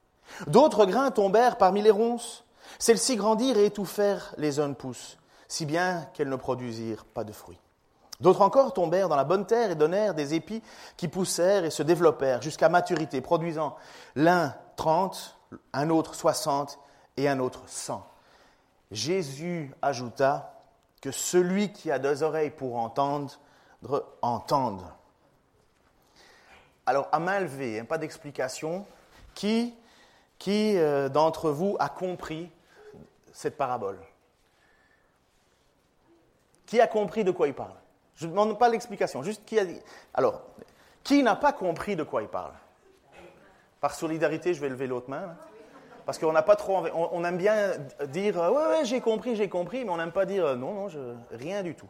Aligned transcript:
D'autres 0.48 0.86
grains 0.86 1.12
tombèrent 1.12 1.58
parmi 1.58 1.82
les 1.82 1.92
ronces. 1.92 2.44
Celles-ci 2.80 3.16
grandirent 3.16 3.58
et 3.58 3.66
étouffèrent 3.66 4.34
les 4.38 4.52
jeunes 4.52 4.76
pousses, 4.76 5.18
si 5.48 5.66
bien 5.66 6.08
qu'elles 6.14 6.30
ne 6.30 6.36
produisirent 6.36 7.06
pas 7.06 7.24
de 7.24 7.32
fruits. 7.32 7.60
D'autres 8.20 8.42
encore 8.42 8.74
tombèrent 8.74 9.10
dans 9.10 9.16
la 9.16 9.24
bonne 9.24 9.46
terre 9.46 9.72
et 9.72 9.76
donnèrent 9.76 10.14
des 10.14 10.34
épis 10.34 10.64
qui 10.98 11.08
poussèrent 11.08 11.66
et 11.66 11.70
se 11.70 11.84
développèrent 11.84 12.42
jusqu'à 12.42 12.70
maturité, 12.70 13.22
produisant 13.22 13.76
l'un 14.16 14.56
trente, 14.78 15.38
un 15.74 15.90
autre 15.90 16.16
soixante 16.16 16.80
et 17.18 17.28
un 17.28 17.40
autre 17.40 17.64
cent. 17.68 18.08
Jésus 18.92 19.74
ajouta 19.82 20.54
que 21.02 21.12
celui 21.12 21.72
qui 21.72 21.92
a 21.92 22.00
deux 22.00 22.24
oreilles 22.24 22.52
pour 22.52 22.78
entendre, 22.78 23.34
entende. 24.22 24.84
Alors, 26.86 27.08
à 27.12 27.20
main 27.20 27.40
levée, 27.40 27.80
hein, 27.80 27.86
pas 27.86 27.98
d'explication, 27.98 28.86
qui, 29.34 29.74
euh, 30.48 31.10
d'entre 31.10 31.50
vous 31.50 31.76
a 31.80 31.90
compris 31.90 32.50
cette 33.32 33.58
parabole? 33.58 34.00
Qui 36.66 36.80
a 36.82 36.88
compris 36.88 37.24
de 37.24 37.32
quoi 37.32 37.48
il 37.48 37.54
parle? 37.54 37.76
Je 38.16 38.26
ne 38.26 38.32
demande 38.32 38.58
pas 38.58 38.70
l'explication, 38.70 39.24
juste 39.24 39.44
qui 39.46 39.60
a 39.60 39.66
dit. 39.66 39.80
Alors, 40.14 40.42
qui 41.04 41.22
n'a 41.22 41.36
pas 41.36 41.54
compris 41.54 41.96
de 41.96 42.04
quoi 42.04 42.22
il 42.22 42.28
parle? 42.28 42.54
Par 43.82 43.94
solidarité, 43.94 44.54
je 44.54 44.62
vais 44.62 44.70
lever 44.70 44.88
l'autre 44.88 45.10
main. 45.10 45.36
Parce 46.06 46.20
qu'on 46.20 46.32
n'a 46.32 46.44
pas 46.44 46.56
trop. 46.56 46.86
On, 46.94 47.24
aime 47.24 47.38
bien 47.38 47.74
dire 48.08 48.38
Ouais, 48.38 48.86
j'ai 48.86 49.02
compris, 49.02 49.36
j'ai 49.36 49.50
compris, 49.50 49.84
mais 49.84 49.92
on 49.92 49.98
n'aime 49.98 50.12
pas 50.12 50.26
dire 50.26 50.56
Non, 50.56 50.74
non, 50.74 50.88
rien 51.32 51.64
du 51.64 51.76
tout. 51.76 51.90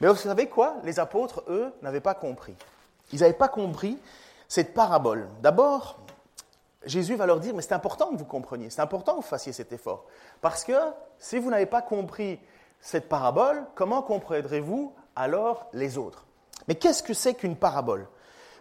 Mais 0.00 0.08
vous 0.08 0.16
savez 0.16 0.46
quoi? 0.46 0.76
Les 0.84 0.98
apôtres, 0.98 1.44
eux, 1.48 1.72
n'avaient 1.82 2.00
pas 2.00 2.14
compris. 2.14 2.54
Ils 3.12 3.20
n'avaient 3.20 3.32
pas 3.32 3.48
compris 3.48 3.98
cette 4.48 4.74
parabole. 4.74 5.28
D'abord, 5.42 5.98
Jésus 6.84 7.14
va 7.14 7.26
leur 7.26 7.40
dire 7.40 7.54
Mais 7.54 7.62
c'est 7.62 7.74
important 7.74 8.10
que 8.10 8.16
vous 8.16 8.24
compreniez, 8.24 8.70
c'est 8.70 8.80
important 8.80 9.12
que 9.12 9.16
vous 9.16 9.22
fassiez 9.22 9.52
cet 9.52 9.72
effort. 9.72 10.06
Parce 10.40 10.64
que 10.64 10.72
si 11.18 11.38
vous 11.38 11.50
n'avez 11.50 11.66
pas 11.66 11.82
compris 11.82 12.40
cette 12.80 13.08
parabole, 13.08 13.64
comment 13.74 14.02
comprendrez-vous 14.02 14.94
alors 15.16 15.68
les 15.72 15.98
autres? 15.98 16.26
Mais 16.68 16.74
qu'est-ce 16.74 17.02
que 17.02 17.14
c'est 17.14 17.34
qu'une 17.34 17.56
parabole? 17.56 18.06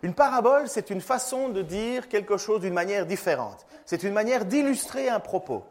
Une 0.01 0.13
parabole, 0.13 0.67
c'est 0.67 0.89
une 0.89 1.01
façon 1.01 1.49
de 1.49 1.61
dire 1.61 2.07
quelque 2.07 2.37
chose 2.37 2.61
d'une 2.61 2.73
manière 2.73 3.05
différente. 3.05 3.65
C'est 3.85 4.03
une 4.03 4.13
manière 4.13 4.45
d'illustrer 4.45 5.09
un 5.09 5.19
propos. 5.19 5.63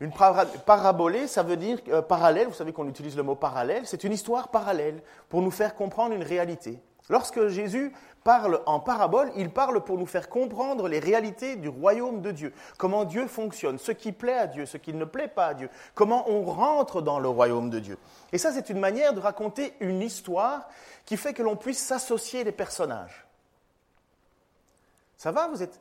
Une 0.00 0.12
parabolée, 0.12 1.26
ça 1.26 1.42
veut 1.42 1.56
dire 1.56 1.78
euh, 1.88 2.02
parallèle, 2.02 2.48
vous 2.48 2.54
savez 2.54 2.72
qu'on 2.72 2.88
utilise 2.88 3.16
le 3.16 3.22
mot 3.22 3.34
parallèle, 3.34 3.86
c'est 3.86 4.04
une 4.04 4.12
histoire 4.12 4.48
parallèle 4.48 5.02
pour 5.28 5.42
nous 5.42 5.50
faire 5.50 5.74
comprendre 5.74 6.14
une 6.14 6.22
réalité. 6.22 6.80
Lorsque 7.10 7.48
Jésus 7.48 7.92
parle 8.24 8.62
en 8.64 8.80
parabole, 8.80 9.30
il 9.36 9.50
parle 9.50 9.84
pour 9.84 9.98
nous 9.98 10.06
faire 10.06 10.30
comprendre 10.30 10.88
les 10.88 10.98
réalités 10.98 11.56
du 11.56 11.68
royaume 11.68 12.22
de 12.22 12.30
Dieu, 12.30 12.54
comment 12.78 13.04
Dieu 13.04 13.26
fonctionne, 13.26 13.78
ce 13.78 13.92
qui 13.92 14.12
plaît 14.12 14.38
à 14.38 14.46
Dieu, 14.46 14.64
ce 14.64 14.78
qui 14.78 14.94
ne 14.94 15.04
plaît 15.04 15.28
pas 15.28 15.48
à 15.48 15.54
Dieu, 15.54 15.68
comment 15.94 16.28
on 16.30 16.42
rentre 16.44 17.02
dans 17.02 17.18
le 17.18 17.28
royaume 17.28 17.68
de 17.68 17.78
Dieu. 17.78 17.98
Et 18.32 18.38
ça, 18.38 18.52
c'est 18.52 18.70
une 18.70 18.80
manière 18.80 19.12
de 19.12 19.20
raconter 19.20 19.74
une 19.80 20.00
histoire 20.00 20.66
qui 21.04 21.18
fait 21.18 21.34
que 21.34 21.42
l'on 21.42 21.56
puisse 21.56 21.78
s'associer 21.78 22.42
les 22.42 22.52
personnages. 22.52 23.26
Ça 25.18 25.30
va 25.30 25.48
vous 25.48 25.62
êtes... 25.62 25.80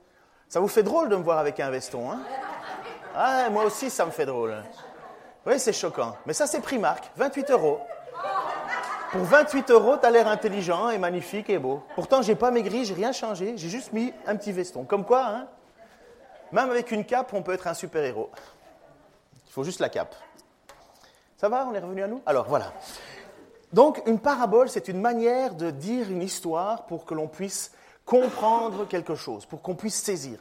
Ça 0.49 0.59
vous 0.59 0.67
fait 0.67 0.83
drôle 0.83 1.09
de 1.09 1.15
me 1.15 1.23
voir 1.23 1.39
avec 1.39 1.59
un 1.59 1.71
veston, 1.71 2.11
hein? 2.11 2.19
Ah, 3.15 3.49
moi 3.51 3.65
aussi, 3.65 3.89
ça 3.89 4.05
me 4.05 4.11
fait 4.11 4.25
drôle. 4.25 4.55
Oui, 5.45 5.59
c'est 5.59 5.73
choquant. 5.73 6.15
Mais 6.25 6.33
ça, 6.33 6.47
c'est 6.47 6.61
Primark, 6.61 7.11
28 7.15 7.51
euros. 7.51 7.79
Pour 9.11 9.21
28 9.21 9.69
euros, 9.69 9.97
tu 9.97 10.05
as 10.07 10.09
l'air 10.09 10.27
intelligent 10.27 10.89
et 10.89 10.97
magnifique 10.97 11.49
et 11.49 11.59
beau. 11.59 11.83
Pourtant, 11.93 12.23
j'ai 12.23 12.33
pas 12.33 12.49
maigri, 12.49 12.85
j'ai 12.85 12.95
rien 12.95 13.11
changé, 13.11 13.53
j'ai 13.57 13.69
juste 13.69 13.93
mis 13.93 14.11
un 14.25 14.35
petit 14.35 14.51
veston. 14.51 14.85
Comme 14.85 15.05
quoi, 15.05 15.25
hein 15.27 15.47
Même 16.51 16.71
avec 16.71 16.91
une 16.91 17.05
cape, 17.05 17.31
on 17.33 17.43
peut 17.43 17.53
être 17.53 17.67
un 17.67 17.75
super-héros. 17.75 18.31
Il 19.47 19.51
faut 19.51 19.63
juste 19.63 19.79
la 19.79 19.89
cape. 19.89 20.15
Ça 21.37 21.49
va, 21.49 21.67
on 21.69 21.75
est 21.75 21.79
revenu 21.79 22.01
à 22.01 22.07
nous? 22.07 22.21
Alors, 22.25 22.47
voilà. 22.47 22.73
Donc, 23.71 24.01
une 24.07 24.19
parabole, 24.19 24.69
c'est 24.69 24.87
une 24.87 25.01
manière 25.01 25.53
de 25.53 25.69
dire 25.69 26.09
une 26.09 26.23
histoire 26.23 26.87
pour 26.87 27.05
que 27.05 27.13
l'on 27.13 27.27
puisse 27.27 27.71
comprendre 28.05 28.87
quelque 28.87 29.13
chose, 29.13 29.45
pour 29.45 29.61
qu'on 29.61 29.75
puisse 29.75 30.01
saisir. 30.01 30.39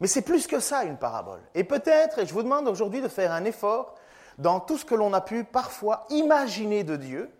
Mais 0.00 0.06
c'est 0.06 0.22
plus 0.22 0.46
que 0.46 0.60
ça, 0.60 0.84
une 0.84 0.96
parabole. 0.96 1.40
Et 1.54 1.64
peut-être, 1.64 2.18
et 2.18 2.26
je 2.26 2.34
vous 2.34 2.42
demande 2.42 2.68
aujourd'hui 2.68 3.00
de 3.00 3.08
faire 3.08 3.32
un 3.32 3.44
effort 3.44 3.94
dans 4.38 4.60
tout 4.60 4.76
ce 4.76 4.84
que 4.84 4.94
l'on 4.94 5.12
a 5.12 5.20
pu 5.20 5.44
parfois 5.44 6.06
imaginer 6.10 6.84
de 6.84 6.96
Dieu, 6.96 7.30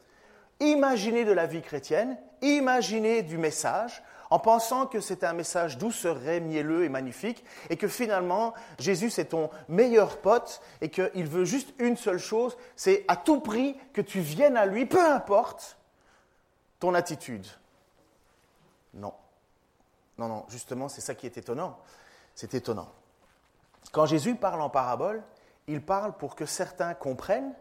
imaginer 0.60 1.24
de 1.24 1.32
la 1.32 1.46
vie 1.46 1.62
chrétienne, 1.62 2.16
imaginer 2.42 3.22
du 3.22 3.38
message, 3.38 4.02
en 4.30 4.38
pensant 4.38 4.86
que 4.86 5.00
c'est 5.00 5.22
un 5.22 5.32
message 5.32 5.78
doucereux, 5.78 6.40
mielleux 6.40 6.84
et 6.84 6.88
magnifique, 6.88 7.44
et 7.70 7.76
que 7.76 7.88
finalement, 7.88 8.54
Jésus 8.78 9.10
c'est 9.10 9.26
ton 9.26 9.50
meilleur 9.68 10.18
pote, 10.18 10.60
et 10.80 10.88
qu'il 10.88 11.26
veut 11.26 11.44
juste 11.44 11.74
une 11.78 11.96
seule 11.96 12.18
chose, 12.18 12.56
c'est 12.76 13.04
à 13.08 13.16
tout 13.16 13.40
prix 13.40 13.76
que 13.92 14.00
tu 14.00 14.20
viennes 14.20 14.56
à 14.56 14.66
lui, 14.66 14.86
peu 14.86 15.04
importe 15.04 15.76
ton 16.80 16.94
attitude. 16.94 17.46
Non. 18.94 19.12
Non, 20.18 20.28
non, 20.28 20.44
justement, 20.48 20.88
c'est 20.88 21.00
ça 21.00 21.14
qui 21.14 21.26
est 21.26 21.36
étonnant. 21.36 21.76
C'est 22.34 22.54
étonnant. 22.54 22.88
Quand 23.92 24.06
Jésus 24.06 24.34
parle 24.34 24.60
en 24.60 24.70
parabole, 24.70 25.22
il 25.66 25.80
parle 25.80 26.16
pour 26.16 26.34
que 26.34 26.46
certains 26.46 26.94
comprennent, 26.94 27.54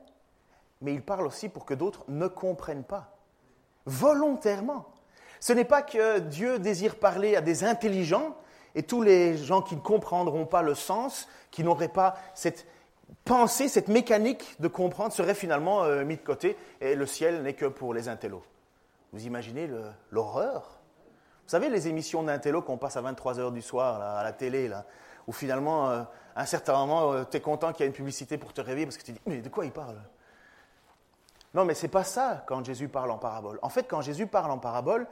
mais 0.82 0.94
il 0.94 1.02
parle 1.02 1.28
aussi 1.28 1.50
pour 1.50 1.66
que 1.66 1.74
d'autres 1.74 2.04
ne 2.08 2.28
comprennent 2.28 2.84
pas. 2.84 3.16
Volontairement. 3.86 4.90
Ce 5.40 5.54
n'est 5.54 5.66
pas 5.66 5.82
que 5.82 6.20
Dieu 6.20 6.60
désire 6.60 6.96
parler 6.96 7.36
à 7.36 7.42
des 7.42 7.64
intelligents 7.64 8.36
et 8.76 8.84
tous 8.84 9.02
les 9.02 9.38
gens 9.38 9.62
qui 9.62 9.76
ne 9.76 9.82
comprendront 9.82 10.46
pas 10.46 10.62
le 10.62 10.74
sens, 10.74 11.28
qui 11.52 11.64
n'auraient 11.64 11.88
pas 11.88 12.16
cette 12.34 12.66
pensée, 13.26 13.68
cette 13.68 13.88
mécanique 13.88 14.56
de 14.60 14.68
comprendre, 14.68 15.14
seraient 15.14 15.36
finalement 15.36 15.84
euh, 15.84 16.04
mis 16.04 16.18
de 16.18 16.22
côté 16.22 16.58
et 16.82 16.96
le 16.96 17.06
ciel 17.06 17.44
n'est 17.44 17.54
que 17.54 17.66
pour 17.66 17.94
les 17.94 18.08
intellos. 18.08 18.44
Vous 19.12 19.26
imaginez 19.26 19.70
l'horreur 20.10 20.80
vous 21.46 21.50
savez, 21.50 21.70
les 21.70 21.88
émissions 21.88 22.24
d'intello 22.24 22.62
qu'on 22.62 22.78
passe 22.78 22.96
à 22.96 23.02
23 23.02 23.40
h 23.40 23.54
du 23.54 23.62
soir 23.62 24.02
à 24.02 24.24
la 24.24 24.32
télé, 24.32 24.68
là, 24.68 24.86
où 25.28 25.34
finalement, 25.34 25.90
euh, 25.90 26.04
à 26.36 26.44
un 26.44 26.46
certain 26.46 26.74
moment, 26.74 27.12
euh, 27.12 27.24
tu 27.30 27.38
es 27.38 27.42
content 27.42 27.74
qu'il 27.74 27.82
y 27.82 27.84
ait 27.84 27.88
une 27.88 27.96
publicité 27.96 28.38
pour 28.38 28.54
te 28.54 28.62
réveiller 28.62 28.86
parce 28.86 28.98
que 28.98 29.04
tu 29.04 29.12
dis 29.12 29.22
Mais 29.26 29.42
de 29.42 29.50
quoi 29.50 29.66
il 29.66 29.72
parle? 29.72 30.02
Non, 31.54 31.66
mais 31.66 31.76
ce 31.76 31.84
n'est 31.84 31.92
pas 31.92 32.04
ça 32.04 32.44
quand 32.48 32.66
Jésus 32.66 32.88
parle 32.88 33.12
en 33.12 33.18
parabole. 33.18 33.60
En 33.62 33.70
fait, 33.70 33.84
quand 33.84 34.02
Jésus 34.02 34.26
parle 34.26 34.52
en 34.52 34.58
parabole, 34.58 35.06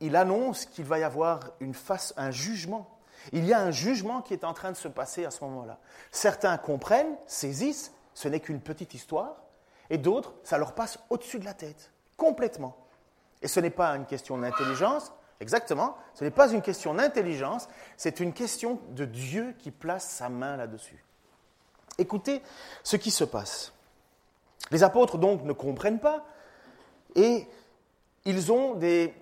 il 0.00 0.16
annonce 0.16 0.64
qu'il 0.64 0.84
va 0.84 0.98
y 0.98 1.04
avoir 1.04 1.40
une 1.60 1.74
face, 1.74 2.14
un 2.16 2.30
jugement. 2.30 2.98
Il 3.32 3.44
y 3.44 3.52
a 3.52 3.60
un 3.60 3.70
jugement 3.70 4.22
qui 4.22 4.32
est 4.32 4.44
en 4.44 4.54
train 4.54 4.72
de 4.72 4.76
se 4.76 4.88
passer 4.88 5.26
à 5.26 5.30
ce 5.30 5.44
moment-là. 5.44 5.78
Certains 6.10 6.56
comprennent, 6.56 7.14
saisissent, 7.26 7.92
ce 8.14 8.28
n'est 8.28 8.40
qu'une 8.40 8.60
petite 8.60 8.94
histoire, 8.94 9.36
et 9.90 9.98
d'autres, 9.98 10.34
ça 10.42 10.58
leur 10.58 10.74
passe 10.74 10.98
au-dessus 11.10 11.38
de 11.38 11.44
la 11.44 11.54
tête, 11.54 11.92
complètement. 12.16 12.76
Et 13.42 13.48
ce 13.48 13.60
n'est 13.60 13.70
pas 13.70 13.90
une 13.90 14.06
question 14.06 14.38
d'intelligence, 14.38 15.12
Exactement. 15.40 15.96
Ce 16.14 16.24
n'est 16.24 16.30
pas 16.30 16.50
une 16.52 16.62
question 16.62 16.94
d'intelligence, 16.94 17.68
c'est 17.96 18.20
une 18.20 18.32
question 18.32 18.78
de 18.90 19.04
Dieu 19.04 19.54
qui 19.58 19.70
place 19.70 20.04
sa 20.04 20.28
main 20.28 20.56
là-dessus. 20.56 21.02
Écoutez 21.98 22.42
ce 22.82 22.96
qui 22.96 23.10
se 23.10 23.24
passe. 23.24 23.72
Les 24.70 24.82
apôtres 24.82 25.18
donc 25.18 25.42
ne 25.44 25.52
comprennent 25.52 26.00
pas 26.00 26.24
et 27.14 27.46
ils 28.24 28.52
ont 28.52 28.74
des, 28.74 29.14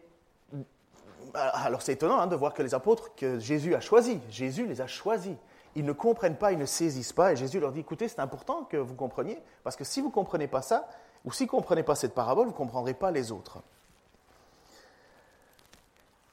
alors 1.35 1.83
c'est 1.83 1.93
étonnant 1.93 2.19
hein, 2.19 2.27
de 2.27 2.37
voir 2.37 2.53
que 2.53 2.63
les 2.63 2.75
apôtres 2.75 3.15
que 3.15 3.39
Jésus 3.39 3.75
a 3.75 3.81
choisis, 3.81 4.19
Jésus 4.29 4.67
les 4.67 4.81
a 4.81 4.87
choisis. 4.87 5.37
Ils 5.75 5.85
ne 5.85 5.93
comprennent 5.93 6.37
pas, 6.37 6.51
ils 6.51 6.59
ne 6.59 6.67
saisissent 6.67 7.13
pas, 7.13 7.33
et 7.33 7.37
Jésus 7.37 7.61
leur 7.61 7.71
dit, 7.71 7.81
écoutez, 7.81 8.09
c'est 8.09 8.21
important 8.21 8.65
que 8.65 8.77
vous 8.77 8.95
compreniez, 8.95 9.41
parce 9.63 9.77
que 9.77 9.85
si 9.85 10.01
vous 10.01 10.09
ne 10.09 10.13
comprenez 10.13 10.49
pas 10.49 10.63
ça, 10.63 10.89
ou 11.25 11.31
si 11.31 11.45
vous 11.45 11.57
ne 11.57 11.61
comprenez 11.61 11.83
pas 11.85 11.95
cette 11.95 12.15
parabole, 12.15 12.47
vous 12.47 12.53
ne 12.53 12.57
comprendrez 12.57 12.95
pas 12.95 13.13
les 13.13 13.31
autres. 13.31 13.63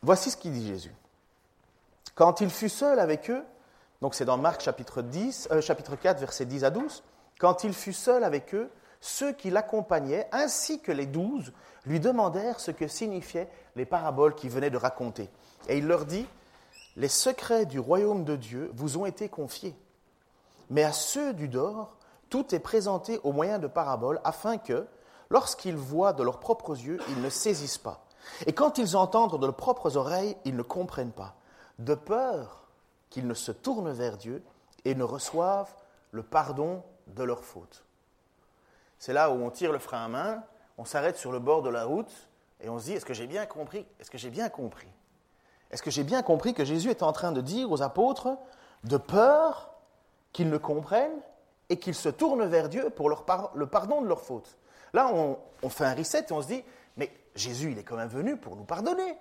Voici 0.06 0.30
ce 0.30 0.38
qu'il 0.38 0.54
dit 0.54 0.68
Jésus. 0.68 0.94
Quand 2.14 2.40
il 2.40 2.52
fut 2.52 2.70
seul 2.70 3.00
avec 3.00 3.32
eux, 3.32 3.44
donc 4.02 4.14
c'est 4.14 4.24
dans 4.24 4.38
Marc 4.38 4.62
chapitre, 4.62 5.02
10, 5.02 5.48
euh, 5.50 5.62
chapitre 5.62 5.96
4, 5.96 6.20
versets 6.20 6.46
10 6.46 6.64
à 6.64 6.70
12, 6.70 7.02
quand 7.40 7.64
il 7.64 7.74
fut 7.74 7.92
seul 7.92 8.24
avec 8.24 8.54
eux, 8.54 8.70
ceux 9.02 9.34
qui 9.34 9.50
l'accompagnaient, 9.50 10.28
ainsi 10.32 10.80
que 10.80 10.92
les 10.92 11.08
douze, 11.08 11.54
lui 11.88 12.00
demandèrent 12.00 12.60
ce 12.60 12.70
que 12.70 12.88
signifiaient 12.88 13.50
les 13.76 13.88
paraboles 13.88 14.36
qu'il 14.36 14.52
venait 14.52 14.70
de 14.70 14.78
raconter. 14.78 15.28
Et 15.70 15.80
il 15.80 15.88
leur 15.88 16.06
dit, 16.06 16.28
Les 16.98 17.08
secrets 17.08 17.66
du 17.66 17.80
royaume 17.80 18.26
de 18.26 18.36
Dieu 18.36 18.70
vous 18.76 19.00
ont 19.00 19.08
été 19.08 19.28
confiés, 19.28 19.76
mais 20.70 20.84
à 20.84 20.92
ceux 20.92 21.34
du 21.34 21.48
dehors, 21.48 21.98
tout 22.30 22.54
est 22.54 22.60
présenté 22.60 23.20
au 23.24 23.32
moyen 23.32 23.58
de 23.58 23.66
paraboles, 23.66 24.22
afin 24.24 24.60
que, 24.60 24.86
lorsqu'ils 25.32 25.76
voient 25.76 26.14
de 26.14 26.22
leurs 26.22 26.40
propres 26.40 26.80
yeux, 26.80 27.00
ils 27.10 27.24
ne 27.24 27.30
saisissent 27.32 27.80
pas. 27.80 28.05
Et 28.46 28.54
quand 28.54 28.78
ils 28.78 28.96
entendent 28.98 29.40
de 29.40 29.46
leurs 29.46 29.56
propres 29.56 29.98
oreilles, 29.98 30.36
ils 30.46 30.56
ne 30.56 30.64
comprennent 30.64 31.12
pas, 31.12 31.36
de 31.80 31.96
peur 31.96 32.68
qu'ils 33.10 33.28
ne 33.28 33.34
se 33.34 33.52
tournent 33.52 33.92
vers 33.92 34.18
Dieu 34.18 34.44
et 34.84 34.96
ne 34.96 35.04
reçoivent 35.04 35.74
le 36.12 36.24
pardon 36.24 36.84
de 37.08 37.24
leurs 37.24 37.44
fautes. 37.44 37.84
C'est 39.00 39.14
là 39.14 39.30
où 39.30 39.34
on 39.34 39.50
tire 39.50 39.72
le 39.72 39.80
frein 39.80 40.06
à 40.06 40.08
main, 40.08 40.44
on 40.78 40.86
s'arrête 40.86 41.18
sur 41.18 41.32
le 41.32 41.40
bord 41.40 41.62
de 41.62 41.70
la 41.70 41.86
route 41.86 42.12
et 42.62 42.70
on 42.70 42.80
se 42.80 42.86
dit 42.86 42.94
Est-ce 42.94 43.06
que 43.06 43.14
j'ai 43.14 43.28
bien 43.28 43.46
compris? 43.46 43.86
Est-ce 44.00 44.10
que 44.10 44.18
j'ai 44.18 44.30
bien 44.30 44.50
compris? 44.50 44.88
Est-ce 45.72 45.84
que 45.84 45.92
j'ai 45.92 46.04
bien 46.04 46.22
compris 46.22 46.54
que 46.54 46.64
Jésus 46.64 46.90
est 46.90 47.04
en 47.04 47.12
train 47.12 47.32
de 47.32 47.42
dire 47.42 47.72
aux 47.72 47.82
apôtres 47.82 48.38
de 48.84 48.98
peur 48.98 49.72
qu'ils 50.32 50.50
ne 50.50 50.58
comprennent 50.58 51.22
et 51.70 51.78
qu'ils 51.80 51.96
se 51.96 52.10
tournent 52.10 52.46
vers 52.46 52.70
Dieu 52.70 52.90
pour 52.90 53.10
le 53.10 53.66
pardon 53.66 54.02
de 54.02 54.08
leurs 54.08 54.22
fautes? 54.22 54.58
Là, 54.94 55.10
on, 55.14 55.38
on 55.64 55.70
fait 55.70 55.86
un 55.86 55.96
reset 55.96 56.28
et 56.30 56.32
on 56.32 56.42
se 56.42 56.48
dit 56.48 56.64
Jésus, 57.36 57.72
il 57.72 57.80
est 57.80 57.84
quand 57.84 57.98
même 57.98 58.08
venu 58.08 58.38
pour 58.38 58.56
nous 58.56 58.64
pardonner. 58.64 59.18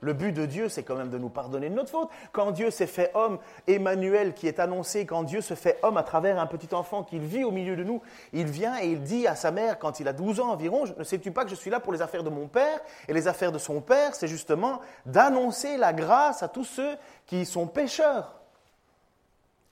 Le 0.00 0.12
but 0.12 0.32
de 0.32 0.44
Dieu, 0.44 0.68
c'est 0.68 0.82
quand 0.82 0.96
même 0.96 1.08
de 1.08 1.18
nous 1.18 1.30
pardonner 1.30 1.70
de 1.70 1.74
notre 1.74 1.90
faute. 1.90 2.10
Quand 2.32 2.50
Dieu 2.50 2.70
s'est 2.70 2.86
fait 2.86 3.10
homme, 3.14 3.38
Emmanuel 3.66 4.34
qui 4.34 4.46
est 4.46 4.60
annoncé, 4.60 5.06
quand 5.06 5.22
Dieu 5.22 5.40
se 5.40 5.54
fait 5.54 5.78
homme 5.82 5.96
à 5.96 6.02
travers 6.02 6.38
un 6.38 6.46
petit 6.46 6.74
enfant 6.74 7.02
qu'il 7.02 7.22
vit 7.22 7.44
au 7.44 7.50
milieu 7.50 7.76
de 7.76 7.84
nous, 7.84 8.02
il 8.34 8.46
vient 8.46 8.78
et 8.78 8.88
il 8.88 9.02
dit 9.02 9.26
à 9.26 9.34
sa 9.34 9.50
mère, 9.50 9.78
quand 9.78 9.98
il 9.98 10.06
a 10.06 10.12
12 10.12 10.40
ans 10.40 10.50
environ, 10.50 10.84
ne 10.98 11.04
sais-tu 11.04 11.30
pas 11.30 11.44
que 11.44 11.50
je 11.50 11.54
suis 11.54 11.70
là 11.70 11.80
pour 11.80 11.92
les 11.94 12.02
affaires 12.02 12.22
de 12.22 12.30
mon 12.30 12.46
père? 12.46 12.78
Et 13.08 13.14
les 13.14 13.26
affaires 13.26 13.52
de 13.52 13.58
son 13.58 13.80
père, 13.80 14.14
c'est 14.14 14.28
justement 14.28 14.80
d'annoncer 15.06 15.78
la 15.78 15.92
grâce 15.94 16.42
à 16.42 16.48
tous 16.48 16.64
ceux 16.64 16.96
qui 17.24 17.46
sont 17.46 17.66
pécheurs. 17.66 18.34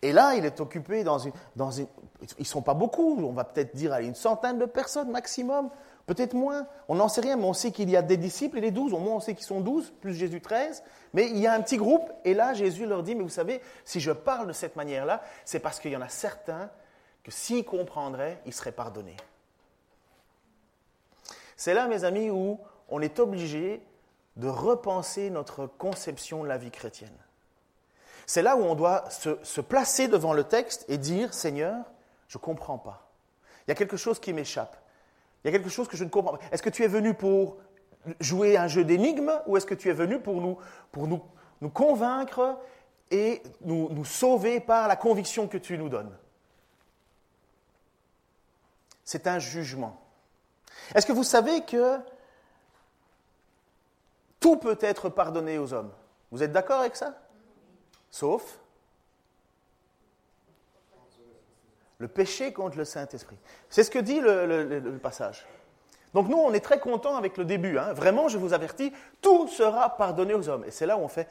Et 0.00 0.12
là, 0.12 0.34
il 0.34 0.44
est 0.44 0.60
occupé 0.60 1.04
dans 1.04 1.18
une... 1.18 1.32
Ils 1.58 1.86
ne 2.38 2.44
sont 2.44 2.62
pas 2.62 2.74
beaucoup, 2.74 3.18
on 3.22 3.32
va 3.32 3.44
peut-être 3.44 3.74
dire 3.74 3.92
à 3.92 4.00
une 4.00 4.14
centaine 4.14 4.58
de 4.58 4.66
personnes 4.66 5.10
maximum. 5.10 5.70
Peut-être 6.06 6.34
moins, 6.34 6.66
on 6.88 6.96
n'en 6.96 7.08
sait 7.08 7.22
rien, 7.22 7.36
mais 7.36 7.44
on 7.44 7.54
sait 7.54 7.70
qu'il 7.70 7.88
y 7.88 7.96
a 7.96 8.02
des 8.02 8.18
disciples 8.18 8.58
et 8.58 8.60
les 8.60 8.70
douze, 8.70 8.92
au 8.92 8.98
moins 8.98 9.14
on 9.14 9.20
sait 9.20 9.34
qu'ils 9.34 9.46
sont 9.46 9.60
douze, 9.60 9.92
plus 10.02 10.14
Jésus 10.14 10.42
treize, 10.42 10.82
mais 11.14 11.30
il 11.30 11.38
y 11.38 11.46
a 11.46 11.54
un 11.54 11.62
petit 11.62 11.78
groupe, 11.78 12.10
et 12.24 12.34
là 12.34 12.52
Jésus 12.52 12.84
leur 12.84 13.02
dit, 13.02 13.14
mais 13.14 13.22
vous 13.22 13.30
savez, 13.30 13.62
si 13.86 14.00
je 14.00 14.12
parle 14.12 14.46
de 14.46 14.52
cette 14.52 14.76
manière-là, 14.76 15.22
c'est 15.46 15.60
parce 15.60 15.80
qu'il 15.80 15.92
y 15.92 15.96
en 15.96 16.02
a 16.02 16.08
certains 16.10 16.70
que 17.22 17.30
s'ils 17.30 17.64
comprendraient, 17.64 18.38
ils 18.44 18.52
seraient 18.52 18.72
pardonnés. 18.72 19.16
C'est 21.56 21.72
là, 21.72 21.86
mes 21.86 22.04
amis, 22.04 22.30
où 22.30 22.58
on 22.90 23.00
est 23.00 23.18
obligé 23.18 23.80
de 24.36 24.48
repenser 24.48 25.30
notre 25.30 25.66
conception 25.66 26.42
de 26.42 26.48
la 26.48 26.58
vie 26.58 26.70
chrétienne. 26.70 27.16
C'est 28.26 28.42
là 28.42 28.56
où 28.56 28.62
on 28.62 28.74
doit 28.74 29.08
se, 29.10 29.38
se 29.42 29.60
placer 29.60 30.08
devant 30.08 30.34
le 30.34 30.44
texte 30.44 30.84
et 30.88 30.98
dire, 30.98 31.32
Seigneur, 31.32 31.84
je 32.28 32.36
ne 32.36 32.42
comprends 32.42 32.78
pas. 32.78 33.08
Il 33.66 33.70
y 33.70 33.72
a 33.72 33.74
quelque 33.74 33.96
chose 33.96 34.18
qui 34.18 34.32
m'échappe. 34.32 34.76
Il 35.44 35.48
y 35.48 35.54
a 35.54 35.58
quelque 35.58 35.68
chose 35.70 35.88
que 35.88 35.96
je 35.96 36.04
ne 36.04 36.08
comprends 36.08 36.38
pas. 36.38 36.44
Est-ce 36.50 36.62
que 36.62 36.70
tu 36.70 36.82
es 36.82 36.88
venu 36.88 37.12
pour 37.12 37.58
jouer 38.18 38.56
un 38.56 38.66
jeu 38.66 38.82
d'énigmes 38.84 39.32
ou 39.46 39.56
est-ce 39.56 39.66
que 39.66 39.74
tu 39.74 39.90
es 39.90 39.92
venu 39.92 40.18
pour 40.18 40.40
nous, 40.40 41.20
convaincre 41.70 42.58
et 43.10 43.42
nous 43.60 44.04
sauver 44.04 44.60
par 44.60 44.88
la 44.88 44.96
conviction 44.96 45.46
que 45.46 45.58
tu 45.58 45.76
nous 45.76 45.90
donnes? 45.90 46.16
C'est 49.04 49.26
un 49.26 49.38
jugement. 49.38 50.00
Est-ce 50.94 51.04
que 51.04 51.12
vous 51.12 51.24
savez 51.24 51.62
que 51.62 51.98
tout 54.40 54.56
peut 54.56 54.78
être 54.80 55.10
pardonné 55.10 55.58
aux 55.58 55.74
hommes? 55.74 55.92
Vous 56.30 56.42
êtes 56.42 56.52
d'accord 56.52 56.80
avec 56.80 56.96
ça? 56.96 57.14
Sauf 58.10 58.58
Le 62.04 62.08
péché 62.08 62.52
contre 62.52 62.76
le 62.76 62.84
Saint-Esprit. 62.84 63.38
C'est 63.70 63.82
ce 63.82 63.90
que 63.90 63.98
dit 63.98 64.20
le, 64.20 64.98
passage. 65.02 65.46
Donc 66.12 66.28
nous, 66.28 66.36
on 66.36 66.52
est 66.52 66.60
très 66.60 66.78
contents 66.78 67.16
avec 67.16 67.38
le 67.38 67.46
début. 67.46 67.78
Hein. 67.78 67.94
Vraiment, 67.94 68.28
je 68.28 68.36
vous 68.36 68.52
avertis, 68.52 68.92
tout 69.22 69.48
sera 69.48 69.96
pardonné 69.96 70.34
aux 70.34 70.46
hommes. 70.50 70.66
Et 70.66 70.70
c'est 70.70 70.84
là 70.84 70.98
où 70.98 71.00
on 71.00 71.08
fait... 71.08 71.30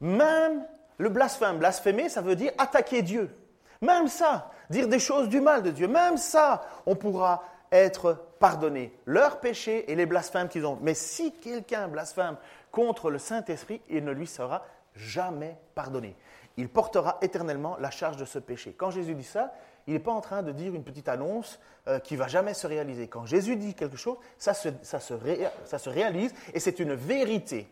Même 0.00 0.64
le 0.96 1.10
blasphème, 1.10 1.58
blasphémer, 1.58 2.08
ça 2.08 2.22
veut 2.22 2.36
dire 2.36 2.52
attaquer 2.56 3.02
Dieu. 3.02 3.36
Même 3.82 4.08
ça, 4.08 4.50
dire 4.70 4.88
des 4.88 4.98
choses 4.98 5.28
du 5.28 5.42
mal 5.42 5.62
de 5.62 5.72
Dieu, 5.72 5.88
même 5.88 6.16
ça, 6.16 6.64
on 6.86 6.96
pourra 6.96 7.44
être 7.70 8.16
pardonné. 8.38 8.98
Leurs 9.04 9.40
péchés 9.40 9.92
et 9.92 9.94
les 9.94 10.06
blasphèmes 10.06 10.48
qu'ils 10.48 10.64
ont. 10.64 10.78
Mais 10.80 10.94
si 10.94 11.32
quelqu'un 11.32 11.86
blasphème 11.88 12.38
contre 12.72 13.10
le 13.10 13.18
Saint-Esprit, 13.18 13.82
il 13.90 14.06
ne 14.06 14.12
lui 14.12 14.26
sera 14.26 14.64
jamais 14.94 15.58
pardonné 15.74 16.16
il 16.56 16.68
portera 16.68 17.18
éternellement 17.22 17.76
la 17.78 17.90
charge 17.90 18.16
de 18.16 18.24
ce 18.24 18.38
péché. 18.38 18.74
Quand 18.76 18.90
Jésus 18.90 19.14
dit 19.14 19.24
ça, 19.24 19.52
il 19.86 19.92
n'est 19.92 20.00
pas 20.00 20.12
en 20.12 20.20
train 20.20 20.42
de 20.42 20.52
dire 20.52 20.74
une 20.74 20.84
petite 20.84 21.08
annonce 21.08 21.60
euh, 21.86 21.98
qui 21.98 22.16
va 22.16 22.28
jamais 22.28 22.54
se 22.54 22.66
réaliser. 22.66 23.08
Quand 23.08 23.26
Jésus 23.26 23.56
dit 23.56 23.74
quelque 23.74 23.96
chose, 23.96 24.16
ça 24.38 24.54
se, 24.54 24.68
ça 24.82 24.98
se 24.98 25.88
réalise 25.88 26.34
et 26.54 26.60
c'est 26.60 26.80
une 26.80 26.94
vérité. 26.94 27.68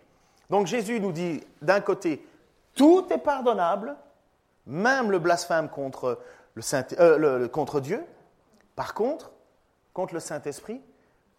Donc 0.51 0.67
Jésus 0.67 1.01
nous 1.01 1.13
dit 1.13 1.43
d'un 1.63 1.81
côté, 1.81 2.27
tout 2.75 3.07
est 3.11 3.19
pardonnable, 3.19 3.97
même 4.67 5.11
le 5.11 5.19
blasphème 5.19 5.69
contre, 5.69 6.21
le 6.55 6.63
Saint, 6.63 6.87
euh, 6.99 7.49
contre 7.49 7.81
Dieu. 7.81 8.05
Par 8.77 8.95
contre, 8.95 9.33
contre 9.93 10.15
le 10.15 10.21
Saint-Esprit, 10.21 10.81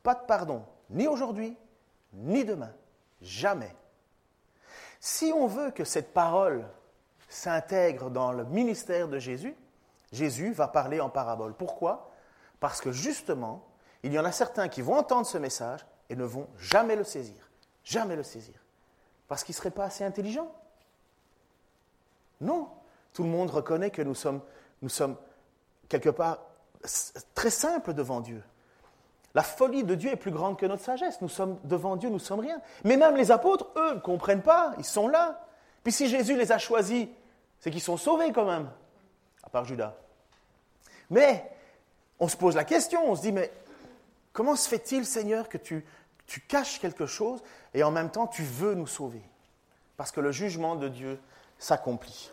pas 0.03 0.15
de 0.15 0.25
pardon, 0.27 0.63
ni 0.89 1.07
aujourd'hui, 1.07 1.57
ni 2.13 2.46
demain, 2.46 2.72
jamais. 3.22 3.74
Si 5.00 5.31
on 5.36 5.48
veut 5.48 5.72
que 5.72 5.84
cette 5.84 6.13
parole 6.13 6.65
s'intègre 7.36 8.10
dans 8.10 8.32
le 8.32 8.46
ministère 8.46 9.08
de 9.08 9.20
Jésus, 9.20 9.56
Jésus 10.12 10.54
va 10.54 10.68
parler 10.68 11.01
en 11.01 11.10
parabole. 11.10 11.54
Pourquoi? 11.54 12.12
Parce 12.60 12.80
que 12.80 12.92
justement, 12.92 13.65
il 14.04 14.13
y 14.13 14.20
en 14.20 14.25
a 14.25 14.32
certains 14.32 14.70
qui 14.70 14.82
vont 14.82 14.96
entendre 14.96 15.27
ce 15.27 15.38
message 15.38 15.86
et 16.10 16.15
ne 16.15 16.24
vont 16.24 16.48
jamais 16.58 16.96
le 16.96 17.04
saisir. 17.04 17.50
Jamais 17.84 18.15
le 18.15 18.24
saisir. 18.24 18.56
Parce 19.27 19.44
qu'ils 19.44 19.54
ne 19.54 19.58
seraient 19.58 19.72
pas 19.72 19.86
assez 19.86 20.04
intelligents. 20.04 20.51
Non. 22.39 22.70
Tout 23.13 23.24
le 23.24 23.30
monde 23.30 23.50
reconnaît 23.50 23.92
que 23.92 24.01
nous 24.01 24.15
sommes, 24.15 24.42
nous 24.82 24.89
sommes 24.89 25.18
quelque 25.89 26.10
part 26.10 26.39
très 27.34 27.50
simples 27.50 27.94
devant 27.94 28.22
Dieu. 28.22 28.42
La 29.34 29.44
folie 29.44 29.84
de 29.84 29.96
Dieu 29.96 30.12
est 30.12 30.15
plus 30.15 30.32
grande 30.32 30.58
que 30.58 30.65
notre 30.65 30.84
sagesse. 30.84 31.20
Nous 31.22 31.30
sommes 31.30 31.60
devant 31.65 31.98
Dieu, 31.98 32.10
nous 32.10 32.20
sommes 32.20 32.39
rien. 32.39 32.62
Mais 32.86 32.96
même 32.96 33.18
les 33.18 33.32
apôtres, 33.32 33.68
eux, 33.75 33.96
ne 33.96 34.00
comprennent 34.00 34.42
pas. 34.42 34.74
Ils 34.77 34.86
sont 34.86 35.10
là. 35.10 35.46
Puis 35.84 35.92
si 35.92 36.08
Jésus 36.08 36.38
les 36.38 36.54
a 36.54 36.58
choisis, 36.58 37.08
c'est 37.65 37.72
qu'ils 37.72 37.81
sont 37.81 37.98
sauvés 37.98 38.31
quand 38.31 38.45
même, 38.45 38.69
à 39.41 39.50
part 39.50 39.65
Judas. 39.65 39.95
Mais 41.10 41.51
on 42.19 42.27
se 42.27 42.38
pose 42.38 42.55
la 42.55 42.63
question, 42.63 43.10
on 43.10 43.15
se 43.15 43.24
dit, 43.24 43.31
mais 43.31 43.51
comment 44.34 44.55
se 44.55 44.69
fait-il, 44.69 45.03
Seigneur, 45.03 45.50
que 45.50 45.57
tu, 45.57 45.84
tu 46.27 46.41
caches 46.41 46.79
quelque 46.79 47.07
chose 47.07 47.41
et 47.74 47.81
en 47.81 47.89
même 47.89 48.12
temps 48.12 48.27
tu 48.27 48.43
veux 48.43 48.75
nous 48.75 48.86
sauver? 48.86 49.24
Parce 49.98 50.12
que 50.12 50.22
le 50.22 50.31
jugement 50.31 50.75
de 50.75 50.89
Dieu 50.89 51.19
s'accomplit. 51.57 52.29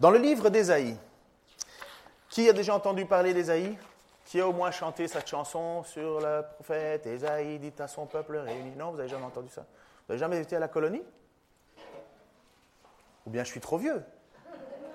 Dans 0.00 0.10
le 0.10 0.18
livre 0.18 0.50
d'Ésaïe, 0.50 0.98
qui 2.28 2.46
a 2.46 2.52
déjà 2.52 2.74
entendu 2.74 3.06
parler 3.06 3.32
d'Ésaïe? 3.32 3.78
Qui 4.26 4.42
a 4.42 4.46
au 4.46 4.52
moins 4.52 4.70
chanté 4.70 5.08
cette 5.08 5.26
chanson 5.26 5.82
sur 5.84 6.20
le 6.20 6.42
prophète? 6.56 7.06
Ésaïe 7.06 7.58
dit 7.58 7.72
à 7.78 7.88
son 7.88 8.04
peuple 8.04 8.36
réuni 8.36 8.76
Non, 8.76 8.90
vous 8.90 8.98
n'avez 8.98 9.08
jamais 9.08 9.24
entendu 9.24 9.48
ça. 9.48 9.62
Vous 9.62 10.12
n'avez 10.12 10.18
jamais 10.18 10.42
été 10.42 10.56
à 10.56 10.58
la 10.58 10.68
colonie? 10.68 11.02
Ou 13.26 13.30
bien 13.30 13.44
je 13.44 13.50
suis 13.50 13.60
trop 13.60 13.78
vieux. 13.78 14.02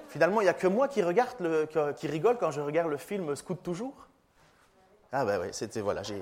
Finalement, 0.10 0.41
il 0.41 0.46
n'y 0.46 0.50
a 0.50 0.53
que 0.53 0.67
moi 0.67 0.88
qui, 0.88 1.03
regarde 1.03 1.67
qui 1.96 2.08
rigole 2.08 2.38
quand 2.38 2.51
je 2.51 2.62
regarde 2.62 2.89
le 2.89 2.98
film 2.98 3.36
Scout 3.36 3.62
toujours. 3.62 4.08
Ah 5.12 5.25
ben 5.25 5.41
oui, 5.41 5.48
c'était, 5.51 5.82
voilà, 5.82 6.03
j'ai... 6.03 6.22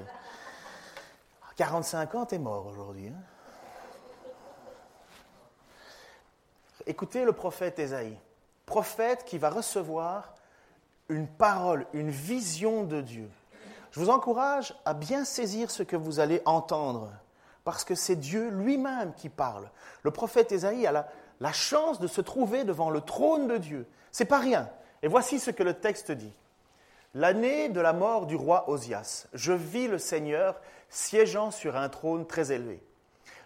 45 1.56 2.16
ans, 2.16 2.26
t'es 2.26 2.40
mort 2.40 2.66
aujourd'hui. 2.66 3.08
Hein. 3.08 3.22
Écoutez 6.86 7.24
le 7.24 7.32
prophète 7.32 7.80
Ésaïe, 7.80 8.18
prophète 8.66 9.24
qui 9.26 9.38
va 9.38 9.50
recevoir 9.50 10.34
une 11.10 11.28
parole, 11.28 11.86
une 11.94 12.10
vision 12.10 12.84
de 12.84 13.02
Dieu. 13.02 13.30
Je 13.92 14.00
vous 14.00 14.10
encourage 14.10 14.76
à 14.86 14.94
bien 14.94 15.24
saisir 15.24 15.70
ce 15.70 15.84
que 15.84 15.96
vous 15.96 16.20
allez 16.20 16.42
entendre, 16.46 17.12
parce 17.64 17.84
que 17.84 17.96
c'est 17.96 18.16
Dieu 18.16 18.50
lui-même 18.50 19.14
qui 19.14 19.30
parle. 19.30 19.70
Le 20.02 20.12
prophète 20.12 20.52
Ésaïe 20.52 20.88
a 20.88 20.92
la, 20.92 21.08
la, 21.44 21.52
chance 21.52 22.00
de 22.00 22.08
se 22.08 22.22
trouver 22.22 22.64
devant 22.64 22.90
le 22.90 23.02
trône 23.02 23.48
de 23.48 23.58
Dieu. 23.58 23.86
C'est 24.12 24.26
pas 24.26 24.40
rien. 24.40 24.70
Et 25.02 25.08
voici 25.08 25.40
ce 25.40 25.52
que 25.52 25.64
le 25.64 25.74
texte 25.74 26.12
dit. 26.12 26.34
L'année 27.14 27.70
de 27.70 27.80
la 27.80 27.94
mort 27.94 28.26
du 28.26 28.36
roi 28.36 28.70
Osias, 28.70 29.28
je 29.34 29.54
vis 29.54 29.88
le 29.88 30.00
Seigneur 30.00 30.60
siégeant 30.90 31.52
sur 31.52 31.76
un 31.76 31.90
trône 31.90 32.26
très 32.26 32.52
élevé. 32.52 32.82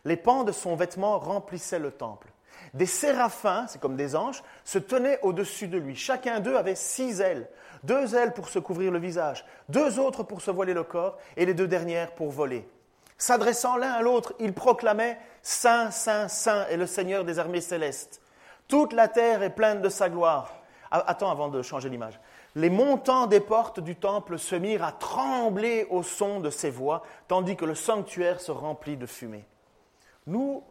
Les 0.06 0.16
pans 0.16 0.44
de 0.44 0.51
son 0.51 0.75
vêtement 0.75 1.20
remplissaient 1.20 1.80
le 1.80 1.92
temple. 1.92 2.27
Des 2.74 2.86
séraphins, 2.86 3.66
c'est 3.68 3.82
comme 3.82 3.98
des 3.98 4.16
anges, 4.16 4.44
se 4.63 4.80
tenaient 4.80 5.20
au-dessus 5.22 5.68
de 5.68 5.77
lui. 5.77 5.96
Chacun 5.96 6.39
d'eux 6.39 6.56
avait 6.56 6.75
six 6.75 7.22
ailes, 7.22 7.50
deux 7.84 8.16
ailes 8.16 8.34
pour 8.34 8.50
se 8.50 8.60
couvrir 8.60 8.92
le 8.92 9.00
visage, 9.00 9.46
deux 9.70 10.00
autres 10.00 10.24
pour 10.24 10.42
se 10.42 10.51
voiler 10.51 10.74
le 10.74 10.84
corps, 10.84 11.18
et 11.36 11.46
les 11.46 11.54
deux 11.54 11.68
dernières 11.68 12.13
pour 12.13 12.32
voler. 12.32 12.68
S'adressant 13.17 13.77
l'un 13.77 13.91
à 13.91 14.01
l'autre, 14.01 14.33
ils 14.39 14.53
proclamaient 14.53 15.19
Saint, 15.41 15.91
Saint, 15.91 16.27
Saint 16.27 16.67
est 16.67 16.77
le 16.77 16.86
Seigneur 16.86 17.24
des 17.24 17.39
armées 17.39 17.62
célestes. 17.62 18.21
Toute 18.67 18.93
la 18.93 19.07
terre 19.07 19.43
est 19.43 19.55
pleine 19.55 19.81
de 19.81 19.89
sa 19.89 20.09
gloire. 20.09 20.53
Ah, 20.91 21.03
attends 21.07 21.31
avant 21.31 21.50
de 21.50 21.62
changer 21.62 21.89
l'image. 21.89 22.19
Les 22.55 22.69
montants 22.69 23.27
des 23.27 23.39
portes 23.39 23.79
du 23.79 23.95
temple 23.95 24.39
se 24.39 24.55
mirent 24.55 24.83
à 24.83 24.91
trembler 24.91 25.86
au 25.89 26.03
son 26.03 26.39
de 26.39 26.50
ses 26.50 26.69
voix, 26.69 27.03
tandis 27.27 27.55
que 27.55 27.65
le 27.65 27.75
sanctuaire 27.75 28.41
se 28.41 28.51
remplit 28.51 28.97
de 28.97 29.05
fumée. 29.05 29.45
Nous, 30.25 30.63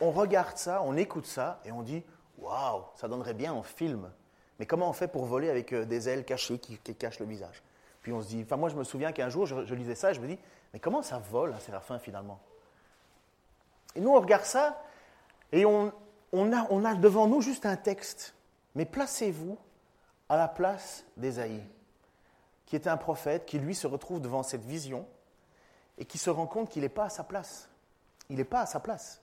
on 0.00 0.10
regarde 0.10 0.56
ça, 0.56 0.82
on 0.84 0.96
écoute 0.96 1.26
ça, 1.26 1.60
et 1.64 1.72
on 1.72 1.82
dit 1.82 2.02
Waouh, 2.38 2.82
ça 2.94 3.08
donnerait 3.08 3.34
bien 3.34 3.52
en 3.52 3.62
film. 3.62 4.10
Mais 4.58 4.66
comment 4.66 4.88
on 4.88 4.92
fait 4.92 5.08
pour 5.08 5.24
voler 5.24 5.50
avec 5.50 5.72
euh, 5.72 5.84
des 5.84 6.08
ailes 6.08 6.24
cachées 6.24 6.58
qui, 6.58 6.78
cachent 6.94 7.20
le 7.20 7.26
visage? 7.26 7.62
Puis 8.08 8.14
on 8.14 8.22
se 8.22 8.28
dit 8.28 8.40
Enfin, 8.42 8.56
moi, 8.56 8.70
je 8.70 8.74
me 8.74 8.84
souviens 8.84 9.12
qu'un 9.12 9.28
jour, 9.28 9.44
je, 9.44 9.74
lisais 9.74 9.94
ça 9.94 10.12
et 10.12 10.14
je 10.14 10.20
me 10.20 10.26
dis 10.26 10.38
Mais 10.72 10.80
comment 10.80 11.02
ça 11.02 11.18
vole 11.18 11.52
un 11.52 11.58
séraphin 11.58 11.98
finalement? 11.98 12.40
Et 13.94 14.00
nous, 14.00 14.08
on 14.08 14.18
regarde 14.18 14.44
ça, 14.44 14.82
et 15.52 15.66
on, 15.66 15.92
a, 16.32 16.94
devant 16.94 17.26
nous 17.26 17.42
juste 17.42 17.66
un 17.66 17.76
texte. 17.76 18.34
Mais 18.74 18.86
placez-vous 18.86 19.58
à 20.30 20.38
la 20.38 20.48
place 20.48 21.04
d'Ésaïe, 21.18 21.62
qui 22.64 22.76
est 22.76 22.86
un 22.86 22.96
prophète 22.96 23.44
qui, 23.44 23.58
lui, 23.58 23.74
se 23.74 23.86
retrouve 23.86 24.22
devant 24.22 24.42
cette 24.42 24.64
vision 24.64 25.04
et 25.98 26.06
qui 26.06 26.16
se 26.16 26.30
rend 26.30 26.46
compte 26.46 26.70
qu'il 26.70 26.84
n'est 26.84 26.88
pas 26.88 27.04
à 27.04 27.10
sa 27.10 27.24
place. 27.24 27.68
Il 28.30 28.36
n'est 28.36 28.44
pas 28.44 28.62
à 28.62 28.66
sa 28.66 28.80
place. 28.80 29.20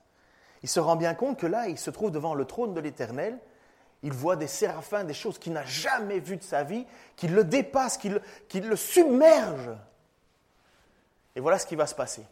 Il 0.62 0.68
se 0.68 0.78
rend 0.78 0.94
bien 0.94 1.14
compte 1.14 1.40
que 1.40 1.48
là, 1.48 1.66
il 1.66 1.76
se 1.76 1.90
trouve 1.90 2.12
devant 2.12 2.36
le 2.36 2.44
trône 2.44 2.72
de 2.72 2.78
l'Éternel. 2.78 3.36
Il 4.02 4.12
voit 4.12 4.36
des 4.36 4.46
séraphins, 4.46 5.04
des 5.04 5.14
choses 5.14 5.38
qu'il 5.38 5.52
n'a 5.52 5.64
jamais 5.64 6.20
vues 6.20 6.36
de 6.36 6.42
sa 6.42 6.62
vie, 6.62 6.86
qui 7.16 7.28
le 7.28 7.44
dépassent, 7.44 7.98
qui 7.98 8.10
le, 8.60 8.76
submergent. 8.76 9.76
Et 11.34 11.40
voilà 11.40 11.58
ce 11.58 11.66
qui 11.66 11.76
va 11.76 11.86
se 11.86 11.94
passer. 11.94 12.22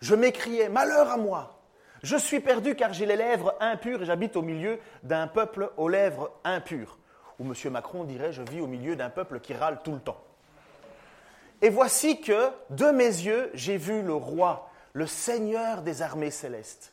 Je 0.00 0.14
m'écriais, 0.14 0.68
malheur 0.68 1.10
à 1.10 1.16
moi, 1.16 1.60
je 2.02 2.16
suis 2.16 2.40
perdu 2.40 2.74
car 2.74 2.92
j'ai 2.92 3.06
les 3.06 3.16
lèvres 3.16 3.56
impures 3.60 4.02
et 4.02 4.06
j'habite 4.06 4.36
au 4.36 4.42
milieu 4.42 4.78
d'un 5.02 5.26
peuple 5.26 5.70
aux 5.76 5.88
lèvres 5.88 6.30
impures. 6.44 6.98
Ou 7.38 7.44
M. 7.44 7.72
Macron 7.72 8.04
dirait, 8.04 8.32
je 8.32 8.42
vis 8.42 8.60
au 8.60 8.66
milieu 8.66 8.96
d'un 8.96 9.10
peuple 9.10 9.40
qui 9.40 9.54
râle 9.54 9.80
tout 9.82 9.92
le 9.92 10.00
temps. 10.00 10.22
Et 11.60 11.70
voici 11.70 12.20
que, 12.20 12.50
de 12.70 12.86
mes 12.86 13.04
yeux, 13.04 13.50
j'ai 13.54 13.76
vu 13.76 14.02
le 14.02 14.14
roi, 14.14 14.70
le 14.92 15.06
Seigneur 15.06 15.82
des 15.82 16.02
armées 16.02 16.30
célestes. 16.30 16.92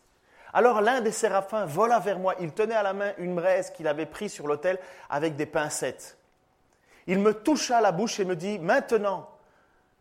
Alors 0.55 0.79
l'un 0.79 1.01
des 1.01 1.11
séraphins 1.11 1.65
vola 1.65 1.99
vers 1.99 2.17
moi. 2.17 2.33
Il 2.39 2.53
tenait 2.53 2.75
à 2.75 2.81
la 2.81 2.93
main 2.93 3.11
une 3.17 3.35
braise 3.35 3.71
qu'il 3.71 3.89
avait 3.89 4.05
prise 4.05 4.31
sur 4.31 4.47
l'autel 4.47 4.79
avec 5.09 5.35
des 5.35 5.45
pincettes. 5.45 6.17
Il 7.07 7.19
me 7.19 7.33
toucha 7.33 7.81
la 7.81 7.91
bouche 7.91 8.21
et 8.21 8.25
me 8.25 8.37
dit 8.37 8.57
Maintenant 8.57 9.29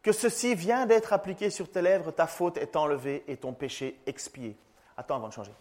que 0.00 0.12
ceci 0.12 0.54
vient 0.54 0.86
d'être 0.86 1.12
appliqué 1.12 1.50
sur 1.50 1.68
tes 1.68 1.82
lèvres, 1.82 2.12
ta 2.12 2.28
faute 2.28 2.56
est 2.56 2.76
enlevée 2.76 3.24
et 3.26 3.36
ton 3.36 3.52
péché 3.52 3.98
expié. 4.06 4.56
Attends 4.96 5.16
avant 5.16 5.26
de 5.26 5.32
changer. 5.32 5.52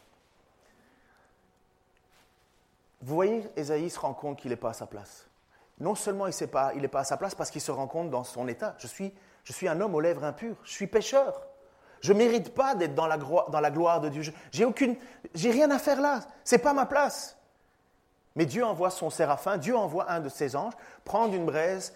Vous 3.02 3.16
voyez, 3.16 3.50
Esaïe 3.56 3.90
se 3.90 4.00
rend 4.00 4.14
compte 4.14 4.38
qu'il 4.40 4.52
n'est 4.52 4.58
pas 4.58 4.70
à 4.70 4.74
sa 4.74 4.86
place. 4.86 5.28
Non 5.80 5.96
seulement 5.96 6.28
il 6.28 6.36
n'est 6.40 6.48
pas, 6.48 6.72
pas 6.92 7.00
à 7.00 7.04
sa 7.04 7.18
place 7.18 7.34
parce 7.34 7.50
qu'il 7.50 7.62
se 7.62 7.72
rend 7.72 7.88
compte 7.88 8.12
dans 8.12 8.24
son 8.24 8.48
état. 8.48 8.76
Je 8.78 8.86
suis, 8.86 9.12
je 9.44 9.54
suis 9.54 9.68
un 9.68 9.82
homme 9.82 9.96
aux 9.96 10.02
lèvres 10.02 10.24
impures. 10.24 10.58
Je 10.64 10.72
suis 10.72 10.86
pécheur. 10.86 11.48
Je 12.04 12.12
ne 12.12 12.18
mérite 12.18 12.54
pas 12.54 12.76
d'être 12.76 12.96
dans 12.96 13.08
la, 13.08 13.18
gloire 13.72 14.02
de 14.02 14.10
Dieu. 14.10 14.24
J'ai 14.52 14.66
aucune, 14.66 14.98
j'ai 15.34 15.52
rien 15.52 15.72
à 15.72 15.80
faire 15.80 16.02
là. 16.02 16.20
C'est 16.44 16.58
pas 16.58 16.74
ma 16.74 16.86
place. 16.86 17.38
Mais 18.36 18.46
Dieu 18.46 18.66
envoie 18.66 18.90
son 18.90 19.10
séraphin, 19.10 19.58
Dieu 19.58 19.76
envoie 19.76 20.12
un 20.12 20.20
de 20.20 20.28
ses 20.28 20.56
anges 20.56 20.74
prendre 21.06 21.34
une 21.34 21.46
braise, 21.46 21.94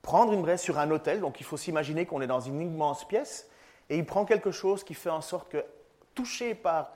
prendre 0.00 0.32
une 0.32 0.40
braise 0.40 0.62
sur 0.62 0.78
un 0.78 0.90
autel. 0.90 1.20
Donc 1.20 1.40
il 1.40 1.44
faut 1.44 1.58
s'imaginer 1.58 2.06
qu'on 2.06 2.22
est 2.22 2.26
dans 2.26 2.40
une 2.40 2.58
immense 2.60 3.06
pièce 3.06 3.48
et 3.90 3.98
il 3.98 4.06
prend 4.06 4.24
quelque 4.24 4.50
chose 4.50 4.82
qui 4.82 4.94
fait 4.94 5.10
en 5.10 5.20
sorte 5.20 5.50
que, 5.50 5.62
touché 6.14 6.54
par 6.54 6.92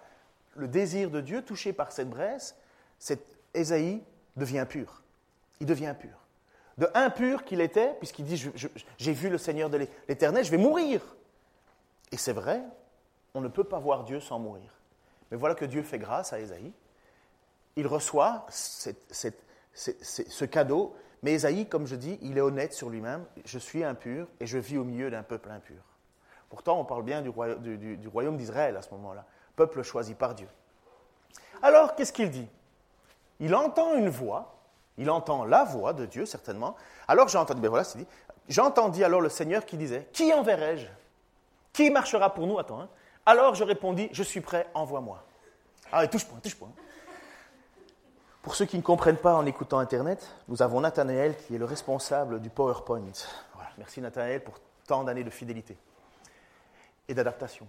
le 0.57 0.67
désir 0.67 1.11
de 1.11 1.21
Dieu, 1.21 1.43
touché 1.43 1.75
par 1.75 1.93
cette 1.93 2.09
braise, 2.09 2.57
cet 2.99 3.21
Ésaïe 3.53 4.03
devient 4.37 4.65
pur. 4.67 5.03
Il 5.61 5.67
devient 5.67 5.95
pur. 5.99 6.17
De 6.79 6.89
impur 6.95 7.45
qu'il 7.45 7.61
était, 7.61 7.93
puisqu'il 7.99 8.25
dit 8.25 8.51
J'ai 8.97 9.13
vu 9.13 9.29
le 9.29 9.37
Seigneur 9.39 9.69
de 9.69 9.87
l'Éternel, 10.09 10.45
je 10.45 10.51
vais 10.51 10.57
mourir. 10.57 11.03
Et 12.13 12.17
c'est 12.17 12.33
vrai, 12.33 12.63
on 13.35 13.41
ne 13.41 13.49
peut 13.49 13.65
pas 13.65 13.79
voir 13.79 14.05
Dieu 14.05 14.21
sans 14.21 14.39
mourir. 14.39 14.71
Mais 15.31 15.37
voilà 15.37 15.55
que 15.55 15.65
Dieu 15.65 15.83
fait 15.83 15.99
grâce 15.99 16.33
à 16.33 16.41
Ésaïe. 16.41 16.73
Il 17.77 17.87
reçoit 17.87 18.47
ce 18.51 20.45
cadeau, 20.45 20.95
mais 21.23 21.33
Ésaïe, 21.33 21.67
comme 21.67 21.87
je 21.87 21.97
dis, 21.97 22.19
il 22.23 22.39
est 22.39 22.43
honnête 22.43 22.73
sur 22.73 22.91
lui-même. 22.91 23.25
Je 23.45 23.59
suis 23.59 23.83
impur 23.83 24.29
et 24.41 24.47
je 24.47 24.59
vis 24.59 24.79
au 24.79 24.85
milieu 24.85 25.11
d'un 25.11 25.23
peuple 25.23 25.51
impur. 25.51 25.83
Pourtant, 26.51 26.79
on 26.79 26.85
parle 26.85 27.03
bien 27.03 27.23
du, 27.23 27.31
royaume 27.31 28.37
d'Israël 28.37 28.77
à 28.77 28.83
ce 28.83 28.91
moment-là, 28.91 29.25
peuple 29.57 29.83
choisi 29.83 30.15
par 30.15 30.35
Dieu. 30.35 30.47
Alors, 31.63 31.97
qu'est-ce 31.97 32.13
qu'il 32.13 32.31
dit? 32.31 32.49
Il 33.41 33.55
entend 33.57 33.97
une 33.97 34.09
voix, 34.09 34.55
il 34.97 35.11
entend 35.11 35.45
la 35.45 35.65
voix 35.65 35.93
de 35.93 36.07
Dieu, 36.07 36.27
certainement. 36.27 36.77
Alors 37.09 37.27
j'ai 37.27 37.39
entendu, 37.39 37.61
ben 37.61 37.69
voilà, 37.69 37.85
dit, 37.97 38.07
j'entendis 38.49 39.03
alors 39.03 39.21
le 39.21 39.29
Seigneur 39.29 39.67
qui 39.67 39.77
disait, 39.77 40.07
Qui 40.13 40.33
enverrai-je? 40.33 40.87
Qui 41.75 41.91
marchera 41.91 42.33
pour 42.33 42.47
nous? 42.47 42.59
Attends. 42.59 42.81
Hein. 42.81 42.89
Alors 43.27 43.55
je 43.55 43.65
répondis, 43.65 44.09
je 44.13 44.23
suis 44.23 44.41
prêt, 44.41 44.67
envoie-moi. 44.73 45.23
Ah, 45.93 46.07
touche 46.07 46.25
point, 46.25 46.39
touche 46.39 46.57
point. 46.57 46.71
Pour 48.43 48.55
ceux 48.55 48.65
qui 48.65 48.77
ne 48.77 48.83
comprennent 48.83 49.19
pas 49.19 49.35
en 49.35 49.45
écoutant 49.45 49.79
Internet, 49.79 50.35
nous 50.49 50.63
avons 50.63 50.81
Nathanaël 50.81 51.37
qui 51.37 51.55
est 51.55 51.59
le 51.59 51.65
responsable 51.65 52.41
du 52.41 52.49
PowerPoint. 52.49 53.13
Merci 53.77 54.01
Nathanaël 54.01 54.43
pour 54.43 54.55
tant 54.87 55.03
d'années 55.03 55.25
de 55.25 55.31
fidélité 55.31 55.77
et 57.09 57.15
d'adaptation. 57.15 57.67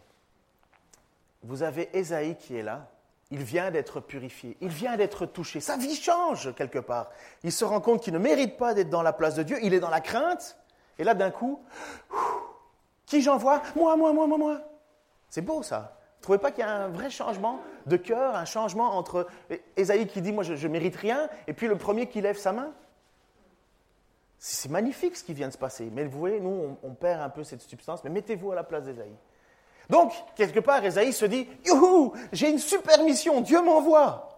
Vous 1.43 1.63
avez 1.63 1.89
Ésaïe 1.97 2.37
qui 2.37 2.55
est 2.55 2.63
là. 2.63 2.87
Il 3.31 3.41
vient 3.41 3.71
d'être 3.71 4.01
purifié, 4.01 4.55
il 4.61 4.67
vient 4.67 4.97
d'être 4.97 5.25
touché. 5.25 5.59
Sa 5.59 5.77
vie 5.77 5.95
change 5.95 6.53
quelque 6.53 6.77
part. 6.77 7.09
Il 7.43 7.51
se 7.51 7.65
rend 7.65 7.81
compte 7.81 8.03
qu'il 8.03 8.13
ne 8.13 8.19
mérite 8.19 8.57
pas 8.57 8.75
d'être 8.75 8.89
dans 8.89 9.01
la 9.01 9.13
place 9.13 9.33
de 9.33 9.41
Dieu. 9.41 9.57
Il 9.63 9.73
est 9.73 9.79
dans 9.79 9.89
la 9.89 10.01
crainte. 10.01 10.57
Et 10.99 11.03
là, 11.03 11.15
d'un 11.15 11.31
coup, 11.31 11.59
qui 13.05 13.21
j'envoie 13.21 13.61
Moi, 13.75 13.95
moi, 13.95 14.13
moi, 14.13 14.27
moi, 14.27 14.37
moi. 14.37 14.61
C'est 15.29 15.41
beau 15.41 15.63
ça. 15.63 15.97
Vous 16.17 16.21
trouvez 16.21 16.37
pas 16.37 16.51
qu'il 16.51 16.61
y 16.61 16.67
a 16.67 16.71
un 16.71 16.87
vrai 16.87 17.09
changement 17.09 17.59
de 17.85 17.97
cœur, 17.97 18.35
un 18.35 18.45
changement 18.45 18.95
entre 18.97 19.27
Esaïe 19.77 20.07
qui 20.07 20.21
dit 20.21 20.31
Moi, 20.31 20.43
je 20.43 20.53
ne 20.53 20.71
mérite 20.71 20.95
rien, 20.95 21.29
et 21.47 21.53
puis 21.53 21.67
le 21.67 21.77
premier 21.77 22.07
qui 22.07 22.21
lève 22.21 22.37
sa 22.37 22.51
main? 22.51 22.71
C'est 24.37 24.69
magnifique 24.69 25.15
ce 25.15 25.23
qui 25.23 25.33
vient 25.33 25.47
de 25.47 25.53
se 25.53 25.57
passer. 25.57 25.89
Mais 25.91 26.05
vous 26.05 26.19
voyez, 26.19 26.39
nous, 26.39 26.77
on, 26.83 26.93
perd 26.93 27.21
un 27.21 27.29
peu 27.29 27.43
cette 27.43 27.61
substance, 27.61 28.03
mais 28.03 28.09
mettez-vous 28.09 28.51
à 28.51 28.55
la 28.55 28.63
place 28.63 28.83
d'Esaïe. 28.83 29.15
Donc, 29.89 30.13
quelque 30.35 30.59
part, 30.59 30.83
Esaïe 30.83 31.13
se 31.13 31.25
dit 31.25 31.47
Youhou, 31.65 32.13
j'ai 32.31 32.49
une 32.49 32.59
super 32.59 33.03
mission, 33.03 33.41
Dieu 33.41 33.61
m'envoie. 33.61 34.29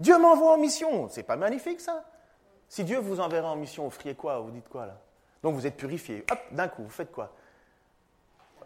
Dieu 0.00 0.18
m'envoie 0.18 0.52
en 0.52 0.58
mission. 0.58 1.08
C'est 1.08 1.24
pas 1.24 1.36
magnifique 1.36 1.80
ça 1.80 2.04
Si 2.68 2.84
Dieu 2.84 2.98
vous 2.98 3.20
enverra 3.20 3.50
en 3.50 3.56
mission, 3.56 3.84
vous 3.84 3.90
feriez 3.90 4.14
quoi? 4.14 4.38
Vous 4.40 4.50
dites 4.50 4.68
quoi 4.68 4.86
là? 4.86 5.00
Donc 5.42 5.54
vous 5.54 5.66
êtes 5.66 5.76
purifié. 5.76 6.24
Hop, 6.30 6.38
d'un 6.52 6.68
coup, 6.68 6.82
vous 6.82 6.90
faites 6.90 7.12
quoi? 7.12 7.32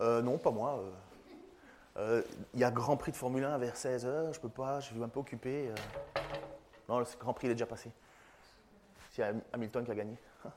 Euh, 0.02 0.20
non, 0.20 0.36
pas 0.36 0.50
moi. 0.50 0.82
Il 1.94 2.00
euh, 2.00 2.20
euh, 2.20 2.22
y 2.54 2.64
a 2.64 2.70
Grand 2.70 2.96
Prix 2.96 3.12
de 3.12 3.16
Formule 3.16 3.44
1 3.44 3.58
vers 3.58 3.74
16h, 3.74 4.34
je 4.34 4.40
peux 4.40 4.48
pas, 4.48 4.80
je 4.80 4.86
suis 4.86 5.02
un 5.02 5.08
peu 5.08 5.20
occupé. 5.20 5.70
Non, 6.88 6.98
le 6.98 7.06
Grand 7.20 7.32
Prix 7.32 7.46
il 7.46 7.50
est 7.50 7.54
déjà 7.54 7.66
passé. 7.66 7.90
C'est 9.10 9.22
Hamilton 9.52 9.84
qui 9.84 9.90
a 9.90 9.94
gagné. 9.94 10.16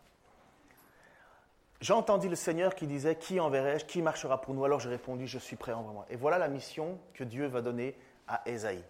J'ai 1.81 1.93
entendu 1.93 2.29
le 2.29 2.35
Seigneur 2.35 2.73
qui 2.73 2.87
disait 2.87 3.17
Qui 3.17 3.39
enverrai-je 3.39 3.85
Qui 3.85 4.01
marchera 4.01 4.41
pour 4.41 4.53
nous? 4.53 4.63
Alors 4.63 4.79
j'ai 4.79 4.89
répondu 4.89 5.27
Je 5.27 5.37
suis 5.37 5.57
prêt, 5.57 5.73
envoie-moi. 5.73 6.05
Et 6.09 6.15
voilà 6.15 6.37
la 6.37 6.47
mission 6.47 6.97
que 7.13 7.23
Dieu 7.23 7.45
va 7.47 7.61
donner 7.61 7.97
à 8.27 8.41
Ésaïe. 8.45 8.83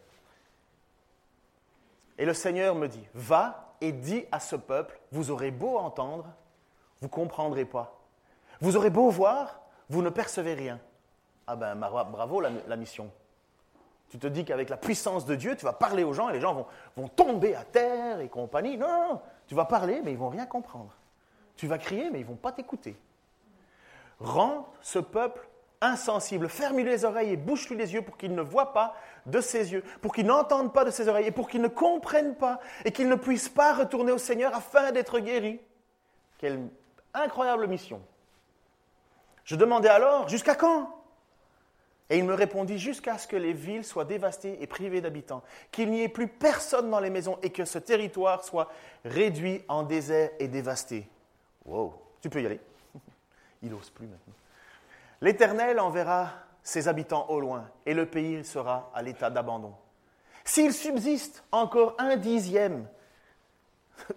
Et 2.17 2.25
le 2.25 2.33
Seigneur 2.33 2.75
me 2.75 2.87
dit 2.87 3.05
Va 3.13 3.75
et 3.81 3.91
dis 3.91 4.25
à 4.31 4.39
ce 4.39 4.55
peuple 4.55 4.99
Vous 5.11 5.31
aurez 5.31 5.51
beau 5.51 5.77
entendre, 5.77 6.27
vous 7.01 7.09
comprendrez 7.09 7.65
pas. 7.65 7.99
Vous 8.61 8.77
aurez 8.77 8.91
beau 8.91 9.09
voir, 9.09 9.64
vous 9.89 10.01
ne 10.01 10.09
percevez 10.09 10.53
rien. 10.53 10.79
Ah 11.47 11.55
ben 11.55 11.75
bravo 11.75 12.41
la, 12.41 12.75
mission. 12.75 13.11
Tu 14.09 14.17
te 14.17 14.27
dis 14.27 14.45
qu'avec 14.45 14.69
la 14.69 14.77
puissance 14.77 15.25
de 15.25 15.35
Dieu, 15.35 15.55
tu 15.55 15.65
vas 15.65 15.73
parler 15.73 16.03
aux 16.03 16.13
gens 16.13 16.29
et 16.29 16.33
les 16.33 16.41
gens 16.41 16.67
vont, 16.95 17.07
tomber 17.07 17.55
à 17.55 17.63
terre 17.63 18.19
et 18.19 18.29
compagnie. 18.29 18.77
Non, 18.77 18.87
non, 18.87 19.21
tu 19.47 19.55
vas 19.55 19.65
parler, 19.65 20.01
mais 20.03 20.11
ils 20.11 20.17
vont 20.17 20.29
rien 20.29 20.45
comprendre. 20.45 20.95
Tu 21.55 21.67
vas 21.67 21.77
crier, 21.77 22.09
mais 22.09 22.19
ils 22.19 22.25
vont 22.25 22.35
pas 22.35 22.51
t'écouter. 22.51 22.97
Rends 24.19 24.67
ce 24.81 24.99
peuple 24.99 25.47
insensible. 25.81 26.49
Ferme-lui 26.49 26.83
les 26.83 27.05
oreilles 27.05 27.31
et 27.31 27.37
bouche-lui 27.37 27.77
les 27.77 27.93
yeux 27.93 28.01
pour 28.01 28.17
qu'il 28.17 28.33
ne 28.33 28.41
voie 28.41 28.73
pas 28.73 28.95
de 29.25 29.41
ses 29.41 29.71
yeux, 29.71 29.83
pour 30.01 30.13
qu'il 30.13 30.25
n'entende 30.25 30.73
pas 30.73 30.85
de 30.85 30.91
ses 30.91 31.07
oreilles 31.07 31.27
et 31.27 31.31
pour 31.31 31.47
qu'il 31.49 31.61
ne 31.61 31.67
comprenne 31.67 32.35
pas 32.35 32.59
et 32.85 32.91
qu'il 32.91 33.09
ne 33.09 33.15
puisse 33.15 33.49
pas 33.49 33.73
retourner 33.73 34.11
au 34.11 34.17
Seigneur 34.17 34.55
afin 34.55 34.91
d'être 34.91 35.19
guéri. 35.19 35.59
Quelle 36.37 36.69
incroyable 37.13 37.67
mission. 37.67 38.01
Je 39.45 39.55
demandais 39.55 39.89
alors, 39.89 40.27
jusqu'à 40.27 40.55
quand? 40.55 40.91
Et 42.09 42.17
il 42.17 42.23
me 42.23 42.33
répondit, 42.33 42.77
jusqu'à 42.77 43.17
ce 43.17 43.27
que 43.27 43.35
les 43.35 43.53
villes 43.53 43.83
soient 43.83 44.05
dévastées 44.05 44.61
et 44.61 44.67
privées 44.67 45.01
d'habitants, 45.01 45.41
qu'il 45.71 45.89
n'y 45.89 46.01
ait 46.01 46.09
plus 46.09 46.27
personne 46.27 46.91
dans 46.91 46.99
les 46.99 47.09
maisons 47.09 47.39
et 47.41 47.49
que 47.49 47.65
ce 47.65 47.79
territoire 47.79 48.43
soit 48.43 48.69
réduit 49.05 49.63
en 49.67 49.83
désert 49.83 50.29
et 50.39 50.47
dévasté. 50.47 51.07
Wow, 51.65 51.93
tu 52.21 52.29
peux 52.29 52.41
y 52.41 52.45
aller. 52.45 52.59
Il 53.63 53.71
n'ose 53.71 53.89
plus 53.89 54.05
maintenant. 54.05 54.33
L'Éternel 55.21 55.79
enverra 55.79 56.29
ses 56.61 56.87
habitants 56.87 57.27
au 57.29 57.39
loin, 57.39 57.67
et 57.85 57.93
le 57.93 58.05
pays 58.05 58.43
sera 58.43 58.91
à 58.93 59.01
l'état 59.01 59.29
d'abandon. 59.29 59.73
S'il 60.43 60.73
subsiste 60.73 61.43
encore 61.51 61.95
un 61.97 62.17
dixième 62.17 62.87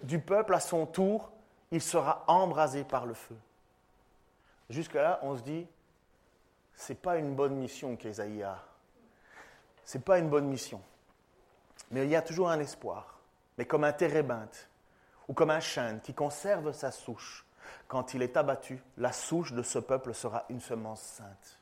du 0.03 0.19
peuple 0.19 0.53
à 0.53 0.59
son 0.59 0.85
tour, 0.85 1.31
il 1.71 1.81
sera 1.81 2.23
embrasé 2.27 2.83
par 2.83 3.05
le 3.05 3.13
feu. 3.13 3.35
Jusque-là, 4.69 5.19
on 5.23 5.35
se 5.35 5.41
dit, 5.41 5.67
c'est 6.75 7.01
pas 7.01 7.17
une 7.17 7.35
bonne 7.35 7.55
mission 7.55 7.95
qu'Ésaïe 7.95 8.43
a. 8.43 8.63
C'est 9.83 10.03
pas 10.03 10.19
une 10.19 10.29
bonne 10.29 10.47
mission. 10.47 10.81
Mais 11.91 12.03
il 12.05 12.09
y 12.09 12.15
a 12.15 12.21
toujours 12.21 12.49
un 12.49 12.59
espoir. 12.59 13.19
Mais 13.57 13.65
comme 13.65 13.83
un 13.83 13.91
térébinthe 13.91 14.69
ou 15.27 15.33
comme 15.33 15.49
un 15.49 15.59
chêne 15.59 15.99
qui 16.01 16.13
conserve 16.13 16.71
sa 16.71 16.91
souche, 16.91 17.45
quand 17.87 18.13
il 18.13 18.21
est 18.21 18.37
abattu, 18.37 18.81
la 18.97 19.11
souche 19.11 19.53
de 19.53 19.63
ce 19.63 19.79
peuple 19.79 20.13
sera 20.13 20.45
une 20.49 20.61
semence 20.61 21.01
sainte. 21.01 21.59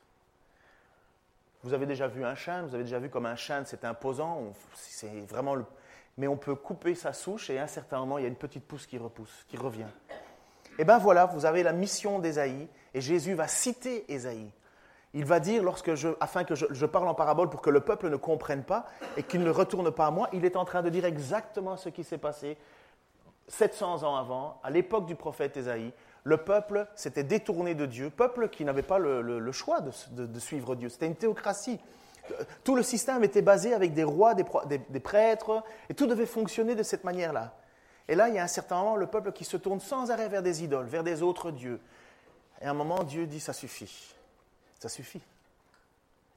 Vous 1.62 1.72
avez 1.72 1.86
déjà 1.86 2.06
vu 2.06 2.24
un 2.24 2.34
chêne, 2.34 2.66
vous 2.66 2.74
avez 2.74 2.84
déjà 2.84 2.98
vu 2.98 3.10
comme 3.10 3.26
un 3.26 3.34
chêne, 3.34 3.64
c'est 3.66 3.84
imposant, 3.84 4.52
c'est 4.74 5.26
vraiment 5.26 5.54
le... 5.54 5.64
mais 6.16 6.28
on 6.28 6.36
peut 6.36 6.54
couper 6.54 6.94
sa 6.94 7.12
souche 7.12 7.50
et 7.50 7.58
à 7.58 7.64
un 7.64 7.66
certain 7.66 7.98
moment, 7.98 8.18
il 8.18 8.22
y 8.22 8.24
a 8.26 8.28
une 8.28 8.36
petite 8.36 8.64
pousse 8.64 8.86
qui 8.86 8.96
repousse, 8.96 9.44
qui 9.48 9.56
revient. 9.56 9.88
Et 10.78 10.84
bien 10.84 10.98
voilà, 10.98 11.26
vous 11.26 11.44
avez 11.44 11.62
la 11.62 11.72
mission 11.72 12.18
d'Ésaïe, 12.18 12.68
et 12.94 13.00
Jésus 13.00 13.34
va 13.34 13.48
citer 13.48 14.10
Ésaïe. 14.12 14.50
Il 15.14 15.24
va 15.24 15.40
dire, 15.40 15.64
afin 16.20 16.44
que 16.44 16.54
je, 16.54 16.66
je, 16.70 16.86
parle 16.86 17.08
en 17.08 17.14
parabole 17.14 17.48
pour 17.48 17.62
que 17.62 17.70
le 17.70 17.80
peuple 17.80 18.10
ne 18.10 18.16
comprenne 18.16 18.62
pas 18.62 18.86
et 19.16 19.22
qu'il 19.22 19.42
ne 19.42 19.50
retourne 19.50 19.90
pas 19.90 20.06
à 20.06 20.10
moi, 20.10 20.28
il 20.32 20.44
est 20.44 20.54
en 20.54 20.64
train 20.64 20.82
de 20.82 20.90
dire 20.90 21.06
exactement 21.06 21.76
ce 21.76 21.88
qui 21.88 22.04
s'est 22.04 22.18
passé 22.18 22.58
700 23.48 24.02
ans 24.04 24.16
avant, 24.16 24.60
à 24.62 24.70
l'époque 24.70 25.06
du 25.06 25.14
prophète 25.14 25.56
Ésaïe, 25.56 25.92
le 26.24 26.36
peuple 26.36 26.86
s'était 26.94 27.24
détourné 27.24 27.74
de 27.74 27.86
Dieu, 27.86 28.10
peuple 28.10 28.48
qui 28.48 28.64
n'avait 28.64 28.82
pas 28.82 28.98
le, 28.98 29.52
choix 29.52 29.80
de, 29.80 30.38
suivre 30.38 30.74
Dieu. 30.74 30.88
C'était 30.88 31.06
une 31.06 31.16
théocratie. 31.16 31.80
Tout 32.62 32.76
le 32.76 32.82
système 32.82 33.24
était 33.24 33.40
basé 33.40 33.72
avec 33.72 33.94
des 33.94 34.04
rois, 34.04 34.34
des, 34.34 35.00
prêtres, 35.00 35.62
et 35.88 35.94
tout 35.94 36.06
devait 36.06 36.26
fonctionner 36.26 36.74
de 36.74 36.82
cette 36.82 37.04
manière-là. 37.04 37.54
Et 38.08 38.14
là, 38.14 38.28
il 38.28 38.34
y 38.34 38.38
a 38.38 38.42
un 38.42 38.48
certain 38.48 38.78
moment, 38.78 38.96
le 38.96 39.06
peuple 39.06 39.32
qui 39.32 39.44
se 39.44 39.56
tourne 39.56 39.80
sans 39.80 40.10
arrêt 40.10 40.28
vers 40.28 40.42
des 40.42 40.64
idoles, 40.64 40.86
vers 40.86 41.04
des 41.04 41.22
autres 41.22 41.50
dieux. 41.50 41.80
Et 42.60 42.64
à 42.64 42.70
un 42.70 42.74
moment, 42.74 43.04
Dieu 43.04 43.26
dit, 43.26 43.40
ça 43.40 43.52
suffit. 43.52 44.14
Ça 44.78 44.88
suffit. 44.88 45.20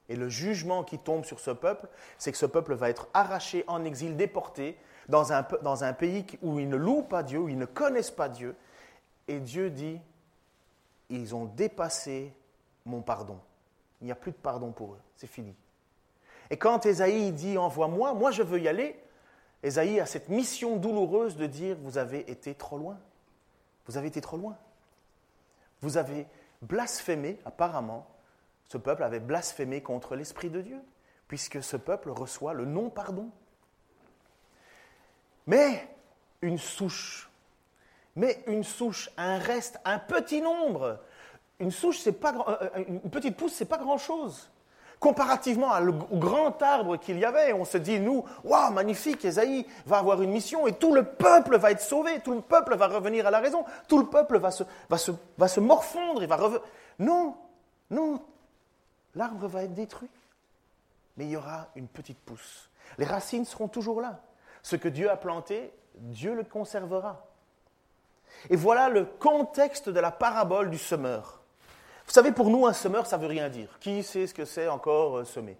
Et 0.09 0.15
le 0.17 0.27
jugement 0.27 0.83
qui 0.83 0.99
tombe 0.99 1.23
sur 1.23 1.39
ce 1.39 1.51
peuple, 1.51 1.87
c'est 2.17 2.31
que 2.31 2.37
ce 2.37 2.45
peuple 2.45 2.73
va 2.73 2.89
être 2.89 3.07
arraché 3.13 3.63
en 3.67 3.85
exil, 3.85 4.17
déporté 4.17 4.77
dans 5.07 5.31
un, 5.31 5.47
dans 5.61 5.85
un 5.85 5.93
pays 5.93 6.25
où 6.41 6.59
ils 6.59 6.67
ne 6.67 6.75
louent 6.75 7.03
pas 7.03 7.23
Dieu, 7.23 7.39
où 7.39 7.47
ils 7.47 7.57
ne 7.57 7.65
connaissent 7.65 8.11
pas 8.11 8.27
Dieu, 8.27 8.55
et 9.29 9.39
Dieu 9.39 9.69
dit, 9.69 9.99
ils 11.09 11.33
ont 11.33 11.45
dépassé 11.45 12.33
mon 12.85 13.01
pardon. 13.01 13.39
Il 14.01 14.05
n'y 14.05 14.11
a 14.11 14.15
plus 14.15 14.31
de 14.31 14.37
pardon 14.37 14.71
pour 14.71 14.93
eux. 14.93 14.99
C'est 15.15 15.27
fini. 15.27 15.55
Et 16.49 16.57
quand 16.57 16.85
Ésaïe 16.85 17.31
dit, 17.31 17.57
envoie-moi, 17.57 18.13
moi 18.13 18.31
je 18.31 18.43
veux 18.43 18.59
y 18.59 18.67
aller, 18.67 18.99
Ésaïe 19.63 19.99
a 19.99 20.05
cette 20.05 20.29
mission 20.29 20.77
douloureuse 20.77 21.35
de 21.35 21.45
dire, 21.45 21.77
vous 21.81 21.97
avez 21.97 22.29
été 22.31 22.55
trop 22.55 22.77
loin. 22.77 22.99
Vous 23.85 23.97
avez 23.97 24.07
été 24.07 24.21
trop 24.21 24.37
loin. 24.37 24.57
Vous 25.81 25.97
avez 25.97 26.27
blasphémé, 26.61 27.39
apparemment, 27.45 28.07
ce 28.67 28.77
peuple 28.77 29.03
avait 29.03 29.19
blasphémé 29.19 29.81
contre 29.81 30.15
l'Esprit 30.15 30.49
de 30.49 30.61
Dieu, 30.61 30.81
puisque 31.27 31.61
ce 31.61 31.77
peuple 31.77 32.09
reçoit 32.09 32.53
le 32.53 32.65
non-pardon. 32.65 33.29
Mais 35.47 35.87
une 36.41 36.57
souche 36.57 37.31
mais 38.15 38.43
une 38.47 38.63
souche, 38.63 39.09
un 39.17 39.37
reste, 39.37 39.79
un 39.85 39.99
petit 39.99 40.41
nombre. 40.41 40.99
Une 41.59 41.71
souche, 41.71 41.99
c'est 41.99 42.13
pas, 42.13 42.33
euh, 42.33 42.69
euh, 42.77 42.83
une 42.87 43.09
petite 43.09 43.37
pousse, 43.37 43.53
c'est 43.53 43.65
pas 43.65 43.77
grand-chose. 43.77 44.50
Comparativement 45.01 45.71
au 46.11 46.17
grand 46.19 46.61
arbre 46.61 46.95
qu'il 46.95 47.17
y 47.17 47.25
avait, 47.25 47.53
on 47.53 47.65
se 47.65 47.79
dit, 47.79 47.99
nous, 47.99 48.23
waouh, 48.43 48.71
magnifique, 48.71 49.25
Esaïe 49.25 49.65
va 49.87 49.97
avoir 49.97 50.21
une 50.21 50.29
mission 50.29 50.67
et 50.67 50.73
tout 50.73 50.93
le 50.93 51.03
peuple 51.03 51.57
va 51.57 51.71
être 51.71 51.81
sauvé, 51.81 52.19
tout 52.19 52.35
le 52.35 52.41
peuple 52.41 52.75
va 52.75 52.85
revenir 52.87 53.25
à 53.25 53.31
la 53.31 53.39
raison, 53.39 53.65
tout 53.87 53.97
le 53.97 54.05
peuple 54.05 54.37
va 54.37 54.51
se, 54.51 54.63
va 54.89 55.47
se, 55.47 55.59
morfondre, 55.59 56.21
il 56.21 56.29
va 56.29 56.35
revenir. 56.35 56.61
Non, 56.99 57.35
non, 57.89 58.21
l'arbre 59.15 59.47
va 59.47 59.63
être 59.63 59.73
détruit. 59.73 60.11
Mais 61.17 61.25
il 61.25 61.31
y 61.31 61.35
aura 61.35 61.69
une 61.75 61.87
petite 61.87 62.19
pousse. 62.19 62.69
Les 62.99 63.05
racines 63.05 63.45
seront 63.45 63.69
toujours 63.69 64.01
là. 64.01 64.21
Ce 64.61 64.75
que 64.75 64.87
Dieu 64.87 65.09
a 65.09 65.17
planté, 65.17 65.73
Dieu 65.95 66.35
le 66.35 66.43
conservera. 66.43 67.25
Et 68.51 68.55
voilà 68.55 68.87
le 68.87 69.05
contexte 69.05 69.89
de 69.89 69.99
la 69.99 70.11
parabole 70.11 70.69
du 70.69 70.77
semeur. 70.77 71.40
Vous 72.11 72.15
savez, 72.15 72.33
pour 72.33 72.49
nous, 72.49 72.67
un 72.67 72.73
semeur, 72.73 73.05
ça 73.05 73.15
ne 73.15 73.21
veut 73.21 73.29
rien 73.29 73.47
dire. 73.47 73.69
Qui 73.79 74.03
sait 74.03 74.27
ce 74.27 74.33
que 74.33 74.43
c'est 74.43 74.67
encore 74.67 75.19
euh, 75.19 75.23
semer? 75.23 75.55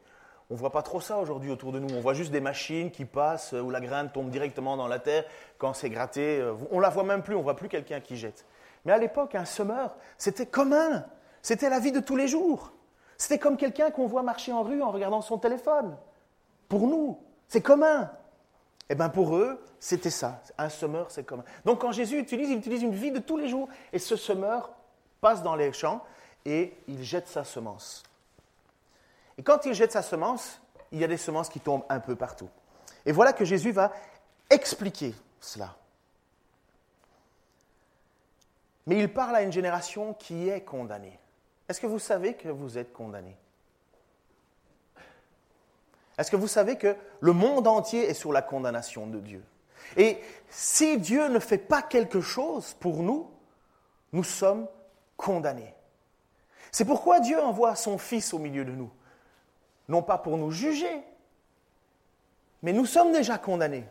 On 0.50 0.56
ne 0.56 0.60
voit 0.60 0.74
pas 0.74 0.82
trop 0.82 1.00
ça 1.00 1.18
aujourd'hui 1.18 1.50
autour 1.50 1.72
de 1.72 1.80
nous. 1.80 1.88
On 1.96 2.02
voit 2.02 2.14
juste 2.14 2.30
des 2.30 2.42
machines 2.42 2.92
qui 2.92 3.06
passent 3.06 3.54
euh, 3.54 3.62
où 3.62 3.70
la 3.70 3.80
graine 3.80 4.10
tombe 4.12 4.30
directement 4.30 4.76
dans 4.76 4.90
la 4.90 5.00
terre 5.00 5.24
quand 5.58 5.74
c'est 5.74 5.90
gratté. 5.90 6.42
Euh, 6.42 6.54
on 6.70 6.80
ne 6.80 6.82
la 6.82 6.90
voit 6.90 7.06
même 7.06 7.24
plus, 7.24 7.36
on 7.36 7.38
ne 7.38 7.44
voit 7.44 7.56
plus 7.56 7.70
quelqu'un 7.70 8.02
qui 8.02 8.18
jette. 8.18 8.46
Mais 8.84 8.92
à 8.92 8.98
l'époque, 8.98 9.34
un 9.34 9.46
semeur, 9.46 9.96
c'était 10.18 10.46
commun. 10.46 11.06
C'était 11.42 11.70
la 11.70 11.80
vie 11.80 11.94
de 11.94 12.02
tous 12.02 12.18
les 12.18 12.28
jours. 12.28 12.74
C'était 13.18 13.40
comme 13.40 13.56
quelqu'un 13.56 13.90
qu'on 13.90 14.08
voit 14.08 14.22
marcher 14.22 14.52
en 14.52 14.64
rue 14.64 14.82
en 14.82 14.92
regardant 14.92 15.22
son 15.22 15.38
téléphone. 15.38 15.96
Pour 16.68 16.86
nous, 16.86 17.18
c'est 17.48 17.62
commun. 17.62 18.12
Eh 18.90 18.96
bien 18.96 19.08
pour 19.08 19.38
eux, 19.38 19.64
c'était 19.80 20.10
ça. 20.10 20.42
Un 20.58 20.68
semeur, 20.68 21.12
c'est 21.12 21.24
commun. 21.24 21.46
Donc 21.64 21.80
quand 21.80 21.94
Jésus 21.94 22.20
utilise, 22.20 22.50
il 22.50 22.58
utilise 22.58 22.84
une 22.84 22.94
vie 22.94 23.12
de 23.12 23.20
tous 23.20 23.38
les 23.38 23.48
jours. 23.48 23.70
Et 23.94 24.00
ce 24.00 24.18
semeur 24.18 24.72
passe 25.22 25.44
dans 25.44 25.56
les 25.56 25.72
champs 25.72 26.04
et 26.46 26.74
il 26.88 27.04
jette 27.04 27.28
sa 27.28 27.44
semence. 27.44 28.04
Et 29.38 29.44
quand 29.44 29.66
il 29.66 29.74
jette 29.74 29.92
sa 29.92 30.02
semence, 30.02 30.60
il 30.92 31.00
y 31.00 31.04
a 31.04 31.08
des 31.08 31.18
semences 31.18 31.50
qui 31.50 31.60
tombent 31.60 31.86
un 31.90 32.00
peu 32.00 32.16
partout. 32.16 32.50
Et 33.06 33.12
voilà 33.12 33.34
que 33.34 33.46
Jésus 33.46 33.72
va 33.72 33.92
expliquer 34.50 35.16
cela. 35.40 35.76
Mais 38.88 38.98
il 38.98 39.12
parle 39.14 39.36
à 39.36 39.42
une 39.42 39.52
génération 39.52 40.14
qui 40.14 40.50
est 40.50 40.62
condamnée. 40.62 41.18
Est-ce 41.70 41.80
que 41.80 41.88
vous 41.88 42.00
savez 42.00 42.34
que 42.34 42.50
vous 42.50 42.78
êtes 42.78 42.92
condamné 42.92 43.38
est-ce 46.22 46.30
que 46.30 46.36
vous 46.36 46.48
savez 46.48 46.76
que 46.76 46.96
le 47.20 47.34
monde 47.34 47.68
entier 47.68 48.08
est 48.08 48.14
sur 48.14 48.32
la 48.32 48.44
condamnation 48.44 49.08
de 49.08 49.20
Dieu? 49.20 49.44
Et 49.98 50.20
si 50.52 51.00
Dieu 51.00 51.28
ne 51.30 51.40
fait 51.40 51.58
pas 51.58 51.82
quelque 51.82 52.22
chose 52.22 52.76
pour 52.80 53.02
nous, 53.02 53.28
nous 54.14 54.24
sommes 54.24 54.68
condamnés. 55.18 55.74
C'est 56.72 56.86
pourquoi 56.86 57.20
Dieu 57.20 57.42
envoie 57.42 57.76
son 57.76 57.98
Fils 57.98 58.34
au 58.34 58.40
milieu 58.40 58.66
de 58.66 58.72
nous. 58.72 58.90
Non 59.88 60.02
pas 60.02 60.18
pour 60.18 60.38
nous 60.38 60.52
juger, 60.52 61.04
mais 62.62 62.74
nous 62.74 62.86
sommes 62.86 63.12
déjà 63.12 63.38
condamnés. 63.38 63.86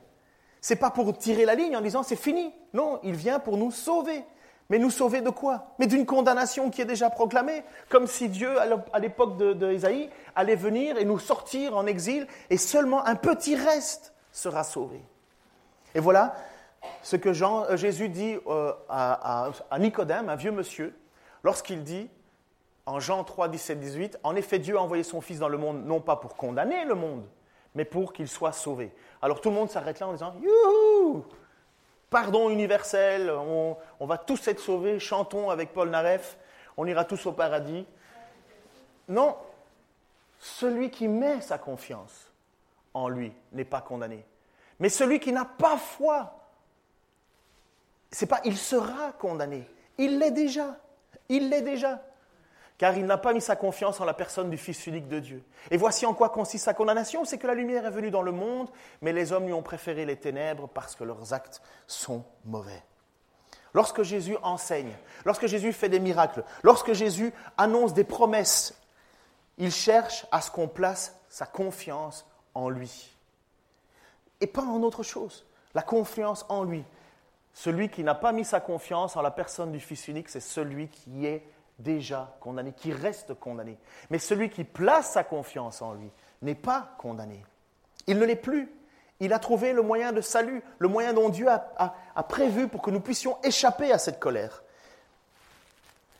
C'est 0.60 0.76
pas 0.76 0.90
pour 0.90 1.16
tirer 1.16 1.44
la 1.44 1.54
ligne 1.54 1.76
en 1.76 1.80
disant 1.80 2.02
c'est 2.02 2.16
fini. 2.16 2.52
Non, 2.72 3.00
il 3.02 3.14
vient 3.14 3.38
pour 3.38 3.56
nous 3.56 3.70
sauver. 3.70 4.24
Mais 4.68 4.78
nous 4.78 4.90
sauver 4.90 5.20
de 5.20 5.30
quoi? 5.30 5.66
Mais 5.80 5.88
d'une 5.88 6.06
condamnation 6.06 6.70
qui 6.70 6.80
est 6.80 6.84
déjà 6.86 7.10
proclamée, 7.10 7.64
comme 7.88 8.06
si 8.06 8.28
Dieu, 8.28 8.56
à 8.60 8.98
l'époque 9.00 9.36
d'Ésaïe, 9.58 10.08
allait 10.36 10.54
venir 10.54 10.96
et 10.96 11.04
nous 11.04 11.18
sortir 11.18 11.76
en 11.76 11.86
exil, 11.86 12.28
et 12.50 12.56
seulement 12.56 13.04
un 13.04 13.16
petit 13.16 13.56
reste 13.56 14.14
sera 14.30 14.62
sauvé. 14.62 15.02
Et 15.96 15.98
voilà 15.98 16.36
ce 17.02 17.16
que 17.16 17.30
euh, 17.30 17.76
Jésus 17.76 18.08
dit 18.08 18.36
euh, 18.46 18.72
à, 18.88 19.50
Nicodème, 19.80 20.28
un 20.28 20.36
vieux 20.36 20.52
monsieur, 20.52 20.94
lorsqu'il 21.42 21.82
dit, 21.82 22.08
en 22.90 22.98
Jean 23.00 23.22
3, 23.24 23.48
17, 23.48 23.78
18, 23.78 24.18
En 24.24 24.34
effet, 24.34 24.58
Dieu 24.58 24.76
a 24.76 24.80
envoyé 24.80 25.02
son 25.02 25.20
Fils 25.20 25.38
dans 25.38 25.48
le 25.48 25.58
monde, 25.58 25.84
non 25.84 26.00
pas 26.00 26.16
pour 26.16 26.36
condamner 26.36 26.84
le 26.84 26.94
monde, 26.94 27.24
mais 27.74 27.84
pour 27.84 28.12
qu'il 28.12 28.28
soit 28.28 28.52
sauvé. 28.52 28.92
Alors 29.22 29.40
tout 29.40 29.50
le 29.50 29.54
monde 29.54 29.70
s'arrête 29.70 30.00
là 30.00 30.08
en 30.08 30.12
disant, 30.12 30.34
Youhou 30.42 31.24
pardon 32.10 32.50
universel, 32.50 33.30
on, 33.30 33.76
va 34.00 34.18
tous 34.18 34.48
être 34.48 34.58
sauvés, 34.58 34.98
chantons 34.98 35.48
avec 35.48 35.72
Paul 35.72 35.90
Naref, 35.90 36.36
on 36.76 36.84
ira 36.86 37.04
tous 37.04 37.24
au 37.26 37.32
paradis. 37.32 37.86
Non, 39.08 39.36
celui 40.40 40.90
qui 40.90 41.06
met 41.06 41.40
sa 41.40 41.56
confiance 41.56 42.32
en 42.92 43.08
lui 43.08 43.32
n'est 43.52 43.64
pas 43.64 43.80
condamné. 43.80 44.26
Mais 44.80 44.88
celui 44.88 45.20
qui 45.20 45.32
n'a 45.32 45.44
pas 45.44 45.76
foi, 45.76 46.48
c'est 48.10 48.26
pas 48.26 48.40
il 48.44 48.58
sera 48.58 49.12
condamné, 49.12 49.70
il 49.96 50.18
l'est 50.18 50.32
déjà. 50.32 50.76
Il 51.28 51.48
l'est 51.48 51.62
déjà. 51.62 52.02
Car 52.80 52.96
il 52.96 53.04
n'a 53.04 53.18
pas 53.18 53.34
mis 53.34 53.42
sa 53.42 53.56
confiance 53.56 54.00
en 54.00 54.06
la 54.06 54.14
personne 54.14 54.48
du 54.48 54.56
Fils 54.56 54.86
unique 54.86 55.06
de 55.06 55.20
Dieu. 55.20 55.44
Et 55.70 55.76
voici 55.76 56.06
en 56.06 56.14
quoi 56.14 56.30
consiste 56.30 56.64
sa 56.64 56.72
condamnation, 56.72 57.26
c'est 57.26 57.36
que 57.36 57.46
la 57.46 57.52
lumière 57.52 57.84
est 57.84 57.90
venue 57.90 58.10
dans 58.10 58.22
le 58.22 58.32
monde, 58.32 58.70
mais 59.02 59.12
les 59.12 59.32
hommes 59.32 59.44
lui 59.44 59.52
ont 59.52 59.60
préféré 59.60 60.06
les 60.06 60.16
ténèbres 60.16 60.66
parce 60.66 60.96
que 60.96 61.04
leurs 61.04 61.34
actes 61.34 61.60
sont 61.86 62.24
mauvais. 62.46 62.82
Lorsque 63.74 64.02
Jésus 64.02 64.38
enseigne, 64.42 64.96
lorsque 65.26 65.44
Jésus 65.44 65.74
fait 65.74 65.90
des 65.90 66.00
miracles, 66.00 66.42
lorsque 66.62 66.94
Jésus 66.94 67.34
annonce 67.58 67.92
des 67.92 68.02
promesses, 68.02 68.80
il 69.58 69.72
cherche 69.72 70.24
à 70.32 70.40
ce 70.40 70.50
qu'on 70.50 70.66
place 70.66 71.20
sa 71.28 71.44
confiance 71.44 72.24
en 72.54 72.70
lui. 72.70 73.14
Et 74.40 74.46
pas 74.46 74.64
en 74.64 74.82
autre 74.82 75.02
chose. 75.02 75.44
La 75.74 75.82
confiance 75.82 76.46
en 76.48 76.64
lui. 76.64 76.82
Celui 77.52 77.90
qui 77.90 78.04
n'a 78.04 78.14
pas 78.14 78.32
mis 78.32 78.46
sa 78.46 78.58
confiance 78.58 79.18
en 79.18 79.20
la 79.20 79.30
personne 79.30 79.70
du 79.70 79.80
Fils 79.80 80.08
unique, 80.08 80.30
c'est 80.30 80.40
celui 80.40 80.88
qui 80.88 81.26
est 81.26 81.44
déjà 81.82 82.36
condamné, 82.40 82.72
qui 82.72 82.92
reste 82.92 83.34
condamné. 83.34 83.78
Mais 84.10 84.18
celui 84.18 84.50
qui 84.50 84.64
place 84.64 85.12
sa 85.12 85.24
confiance 85.24 85.82
en 85.82 85.94
lui 85.94 86.10
n'est 86.42 86.54
pas 86.54 86.94
condamné. 86.98 87.44
Il 88.06 88.18
ne 88.18 88.24
l'est 88.24 88.36
plus. 88.36 88.72
Il 89.20 89.32
a 89.32 89.38
trouvé 89.38 89.72
le 89.72 89.82
moyen 89.82 90.12
de 90.12 90.20
salut, 90.20 90.62
le 90.78 90.88
moyen 90.88 91.12
dont 91.12 91.28
Dieu 91.28 91.48
a, 91.48 92.22
prévu 92.28 92.68
pour 92.68 92.80
que 92.80 92.90
nous 92.90 93.00
puissions 93.00 93.36
échapper 93.42 93.92
à 93.92 93.98
cette 93.98 94.18
colère. 94.18 94.62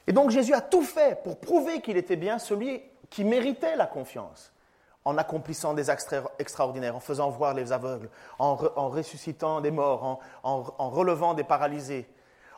Et 0.07 0.13
donc 0.13 0.31
Jésus 0.31 0.53
a 0.53 0.61
tout 0.61 0.83
fait 0.83 1.23
pour 1.23 1.39
prouver 1.39 1.81
qu'il 1.81 1.97
était 1.97 2.17
bien 2.17 2.39
celui 2.39 2.83
qui 3.09 3.25
méritait 3.25 3.77
la 3.77 3.87
confiance, 3.87 4.53
en 5.05 5.17
accomplissant 5.17 5.73
des 5.73 5.89
actes 5.89 6.15
extraordinaires, 6.39 6.95
en 6.95 7.01
faisant 7.01 7.31
voir 7.31 7.55
les 7.55 7.73
aveugles, 7.73 8.11
en, 8.39 8.55
ressuscitant 8.55 9.61
des 9.61 9.71
morts, 9.71 10.21
en 10.43 10.91
relevant 10.91 11.33
des 11.33 11.45
paralysés, 11.45 12.07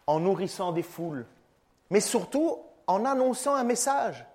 en 0.07 0.21
nourrissant 0.21 0.73
des 0.73 0.83
foules, 0.83 1.27
mais 1.91 2.01
surtout 2.01 2.59
en 2.87 3.05
annonçant 3.05 3.55
un 3.55 3.65
message. 3.65 4.27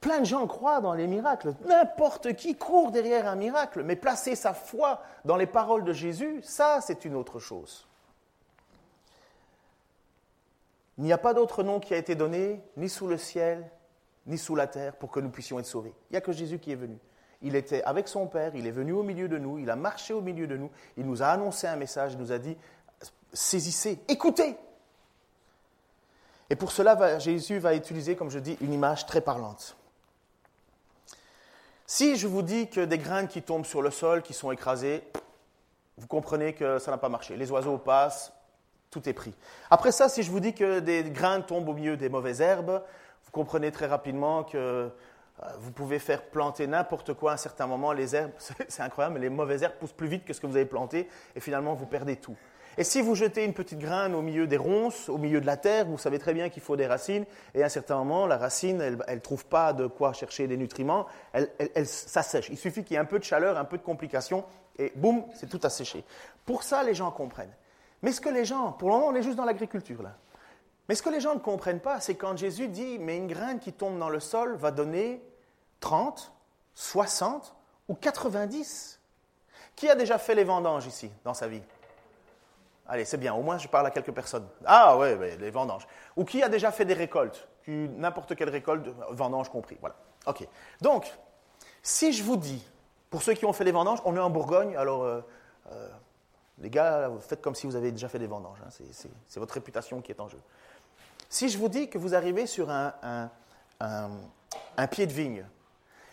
Plein 0.00 0.20
de 0.20 0.24
gens 0.24 0.46
croient 0.46 0.80
dans 0.80 0.92
les 0.92 1.06
miracles. 1.06 1.54
N'importe 1.66 2.34
qui 2.34 2.54
court 2.54 2.90
derrière 2.90 3.26
un 3.26 3.36
miracle, 3.36 3.82
mais 3.82 3.96
placer 3.96 4.34
sa 4.36 4.54
foi 4.54 5.02
dans 5.24 5.36
les 5.36 5.46
paroles 5.46 5.84
de 5.84 5.92
Jésus, 5.92 6.40
ça, 6.42 6.80
c'est 6.80 7.04
une 7.04 7.16
autre 7.16 7.40
chose. 7.40 7.86
Il 10.98 11.04
n'y 11.04 11.12
a 11.12 11.18
pas 11.18 11.34
d'autre 11.34 11.62
nom 11.62 11.80
qui 11.80 11.92
a 11.94 11.98
été 11.98 12.14
donné, 12.14 12.62
ni 12.76 12.88
sous 12.88 13.06
le 13.06 13.18
ciel, 13.18 13.68
ni 14.26 14.38
sous 14.38 14.54
la 14.54 14.66
terre, 14.66 14.94
pour 14.96 15.10
que 15.10 15.20
nous 15.20 15.30
puissions 15.30 15.58
être 15.58 15.66
sauvés. 15.66 15.94
Il 16.10 16.14
n'y 16.14 16.16
a 16.16 16.20
que 16.20 16.32
Jésus 16.32 16.58
qui 16.58 16.72
est 16.72 16.76
venu. 16.76 16.98
Il 17.42 17.54
était 17.54 17.82
avec 17.82 18.08
son 18.08 18.26
Père, 18.26 18.54
il 18.54 18.66
est 18.66 18.72
venu 18.72 18.92
au 18.92 19.02
milieu 19.02 19.28
de 19.28 19.38
nous, 19.38 19.58
il 19.58 19.68
a 19.70 19.76
marché 19.76 20.14
au 20.14 20.22
milieu 20.22 20.46
de 20.46 20.56
nous, 20.56 20.70
il 20.96 21.04
nous 21.04 21.22
a 21.22 21.26
annoncé 21.26 21.66
un 21.66 21.76
message, 21.76 22.14
il 22.14 22.18
nous 22.18 22.32
a 22.32 22.38
dit, 22.38 22.56
saisissez, 23.32 24.00
écoutez, 24.08 24.56
et 26.50 26.56
pour 26.56 26.72
cela, 26.72 27.18
Jésus 27.18 27.58
va 27.58 27.74
utiliser, 27.74 28.16
comme 28.16 28.30
je 28.30 28.38
dis, 28.38 28.56
une 28.60 28.72
image 28.72 29.06
très 29.06 29.20
parlante. 29.20 29.76
Si 31.86 32.16
je 32.16 32.26
vous 32.26 32.42
dis 32.42 32.68
que 32.68 32.84
des 32.84 32.98
graines 32.98 33.28
qui 33.28 33.42
tombent 33.42 33.64
sur 33.64 33.82
le 33.82 33.90
sol, 33.90 34.22
qui 34.22 34.34
sont 34.34 34.50
écrasées, 34.50 35.04
vous 35.98 36.06
comprenez 36.06 36.52
que 36.52 36.78
ça 36.78 36.90
n'a 36.90 36.98
pas 36.98 37.08
marché. 37.08 37.36
Les 37.36 37.50
oiseaux 37.50 37.78
passent, 37.78 38.32
tout 38.90 39.08
est 39.08 39.12
pris. 39.12 39.34
Après 39.70 39.92
ça, 39.92 40.08
si 40.08 40.22
je 40.22 40.30
vous 40.30 40.40
dis 40.40 40.52
que 40.52 40.80
des 40.80 41.04
graines 41.04 41.44
tombent 41.44 41.68
au 41.68 41.74
milieu 41.74 41.96
des 41.96 42.08
mauvaises 42.08 42.40
herbes, 42.40 42.82
vous 43.24 43.30
comprenez 43.30 43.72
très 43.72 43.86
rapidement 43.86 44.44
que 44.44 44.90
euh, 45.42 45.48
vous 45.58 45.72
pouvez 45.72 45.98
faire 45.98 46.22
planter 46.22 46.66
n'importe 46.66 47.14
quoi 47.14 47.32
à 47.32 47.34
un 47.34 47.38
certain 47.38 47.66
moment. 47.66 47.92
Les 47.92 48.14
herbes, 48.14 48.32
c'est 48.68 48.82
incroyable, 48.82 49.14
mais 49.14 49.20
les 49.20 49.30
mauvaises 49.30 49.62
herbes 49.62 49.74
poussent 49.78 49.92
plus 49.92 50.08
vite 50.08 50.24
que 50.24 50.32
ce 50.32 50.40
que 50.40 50.46
vous 50.46 50.56
avez 50.56 50.66
planté 50.66 51.08
et 51.34 51.40
finalement 51.40 51.74
vous 51.74 51.86
perdez 51.86 52.16
tout. 52.16 52.36
Et 52.78 52.84
si 52.84 53.00
vous 53.00 53.14
jetez 53.14 53.44
une 53.44 53.54
petite 53.54 53.78
graine 53.78 54.14
au 54.14 54.20
milieu 54.20 54.46
des 54.46 54.58
ronces, 54.58 55.08
au 55.08 55.16
milieu 55.16 55.40
de 55.40 55.46
la 55.46 55.56
terre, 55.56 55.86
vous 55.86 55.96
savez 55.96 56.18
très 56.18 56.34
bien 56.34 56.50
qu'il 56.50 56.62
faut 56.62 56.76
des 56.76 56.86
racines, 56.86 57.24
et 57.54 57.62
à 57.62 57.66
un 57.66 57.70
certain 57.70 57.96
moment, 57.96 58.26
la 58.26 58.36
racine, 58.36 58.80
elle 58.80 59.14
ne 59.14 59.20
trouve 59.20 59.46
pas 59.46 59.72
de 59.72 59.86
quoi 59.86 60.12
chercher 60.12 60.46
des 60.46 60.56
nutriments, 60.56 61.06
elle, 61.32 61.50
elle, 61.74 61.86
ça 61.86 62.22
sèche. 62.22 62.50
Il 62.50 62.58
suffit 62.58 62.84
qu'il 62.84 62.94
y 62.94 62.96
ait 62.96 63.00
un 63.00 63.06
peu 63.06 63.18
de 63.18 63.24
chaleur, 63.24 63.56
un 63.56 63.64
peu 63.64 63.78
de 63.78 63.82
complication, 63.82 64.44
et 64.78 64.92
boum, 64.94 65.24
c'est 65.34 65.48
tout 65.48 65.60
asséché. 65.62 66.04
Pour 66.44 66.62
ça, 66.62 66.82
les 66.82 66.94
gens 66.94 67.10
comprennent. 67.10 67.54
Mais 68.02 68.12
ce 68.12 68.20
que 68.20 68.28
les 68.28 68.44
gens, 68.44 68.72
pour 68.72 68.90
le 68.90 68.94
moment, 68.96 69.08
on 69.08 69.14
est 69.14 69.22
juste 69.22 69.36
dans 69.36 69.44
l'agriculture 69.44 70.02
là. 70.02 70.16
Mais 70.88 70.94
ce 70.94 71.02
que 71.02 71.10
les 71.10 71.20
gens 71.20 71.34
ne 71.34 71.40
comprennent 71.40 71.80
pas, 71.80 71.98
c'est 72.00 72.14
quand 72.14 72.36
Jésus 72.36 72.68
dit, 72.68 72.98
mais 72.98 73.16
une 73.16 73.26
graine 73.26 73.58
qui 73.58 73.72
tombe 73.72 73.98
dans 73.98 74.08
le 74.08 74.20
sol 74.20 74.54
va 74.54 74.70
donner 74.70 75.20
30, 75.80 76.32
60 76.74 77.56
ou 77.88 77.94
90. 77.94 79.00
Qui 79.74 79.88
a 79.88 79.94
déjà 79.94 80.18
fait 80.18 80.34
les 80.34 80.44
vendanges 80.44 80.86
ici, 80.86 81.10
dans 81.24 81.34
sa 81.34 81.48
vie? 81.48 81.62
Allez, 82.88 83.04
c'est 83.04 83.16
bien, 83.16 83.34
au 83.34 83.42
moins 83.42 83.58
je 83.58 83.68
parle 83.68 83.86
à 83.86 83.90
quelques 83.90 84.12
personnes. 84.12 84.46
Ah 84.64 84.96
ouais, 84.96 85.36
les 85.36 85.50
vendanges. 85.50 85.86
Ou 86.16 86.24
qui 86.24 86.42
a 86.42 86.48
déjà 86.48 86.70
fait 86.70 86.84
des 86.84 86.94
récoltes 86.94 87.48
N'importe 87.68 88.36
quelle 88.36 88.50
récolte, 88.50 88.86
vendanges 89.10 89.48
compris. 89.48 89.76
Voilà. 89.80 89.96
Ok. 90.26 90.46
Donc, 90.80 91.12
si 91.82 92.12
je 92.12 92.22
vous 92.22 92.36
dis, 92.36 92.64
pour 93.10 93.22
ceux 93.22 93.34
qui 93.34 93.44
ont 93.44 93.52
fait 93.52 93.64
des 93.64 93.72
vendanges, 93.72 93.98
on 94.04 94.14
est 94.14 94.20
en 94.20 94.30
Bourgogne, 94.30 94.76
alors 94.76 95.02
euh, 95.02 95.20
euh, 95.72 95.88
les 96.58 96.70
gars, 96.70 97.10
faites 97.20 97.42
comme 97.42 97.56
si 97.56 97.66
vous 97.66 97.74
avez 97.74 97.90
déjà 97.90 98.08
fait 98.08 98.20
des 98.20 98.28
vendanges. 98.28 98.58
Hein, 98.64 98.70
c'est 99.26 99.40
votre 99.40 99.54
réputation 99.54 100.00
qui 100.00 100.12
est 100.12 100.20
en 100.20 100.28
jeu. 100.28 100.38
Si 101.28 101.48
je 101.48 101.58
vous 101.58 101.68
dis 101.68 101.90
que 101.90 101.98
vous 101.98 102.14
arrivez 102.14 102.46
sur 102.46 102.70
un, 102.70 102.94
un 103.80 104.86
pied 104.86 105.06
de 105.08 105.12
vigne 105.12 105.44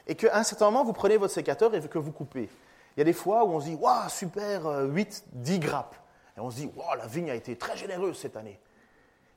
et 0.08 0.16
qu'à 0.16 0.36
un 0.36 0.44
certain 0.44 0.66
moment, 0.66 0.84
vous 0.84 0.94
prenez 0.94 1.18
votre 1.18 1.34
sécateur 1.34 1.74
et 1.76 1.82
que 1.82 2.00
vous 2.00 2.12
coupez, 2.12 2.50
il 2.96 3.00
y 3.00 3.02
a 3.02 3.06
des 3.06 3.14
fois 3.14 3.44
où 3.44 3.52
on 3.52 3.60
se 3.60 3.66
dit, 3.66 3.76
waouh, 3.76 4.10
super, 4.10 4.66
8, 4.66 5.24
euh, 5.26 5.30
10 5.34 5.60
grappes. 5.60 5.96
Et 6.38 6.40
on 6.40 6.50
se 6.50 6.58
dit, 6.58 6.72
wow, 6.76 6.96
la 6.98 7.08
vigne 7.08 7.30
a 7.30 7.36
été 7.36 7.56
très 7.56 7.78
généreuse 7.78 8.18
cette 8.18 8.36
année. 8.36 8.60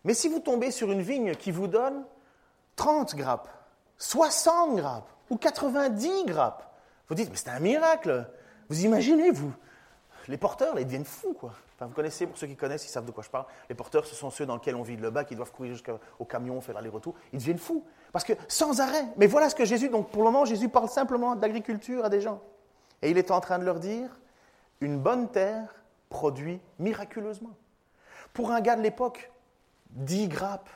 Mais 0.04 0.14
si 0.14 0.28
vous 0.28 0.40
tombez 0.40 0.70
sur 0.70 0.90
une 0.90 1.02
vigne 1.02 1.34
qui 1.34 1.50
vous 1.50 1.66
donne 1.66 2.04
30 2.76 3.16
grappes, 3.16 3.48
60 3.98 4.76
grappes 4.76 5.10
ou 5.30 5.36
90 5.36 6.24
grappes, 6.26 6.72
vous 7.08 7.14
dites, 7.14 7.30
mais 7.30 7.36
c'est 7.36 7.50
un 7.50 7.60
miracle. 7.60 8.28
Vous 8.68 8.84
imaginez, 8.84 9.30
vous, 9.30 9.52
les 10.28 10.36
porteurs, 10.36 10.78
ils 10.78 10.84
deviennent 10.84 11.04
fous, 11.04 11.34
quoi. 11.34 11.52
Enfin, 11.74 11.86
vous 11.86 11.94
connaissez, 11.94 12.26
pour 12.26 12.38
ceux 12.38 12.46
qui 12.46 12.56
connaissent, 12.56 12.86
ils 12.86 12.90
savent 12.90 13.04
de 13.04 13.10
quoi 13.10 13.22
je 13.22 13.28
parle. 13.28 13.44
Les 13.68 13.74
porteurs, 13.74 14.06
ce 14.06 14.14
sont 14.14 14.30
ceux 14.30 14.46
dans 14.46 14.54
lesquels 14.54 14.76
on 14.76 14.82
vide 14.82 15.00
le 15.00 15.10
bac, 15.10 15.28
qui 15.28 15.36
doivent 15.36 15.52
courir 15.52 15.72
jusqu'au 15.72 16.24
camion, 16.24 16.60
faire 16.60 16.74
l'aller-retour. 16.74 17.14
Ils 17.32 17.38
deviennent 17.38 17.58
fous. 17.58 17.84
Parce 18.12 18.24
que 18.24 18.32
sans 18.48 18.80
arrêt. 18.80 19.04
Mais 19.18 19.26
voilà 19.26 19.50
ce 19.50 19.54
que 19.54 19.64
Jésus, 19.64 19.90
donc 19.90 20.10
pour 20.10 20.22
le 20.22 20.30
moment, 20.30 20.46
Jésus 20.46 20.70
parle 20.70 20.88
simplement 20.88 21.36
d'agriculture 21.36 22.04
à 22.04 22.08
des 22.08 22.22
gens. 22.22 22.40
Et 23.02 23.10
il 23.10 23.18
est 23.18 23.30
en 23.30 23.40
train 23.40 23.58
de 23.58 23.64
leur 23.64 23.78
dire, 23.78 24.08
une 24.80 24.98
bonne 24.98 25.28
terre 25.28 25.74
produit 26.08 26.60
miraculeusement. 26.78 27.54
Pour 28.32 28.50
un 28.50 28.60
gars 28.60 28.76
de 28.76 28.82
l'époque, 28.82 29.30
10 29.90 30.28
grappes, 30.28 30.70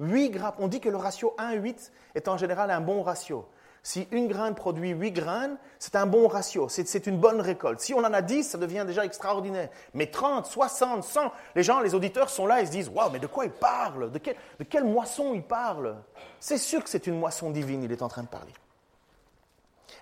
8 0.00 0.30
grappes, 0.30 0.56
on 0.58 0.68
dit 0.68 0.80
que 0.80 0.88
le 0.88 0.96
ratio 0.96 1.34
1-8 1.38 1.90
est 2.14 2.28
en 2.28 2.36
général 2.36 2.70
un 2.70 2.80
bon 2.80 3.02
ratio. 3.02 3.48
Si 3.82 4.06
une 4.10 4.28
graine 4.28 4.54
produit 4.54 4.90
8 4.90 5.12
graines, 5.12 5.56
c'est 5.78 5.96
un 5.96 6.04
bon 6.04 6.28
ratio, 6.28 6.68
c'est 6.68 7.06
une 7.06 7.18
bonne 7.18 7.40
récolte. 7.40 7.80
Si 7.80 7.94
on 7.94 7.98
en 7.98 8.12
a 8.12 8.20
10, 8.20 8.44
ça 8.44 8.58
devient 8.58 8.84
déjà 8.86 9.04
extraordinaire. 9.04 9.70
Mais 9.94 10.08
30, 10.08 10.46
60, 10.46 11.04
100, 11.04 11.32
les 11.54 11.62
gens, 11.62 11.80
les 11.80 11.94
auditeurs 11.94 12.28
sont 12.28 12.46
là 12.46 12.60
et 12.60 12.66
se 12.66 12.70
disent 12.70 12.90
Waouh, 12.90 13.10
mais 13.10 13.18
de 13.18 13.26
quoi 13.26 13.44
il 13.46 13.50
parle 13.50 14.10
de, 14.10 14.18
de 14.18 14.64
quelle 14.64 14.84
moisson 14.84 15.32
il 15.32 15.42
parle 15.42 15.96
C'est 16.40 16.58
sûr 16.58 16.82
que 16.84 16.90
c'est 16.90 17.06
une 17.06 17.18
moisson 17.18 17.50
divine, 17.50 17.82
il 17.82 17.92
est 17.92 18.02
en 18.02 18.08
train 18.08 18.22
de 18.22 18.28
parler. 18.28 18.52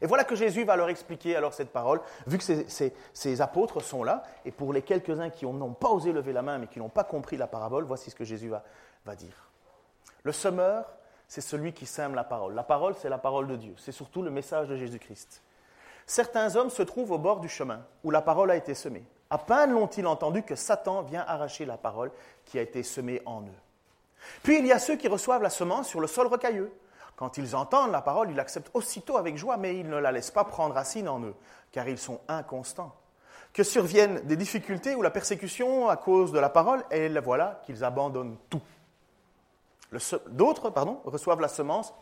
Et 0.01 0.07
voilà 0.07 0.25
que 0.25 0.35
Jésus 0.35 0.65
va 0.65 0.77
leur 0.77 0.89
expliquer 0.89 1.37
alors 1.37 1.55
cette 1.55 1.71
parole, 1.71 2.01
vu 2.27 2.39
que 2.39 2.45
ces, 2.45 3.41
apôtres 3.41 3.81
sont 3.83 4.05
là, 4.05 4.23
et 4.45 4.51
pour 4.51 4.73
les 4.73 4.83
quelques-uns 4.83 5.31
qui 5.31 5.47
n'ont 5.47 5.73
pas 5.73 5.89
osé 5.89 6.13
lever 6.13 6.33
la 6.33 6.43
main 6.43 6.59
mais 6.59 6.67
qui 6.67 6.79
n'ont 6.79 6.89
pas 6.89 7.05
compris 7.05 7.37
la 7.37 7.47
parabole, 7.47 7.85
voici 7.85 8.11
ce 8.11 8.15
que 8.15 8.25
Jésus 8.25 8.49
va, 8.49 8.63
va 9.05 9.15
dire. 9.15 9.51
Le 10.23 10.33
semeur, 10.33 10.85
c'est 11.29 11.41
celui 11.41 11.73
qui 11.73 11.87
sème 11.87 12.15
la 12.15 12.25
parole. 12.25 12.55
La 12.55 12.63
parole, 12.63 12.95
c'est 13.01 13.09
la 13.09 13.19
parole 13.19 13.47
de 13.47 13.57
Dieu. 13.57 13.75
C'est 13.79 13.93
surtout 13.93 14.23
le 14.23 14.31
message 14.31 14.69
de 14.69 14.77
Jésus-Christ. 14.77 15.43
Certains 16.07 16.55
hommes 16.55 16.71
se 16.71 16.83
trouvent 16.83 17.13
au 17.13 17.19
bord 17.19 17.41
du 17.41 17.49
chemin 17.49 17.81
où 18.05 18.11
la 18.11 18.23
parole 18.23 18.51
a 18.51 18.57
été 18.57 18.75
semée. 18.75 19.05
À 19.29 19.39
peine 19.39 19.73
l'ont-ils 19.73 20.07
entendu 20.07 20.43
que 20.45 20.55
Satan 20.55 21.03
vient 21.03 21.25
arracher 21.27 21.65
la 21.65 21.77
parole 21.77 22.13
qui 22.45 22.59
a 22.59 22.63
été 22.63 22.85
semée 22.85 23.23
en 23.27 23.43
eux. 23.43 23.61
Puis 24.43 24.59
il 24.59 24.67
y 24.67 24.73
a 24.73 24.79
ceux 24.79 24.97
qui 24.97 25.09
reçoivent 25.09 25.43
la 25.43 25.51
semence 25.51 25.89
sur 25.89 26.01
le 26.01 26.07
sol 26.07 26.29
rocailleux. 26.29 26.73
Quand 27.17 27.39
ils 27.39 27.57
entendent 27.57 27.93
la 27.93 28.03
parole, 28.03 28.31
ils 28.31 28.37
l'acceptent 28.37 28.71
aussitôt 28.75 29.17
avec 29.17 29.39
joie, 29.39 29.57
mais 29.57 29.79
ils 29.79 29.89
ne 29.89 29.97
la 29.97 30.13
laissent 30.13 30.31
pas 30.31 30.45
prendre 30.45 30.75
racine 30.75 31.09
en 31.09 31.21
eux, 31.23 31.35
car 31.73 31.89
ils 31.89 31.99
sont 31.99 32.21
inconstants. 32.29 32.95
Que 33.55 33.63
surviennent 33.63 34.21
des 34.21 34.37
difficultés 34.37 34.95
ou 34.95 35.01
la 35.01 35.11
persécution 35.11 35.89
à 35.89 35.97
cause 35.97 36.31
de 36.31 36.39
la 36.39 36.51
parole, 36.51 36.85
et 36.91 37.09
voilà 37.21 37.63
qu'ils 37.65 37.85
abandonnent 37.85 38.37
tout. 38.51 38.61
D'autres 40.29 40.71
reçoivent 41.07 41.41
la 41.41 41.49
semence 41.49 41.95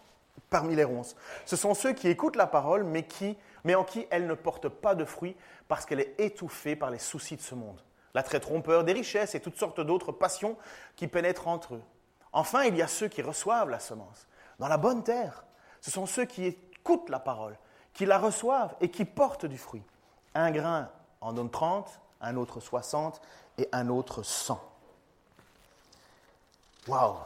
parmi 0.51 0.75
les 0.75 0.83
ronces. 0.83 1.15
Ce 1.47 1.55
sont 1.55 1.75
ceux 1.75 1.93
qui 1.93 2.09
écoutent 2.09 2.35
la 2.35 2.49
parole, 2.49 2.83
mais 2.83 3.75
en 3.77 3.85
qui 3.85 4.07
elle 4.11 4.27
ne 4.27 4.35
porte 4.35 4.69
pas 4.69 4.97
de 4.97 5.05
fruits 5.05 5.37
parce 5.69 5.87
qu'elle 5.87 6.01
est 6.01 6.15
étouffée 6.19 6.75
par 6.75 6.91
les 6.91 6.99
soucis 6.99 7.37
de 7.37 7.41
ce 7.43 7.55
monde. 7.55 7.81
L'attrait 8.15 8.41
trompeur 8.41 8.83
des 8.83 8.93
richesses 8.93 9.37
et 9.37 9.41
toutes 9.41 9.59
sortes 9.59 9.81
d'autres 9.81 10.11
passions 10.11 10.57
qui 10.97 11.07
pénètrent 11.07 11.47
entre 11.47 11.75
eux. 11.75 11.83
Enfin, 12.33 12.65
il 12.65 12.77
y 12.77 12.83
a 12.83 12.89
ceux 12.89 13.07
qui 13.07 13.23
reçoivent 13.23 13.71
la 13.71 13.79
semence 13.79 14.27
dans 14.59 14.69
la 14.69 14.77
bonne 14.77 15.03
terre. 15.03 15.45
Ce 15.81 15.91
sont 15.91 16.07
ceux 16.07 16.25
qui 16.25 16.45
écoutent 16.45 17.11
la 17.11 17.19
parole, 17.19 17.59
qui 17.93 18.07
la 18.07 18.19
reçoivent 18.19 18.75
et 18.81 18.91
qui 18.91 19.05
portent 19.05 19.47
du 19.47 19.59
fruit. 19.59 19.83
Un 20.35 20.51
grain 20.51 20.91
en 21.21 21.33
donne 21.33 21.51
30, 21.51 22.01
un 22.21 22.37
autre 22.37 22.61
60 22.61 23.21
et 23.59 23.69
un 23.73 23.89
autre 23.89 24.23
100. 24.23 24.61
Waouh 26.89 27.17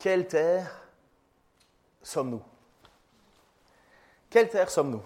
quelle 0.00 0.26
terre 0.26 0.82
sommes-nous? 2.02 2.42
Quelle 4.30 4.48
terre 4.48 4.70
sommes-nous? 4.70 5.02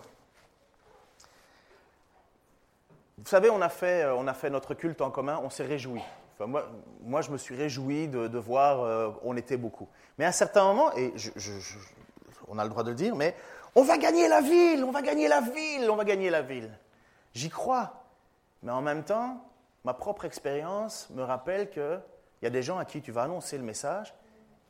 Vous 3.19 3.27
savez, 3.27 3.51
on 3.51 3.61
a, 3.61 3.69
fait, 3.69 4.05
on 4.05 4.29
a 4.29 4.35
fait 4.35 4.51
notre 4.51 4.75
culte 4.75 5.01
en 5.01 5.11
commun, 5.11 5.41
on 5.43 5.51
s'est 5.51 5.67
moi, 6.41 6.69
moi, 7.01 7.23
je 7.23 7.31
me 7.31 7.39
suis 7.39 7.55
réjoui 7.55 8.09
de, 8.09 8.39
voir, 8.39 8.83
euh, 8.83 9.11
on 9.23 9.37
était 9.37 9.57
beaucoup. 9.57 9.89
Mais 10.19 10.25
à 10.25 10.29
un 10.29 10.33
certain 10.33 10.65
moment, 10.65 10.93
et 10.97 11.15
on 12.49 12.59
a 12.59 12.65
le 12.65 12.71
droit 12.71 12.83
de 12.83 12.91
le 12.91 12.97
dire, 12.97 13.15
mais 13.15 13.35
on 13.75 13.83
va 13.83 13.99
gagner 13.99 14.29
la 14.29 14.41
ville, 14.41 14.85
on 14.85 14.91
va 14.91 15.03
gagner 15.03 15.29
la 15.29 15.41
ville, 15.41 15.91
on 15.91 15.97
va 15.97 16.05
gagner 16.05 16.31
la 16.31 16.43
ville. 16.43 16.71
J'y 17.35 17.51
crois. 17.51 18.05
Mais 18.63 18.73
en 18.73 18.83
même 18.83 19.05
temps, 19.05 19.45
ma 19.85 19.95
propre 19.95 20.25
expérience 20.25 21.09
me 21.11 21.23
rappelle 21.23 21.71
qu'il 21.71 22.01
y 22.43 22.47
a 22.47 22.51
des 22.51 22.63
gens 22.63 22.79
à 22.79 22.85
qui 22.85 23.03
tu 23.03 23.13
vas 23.13 23.23
annoncer 23.23 23.59
le 23.59 23.65
message 23.65 24.15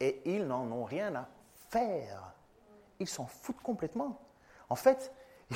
et 0.01 0.21
ils 0.25 0.47
n'en 0.47 0.71
ont 0.73 0.85
rien 0.85 1.15
à 1.15 1.29
faire. 1.71 2.33
Ils 2.99 3.09
s'en 3.09 3.27
foutent 3.27 3.61
complètement. 3.63 4.21
En 4.69 4.77
fait, 4.77 5.13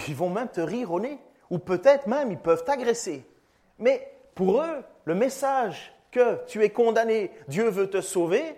ils 0.08 0.14
vont 0.14 0.30
même 0.30 0.48
te 0.48 0.60
rire 0.60 0.92
au 0.92 1.00
nez, 1.00 1.18
ou 1.50 1.58
peut-être 1.58 2.06
même 2.06 2.30
ils 2.30 2.38
peuvent 2.38 2.64
t'agresser. 2.64 3.26
Mais 3.78 4.12
pour 4.34 4.62
eux, 4.62 4.84
le 5.04 5.14
message 5.14 5.94
tu 6.46 6.62
es 6.62 6.70
condamné, 6.70 7.31
Dieu 7.48 7.68
veut 7.68 7.90
te 7.90 8.00
sauver, 8.00 8.57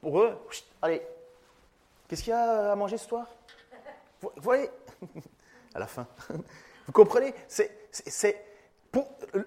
pour 0.00 0.20
eux, 0.20 0.36
allez, 0.82 1.02
qu'est-ce 2.08 2.22
qu'il 2.22 2.30
y 2.30 2.34
a 2.34 2.72
à 2.72 2.76
manger 2.76 2.98
ce 2.98 3.08
soir? 3.08 3.26
Vous 4.20 4.30
voyez? 4.36 4.70
À 5.74 5.80
la 5.80 5.88
fin. 5.88 6.06
Vous 6.86 6.92
comprenez? 6.92 7.34
C'est, 7.48 8.46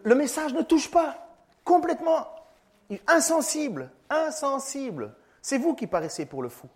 Le 0.04 0.16
message 0.16 0.54
ne 0.54 0.62
touche 0.62 0.92
pas. 0.92 1.16
Complètement. 1.64 2.28
Insensible. 3.08 3.90
Insensible. 4.10 5.14
C'est 5.42 5.58
vous 5.58 5.74
qui 5.74 5.88
paraissez 5.88 6.26
pour 6.26 6.44
le 6.44 6.50
fou. 6.50 6.68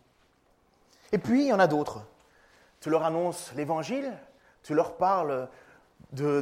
Et 1.11 1.17
puis, 1.17 1.41
il 1.41 1.47
y 1.47 1.53
en 1.53 1.59
a 1.59 1.67
d'autres. 1.67 2.05
Tu 2.79 2.89
leur 2.89 3.03
annonces 3.03 3.51
l'évangile, 3.55 4.13
tu 4.63 4.73
leur 4.73 4.95
parles 4.95 5.49
de, 6.13 6.41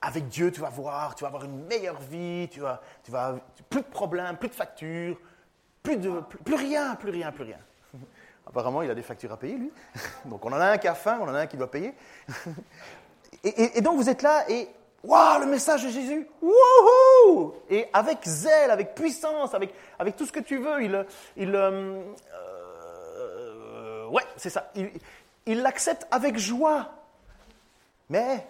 avec 0.00 0.28
Dieu, 0.28 0.50
tu 0.50 0.60
vas 0.60 0.68
voir, 0.68 1.14
tu 1.14 1.22
vas 1.22 1.28
avoir 1.28 1.44
une 1.44 1.64
meilleure 1.66 2.00
vie, 2.00 2.48
tu 2.50 2.60
vas, 2.60 2.80
tu 3.02 3.10
vas 3.10 3.36
plus 3.68 3.80
de 3.80 3.86
problèmes, 3.86 4.36
plus 4.36 4.48
de 4.48 4.54
factures, 4.54 5.18
plus 5.82 5.96
de 5.96 6.20
plus, 6.44 6.54
rien, 6.54 6.94
plus 6.94 7.10
rien, 7.10 7.32
plus 7.32 7.44
rien. 7.44 7.58
Apparemment, 8.46 8.82
il 8.82 8.90
a 8.90 8.94
des 8.94 9.02
factures 9.02 9.32
à 9.32 9.36
payer, 9.36 9.56
lui. 9.56 9.72
Donc, 10.24 10.44
on 10.44 10.52
en 10.52 10.60
a 10.60 10.72
un 10.72 10.78
qui 10.78 10.88
a 10.88 10.94
faim, 10.94 11.18
on 11.20 11.28
en 11.28 11.34
a 11.34 11.40
un 11.40 11.46
qui 11.46 11.56
doit 11.56 11.70
payer. 11.70 11.94
Et, 13.44 13.80
donc, 13.80 13.96
vous 13.96 14.08
êtes 14.08 14.22
là 14.22 14.44
et 14.50 14.68
Waouh, 15.04 15.40
le 15.40 15.46
message 15.46 15.84
de 15.84 15.90
Jésus 15.90 16.26
Wouhou 16.42 17.54
Et 17.70 17.86
avec 17.92 18.24
zèle, 18.24 18.72
avec 18.72 18.94
puissance, 18.94 19.54
avec, 19.54 19.72
avec 20.00 20.16
tout 20.16 20.26
ce 20.26 20.32
que 20.32 20.40
tu 20.40 20.56
veux, 20.56 20.82
il. 20.82 21.06
il 21.36 21.54
euh, 21.54 22.02
euh, 22.34 24.06
ouais, 24.08 24.24
c'est 24.36 24.50
ça. 24.50 24.72
Il 25.44 25.62
l'accepte 25.62 26.08
avec 26.10 26.38
joie. 26.38 26.90
Mais 28.08 28.44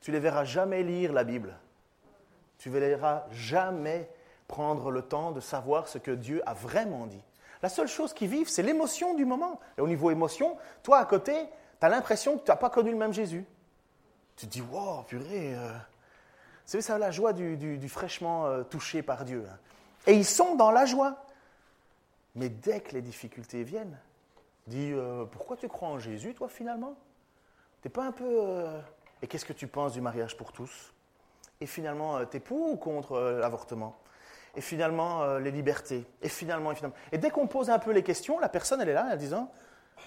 tu 0.00 0.10
ne 0.10 0.16
les 0.16 0.20
verras 0.20 0.44
jamais 0.44 0.82
lire 0.82 1.12
la 1.12 1.24
Bible. 1.24 1.56
Tu 2.58 2.70
ne 2.70 2.78
les 2.78 2.88
verras 2.88 3.24
jamais 3.30 4.10
prendre 4.46 4.90
le 4.90 5.02
temps 5.02 5.32
de 5.32 5.40
savoir 5.40 5.88
ce 5.88 5.98
que 5.98 6.10
Dieu 6.10 6.42
a 6.46 6.54
vraiment 6.54 7.06
dit. 7.06 7.22
La 7.62 7.68
seule 7.68 7.88
chose 7.88 8.12
qui 8.12 8.26
vivent, 8.26 8.48
c'est 8.48 8.62
l'émotion 8.62 9.14
du 9.14 9.24
moment. 9.24 9.60
Et 9.76 9.80
au 9.80 9.88
niveau 9.88 10.10
émotion, 10.10 10.56
toi 10.82 10.98
à 10.98 11.04
côté, 11.04 11.34
tu 11.80 11.86
as 11.86 11.88
l'impression 11.88 12.38
que 12.38 12.44
tu 12.44 12.50
n'as 12.50 12.56
pas 12.56 12.70
connu 12.70 12.90
le 12.90 12.96
même 12.96 13.12
Jésus. 13.12 13.44
Tu 14.36 14.46
te 14.46 14.52
dis, 14.52 14.62
wow, 14.62 15.02
purée. 15.02 15.54
Euh. 15.54 15.72
C'est 16.64 16.80
ça 16.80 16.98
la 16.98 17.10
joie 17.10 17.32
du, 17.32 17.88
fraîchement 17.88 18.46
euh, 18.46 18.62
touché 18.62 19.02
par 19.02 19.24
Dieu. 19.24 19.44
Hein. 19.50 19.56
Et 20.06 20.14
ils 20.14 20.24
sont 20.24 20.54
dans 20.54 20.70
la 20.70 20.86
joie. 20.86 21.24
Mais 22.34 22.48
dès 22.48 22.80
que 22.80 22.92
les 22.92 23.02
difficultés 23.02 23.64
viennent, 23.64 23.98
dis, 24.66 24.92
euh, 24.92 25.24
pourquoi 25.24 25.56
tu 25.56 25.66
crois 25.66 25.88
en 25.88 25.98
Jésus, 25.98 26.34
toi, 26.34 26.48
finalement? 26.48 26.94
T'es 27.82 27.88
pas 27.88 28.04
un 28.04 28.12
peu. 28.12 28.66
Et 29.22 29.26
qu'est-ce 29.26 29.44
que 29.44 29.52
tu 29.52 29.66
penses 29.66 29.92
du 29.92 30.00
mariage 30.00 30.36
pour 30.36 30.52
tous? 30.52 30.92
Et 31.60 31.66
finalement, 31.66 32.24
t'es 32.26 32.40
pour 32.40 32.72
ou 32.72 32.76
contre 32.76 33.18
l'avortement? 33.18 33.96
Et 34.56 34.60
finalement, 34.60 35.38
les 35.38 35.50
libertés? 35.50 36.06
Et 36.22 36.28
finalement, 36.28 36.72
et 36.72 36.74
finalement. 36.74 36.96
Et 37.10 37.18
dès 37.18 37.30
qu'on 37.30 37.46
pose 37.46 37.70
un 37.70 37.78
peu 37.78 37.92
les 37.92 38.02
questions, 38.02 38.38
la 38.38 38.48
personne, 38.48 38.80
elle 38.80 38.88
est 38.88 38.94
là, 38.94 39.08
en 39.12 39.16
disant 39.16 39.50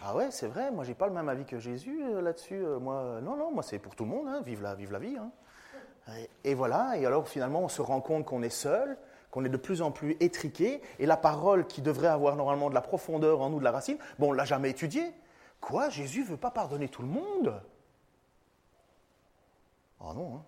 ah 0.04 0.15
ouais, 0.15 0.32
c'est 0.32 0.47
vrai, 0.47 0.71
moi 0.71 0.84
j'ai 0.84 0.93
pas 0.93 1.08
le 1.08 1.13
même 1.13 1.30
avis 1.30 1.45
que 1.45 1.60
Jésus 1.60 2.02
euh, 2.04 2.21
là-dessus. 2.21 2.56
Euh, 2.56 2.80
moi, 2.80 2.95
euh, 2.95 3.21
non, 3.21 3.36
non, 3.36 3.52
moi 3.52 3.63
c'est 3.63 3.80
pour 3.80 3.95
tout 3.95 4.04
le 4.04 4.10
monde, 4.10 4.28
hein, 4.28 4.41
vive, 4.43 4.62
la, 4.62 4.76
vie. 4.76 5.17
Hein. 5.17 5.32
Et, 6.43 6.54
voilà, 6.56 6.97
et 6.97 7.06
alors 7.06 7.28
finalement 7.28 7.62
on 7.62 7.67
se 7.67 7.82
rend 7.82 8.02
compte 8.02 8.26
qu'on 8.26 8.41
est 8.41 8.50
seul, 8.50 8.97
qu'on 9.30 9.45
est 9.45 9.50
de 9.50 9.58
plus 9.58 9.82
en 9.82 9.91
plus 9.91 10.17
étriqué, 10.19 10.82
et 10.97 11.06
la 11.06 11.17
parole 11.17 11.67
qui 11.67 11.82
devrait 11.82 12.08
avoir 12.08 12.36
normalement 12.36 12.69
de 12.69 12.74
la 12.74 12.82
profondeur 12.82 13.41
en 13.41 13.50
nous, 13.50 13.60
de 13.60 13.63
la 13.63 13.71
racine, 13.71 13.97
bon, 14.17 14.30
on 14.30 14.34
l'a 14.34 14.45
jamais 14.45 14.71
étudiée. 14.71 15.12
Quoi? 15.60 15.89
Jésus 15.89 16.24
veut 16.24 16.38
pas 16.38 16.52
pardonner 16.52 16.89
tout 16.89 17.04
le 17.04 17.08
monde? 17.08 17.62
Ah 20.03 20.13
non, 20.13 20.35
hein. 20.35 20.43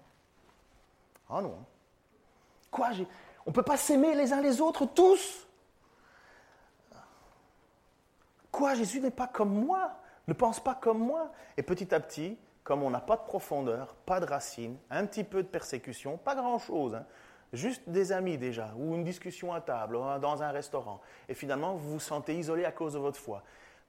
Ah 1.29 1.41
non. 1.41 1.55
Hein. 1.59 1.65
Quoi 2.71 2.89
On 3.45 3.51
ne 3.51 3.55
peut 3.55 3.63
pas 3.63 3.77
s'aimer 3.77 4.15
les 4.15 4.33
uns 4.33 4.41
les 4.41 4.61
autres 4.61 4.85
tous? 4.85 5.47
Quoi, 8.51 8.75
Jésus 8.75 8.99
n'est 8.99 9.11
pas 9.11 9.27
comme 9.27 9.53
moi, 9.65 9.91
ne 10.27 10.33
pense 10.33 10.59
pas 10.59 10.75
comme 10.75 10.99
moi? 10.99 11.31
Et 11.57 11.63
petit 11.63 11.93
à 11.93 11.99
petit, 11.99 12.37
comme 12.63 12.83
on 12.83 12.89
n'a 12.89 12.99
pas 12.99 13.17
de 13.17 13.23
profondeur, 13.23 13.95
pas 14.05 14.19
de 14.19 14.25
racines, 14.25 14.77
un 14.89 15.05
petit 15.05 15.23
peu 15.23 15.43
de 15.43 15.47
persécution, 15.47 16.17
pas 16.17 16.35
grand-chose, 16.35 16.95
hein, 16.95 17.05
juste 17.51 17.81
des 17.87 18.11
amis 18.11 18.37
déjà, 18.37 18.73
ou 18.77 18.95
une 18.95 19.03
discussion 19.03 19.53
à 19.53 19.61
table, 19.61 19.97
dans 20.21 20.43
un 20.43 20.51
restaurant, 20.51 21.01
et 21.27 21.33
finalement 21.33 21.73
vous 21.73 21.93
vous 21.93 21.99
sentez 21.99 22.37
isolé 22.37 22.63
à 22.63 22.71
cause 22.71 22.93
de 22.93 22.99
votre 22.99 23.19
foi. 23.19 23.43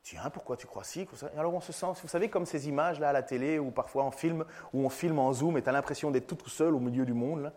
Tiens, 0.05 0.29
pourquoi 0.29 0.59
tu 0.59 0.67
crois 0.67 0.85
si 0.85 1.09
Alors 1.35 1.55
on 1.55 1.62
se 1.62 1.73
sent, 1.73 1.87
vous 2.03 2.09
savez, 2.09 2.29
comme 2.29 2.45
ces 2.45 2.69
images 2.69 3.01
là 3.01 3.09
à 3.09 3.12
la 3.14 3.23
télé, 3.23 3.59
ou 3.59 3.71
parfois 3.71 4.05
en 4.05 4.11
film, 4.11 4.45
où 4.75 4.85
on 4.85 4.90
filme 4.90 5.19
en 5.19 5.33
zoom 5.33 5.57
et 5.57 5.62
tu 5.62 5.69
as 5.71 5.73
l'impression 5.73 6.11
d'être 6.11 6.27
tout, 6.27 6.49
seul 6.49 6.75
au 6.75 6.79
milieu 6.79 7.07
du 7.07 7.14
monde. 7.14 7.45
Là. 7.45 7.53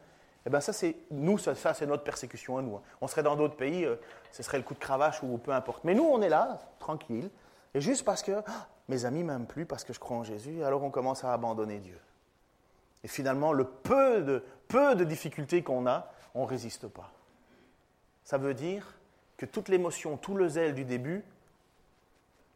Eh 0.46 0.50
bien 0.50 0.62
ça, 0.62 0.72
c'est 0.72 0.96
nous, 1.12 1.38
ça, 1.38 1.56
c'est 1.56 1.86
notre 1.86 2.06
persécution 2.06 2.58
à 2.58 2.62
nous. 2.62 2.78
Hein. 2.78 2.82
On 3.02 3.08
serait 3.08 3.22
dans 3.22 3.36
d'autres 3.36 3.58
pays, 3.58 3.84
euh, 3.84 3.98
ce 4.32 4.44
serait 4.44 4.58
le 4.60 4.64
coup 4.64 4.76
de 4.76 4.80
cravache 4.80 5.22
ou 5.24 5.38
peu 5.38 5.52
importe. 5.52 5.84
Mais 5.84 5.94
nous, 5.94 6.06
on 6.06 6.22
est 6.22 6.30
là, 6.30 6.58
tranquille, 6.80 7.30
et 7.74 7.82
juste 7.82 8.06
parce 8.06 8.24
que 8.24 8.32
ah, 8.48 8.68
mes 8.88 9.04
amis 9.04 9.26
m'aiment 9.26 9.46
plus, 9.46 9.66
parce 9.66 9.84
que 9.84 9.92
je 9.92 10.00
crois 10.00 10.16
en 10.16 10.24
Jésus, 10.24 10.64
alors 10.64 10.82
on 10.84 10.90
commence 10.90 11.26
à 11.26 11.34
abandonner 11.34 11.80
Dieu. 11.80 12.00
Et 13.04 13.10
finalement, 13.10 13.52
le 13.52 13.66
peu 13.66 14.22
de, 14.22 14.42
peu 14.70 14.96
de 14.96 15.04
difficultés 15.04 15.64
qu'on 15.64 15.86
a, 15.86 16.14
on 16.34 16.44
ne 16.44 16.48
résiste 16.48 16.88
pas. 16.88 17.12
Ça 18.24 18.38
veut 18.38 18.54
dire 18.54 18.96
que 19.36 19.46
toute 19.46 19.68
l'émotion, 19.68 20.16
tout 20.16 20.36
le 20.36 20.48
zèle 20.48 20.74
du 20.76 20.86
début, 20.86 21.26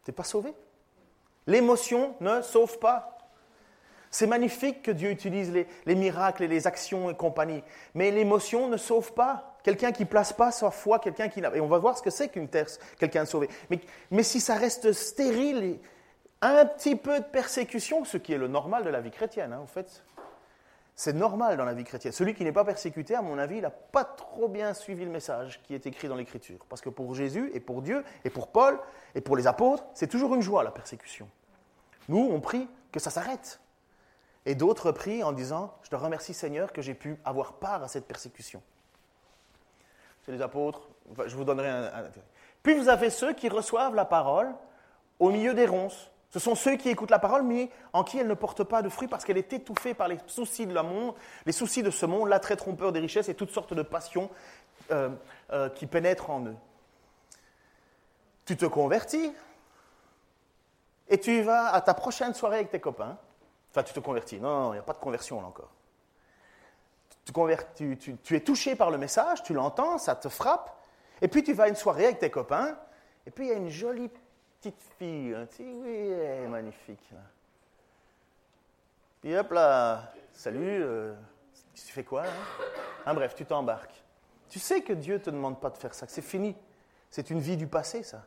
tu 0.04 0.10
n'es 0.10 0.14
pas 0.14 0.24
sauvé? 0.24 0.52
L'émotion 1.46 2.14
ne 2.20 2.42
sauve 2.42 2.78
pas. 2.78 3.18
C'est 4.10 4.26
magnifique 4.26 4.82
que 4.82 4.90
Dieu 4.90 5.10
utilise 5.10 5.52
les, 5.52 5.94
miracles 5.94 6.44
et 6.44 6.48
les 6.48 6.66
actions 6.66 7.10
et 7.10 7.14
compagnie. 7.14 7.64
Mais 7.94 8.10
l'émotion 8.10 8.68
ne 8.68 8.76
sauve 8.76 9.14
pas. 9.14 9.58
Quelqu'un 9.64 9.90
qui 9.90 10.04
place 10.04 10.32
pas 10.32 10.50
sa 10.50 10.70
foi, 10.70 10.98
quelqu'un 10.98 11.28
qui 11.28 11.40
n'a. 11.40 11.54
Et 11.56 11.60
on 11.60 11.66
va 11.66 11.78
voir 11.78 11.96
ce 11.96 12.02
que 12.02 12.10
c'est 12.10 12.28
qu'une 12.28 12.48
terre, 12.48 12.66
quelqu'un 12.98 13.24
de 13.24 13.28
sauvé. 13.28 13.48
Mais, 13.70 13.80
mais 14.10 14.22
si 14.22 14.40
ça 14.40 14.56
reste 14.56 14.92
stérile, 14.92 15.78
un 16.42 16.66
petit 16.66 16.96
peu 16.96 17.20
de 17.20 17.24
persécution, 17.24 18.04
ce 18.04 18.18
qui 18.18 18.32
est 18.32 18.38
le 18.38 18.48
normal 18.48 18.84
de 18.84 18.90
la 18.90 19.00
vie 19.00 19.12
chrétienne, 19.12 19.52
hein, 19.52 19.60
en 19.62 19.66
fait. 19.66 20.02
C'est 20.94 21.14
normal 21.14 21.56
dans 21.56 21.64
la 21.64 21.74
vie 21.74 21.84
chrétienne. 21.84 22.12
Celui 22.12 22.34
qui 22.34 22.44
n'est 22.44 22.52
pas 22.52 22.64
persécuté, 22.64 23.14
à 23.14 23.22
mon 23.22 23.38
avis, 23.38 23.60
n'a 23.60 23.70
pas 23.70 24.04
trop 24.04 24.48
bien 24.48 24.74
suivi 24.74 25.04
le 25.04 25.10
message 25.10 25.60
qui 25.62 25.74
est 25.74 25.86
écrit 25.86 26.08
dans 26.08 26.16
l'Écriture. 26.16 26.64
Parce 26.68 26.82
que 26.82 26.90
pour 26.90 27.14
Jésus 27.14 27.50
et 27.54 27.60
pour 27.60 27.82
Dieu 27.82 28.04
et 28.24 28.30
pour 28.30 28.48
Paul 28.48 28.78
et 29.14 29.20
pour 29.20 29.36
les 29.36 29.46
apôtres, 29.46 29.84
c'est 29.94 30.06
toujours 30.06 30.34
une 30.34 30.42
joie 30.42 30.62
la 30.62 30.70
persécution. 30.70 31.28
Nous, 32.08 32.28
on 32.30 32.40
prie 32.40 32.68
que 32.90 33.00
ça 33.00 33.10
s'arrête. 33.10 33.60
Et 34.44 34.54
d'autres 34.54 34.92
prient 34.92 35.22
en 35.22 35.32
disant, 35.32 35.74
je 35.82 35.90
te 35.90 35.96
remercie 35.96 36.34
Seigneur 36.34 36.72
que 36.72 36.82
j'ai 36.82 36.94
pu 36.94 37.18
avoir 37.24 37.54
part 37.54 37.82
à 37.82 37.88
cette 37.88 38.06
persécution. 38.06 38.62
C'est 40.22 40.32
les 40.32 40.42
apôtres, 40.42 40.88
je 41.26 41.34
vous 41.34 41.44
donnerai 41.44 41.68
un, 41.68 42.10
Puis 42.62 42.74
vous 42.74 42.88
avez 42.88 43.10
ceux 43.10 43.32
qui 43.32 43.48
reçoivent 43.48 43.94
la 43.94 44.04
parole 44.04 44.52
au 45.18 45.30
milieu 45.30 45.54
des 45.54 45.66
ronces. 45.66 46.11
Ce 46.32 46.38
sont 46.38 46.54
ceux 46.54 46.76
qui 46.76 46.88
écoutent 46.88 47.10
la 47.10 47.18
parole, 47.18 47.42
mais 47.42 47.68
en 47.92 48.04
qui 48.04 48.18
elle 48.18 48.26
ne 48.26 48.34
porte 48.34 48.64
pas 48.64 48.80
de 48.80 48.88
fruit 48.88 49.06
parce 49.06 49.24
qu'elle 49.24 49.36
est 49.36 49.52
étouffée 49.52 49.92
par 49.92 50.08
les 50.08 50.18
soucis 50.26 50.66
de 50.66 50.72
la 50.72 50.82
monde, 50.82 51.14
les 51.44 51.52
soucis 51.52 51.82
de 51.82 51.90
ce 51.90 52.06
monde, 52.06 52.28
l'attrait 52.28 52.56
trompeur 52.56 52.90
des 52.90 53.00
richesses 53.00 53.28
et 53.28 53.34
toutes 53.34 53.50
sortes 53.50 53.74
de 53.74 53.82
passions 53.82 54.30
euh, 54.90 55.10
euh, 55.52 55.68
qui 55.68 55.86
pénètrent 55.86 56.30
en 56.30 56.46
eux. 56.46 56.56
Tu 58.46 58.56
te 58.56 58.64
convertis 58.64 59.32
et 61.08 61.20
tu 61.20 61.42
vas 61.42 61.68
à 61.68 61.82
ta 61.82 61.92
prochaine 61.92 62.32
soirée 62.32 62.56
avec 62.56 62.70
tes 62.70 62.80
copains 62.80 63.18
Enfin, 63.70 63.82
tu 63.82 63.94
te 63.94 64.00
convertis. 64.00 64.38
Non, 64.38 64.72
il 64.72 64.76
n'y 64.76 64.80
a 64.80 64.82
pas 64.82 64.92
de 64.92 64.98
conversion 64.98 65.40
là 65.40 65.46
encore. 65.46 65.70
Tu, 67.76 67.96
tu, 68.22 68.36
es 68.36 68.40
touché 68.40 68.74
par 68.74 68.90
le 68.90 68.98
message, 68.98 69.42
tu 69.42 69.54
l'entends, 69.54 69.96
ça 69.96 70.14
te 70.14 70.28
frappe, 70.28 70.76
et 71.22 71.28
puis 71.28 71.42
tu 71.42 71.52
vas 71.52 71.64
à 71.64 71.68
une 71.68 71.76
soirée 71.76 72.06
avec 72.06 72.18
tes 72.18 72.30
copains, 72.30 72.76
et 73.26 73.30
puis 73.30 73.46
il 73.46 73.48
y 73.50 73.52
a 73.52 73.56
une 73.56 73.70
jolie 73.70 74.10
petite 74.62 74.82
fille. 74.96 75.34
Hein, 75.34 75.46
tu 75.56 75.64
dis, 75.64 75.72
oui, 75.72 76.48
magnifique. 76.48 77.12
Puis 79.20 79.36
hop 79.36 79.50
là, 79.50 80.12
salut, 80.32 80.82
euh, 80.82 81.14
tu 81.74 81.92
fais 81.92 82.04
quoi 82.04 82.24
hein, 83.06 83.14
bref, 83.14 83.34
tu 83.34 83.44
t'embarques. 83.44 84.02
Tu 84.48 84.60
sais 84.60 84.82
que 84.82 84.92
Dieu 84.92 85.14
ne 85.14 85.18
te 85.18 85.30
demande 85.30 85.60
pas 85.60 85.70
de 85.70 85.76
faire 85.76 85.94
ça, 85.94 86.06
que 86.06 86.12
c'est 86.12 86.22
fini. 86.22 86.56
C'est 87.10 87.30
une 87.30 87.40
vie 87.40 87.56
du 87.56 87.66
passé, 87.66 88.04
ça. 88.04 88.24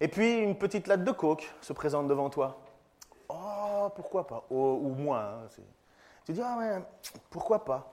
Et 0.00 0.08
puis, 0.08 0.38
une 0.38 0.56
petite 0.56 0.86
latte 0.86 1.04
de 1.04 1.10
coke 1.10 1.52
se 1.60 1.72
présente 1.72 2.06
devant 2.06 2.30
toi. 2.30 2.60
Oh, 3.28 3.88
pourquoi 3.94 4.26
pas? 4.26 4.44
Ou 4.50 4.94
moins. 4.94 5.42
Hein, 5.44 5.48
tu 6.24 6.32
dis, 6.32 6.42
ah 6.42 6.56
ouais, 6.58 6.82
pourquoi 7.28 7.64
pas? 7.64 7.92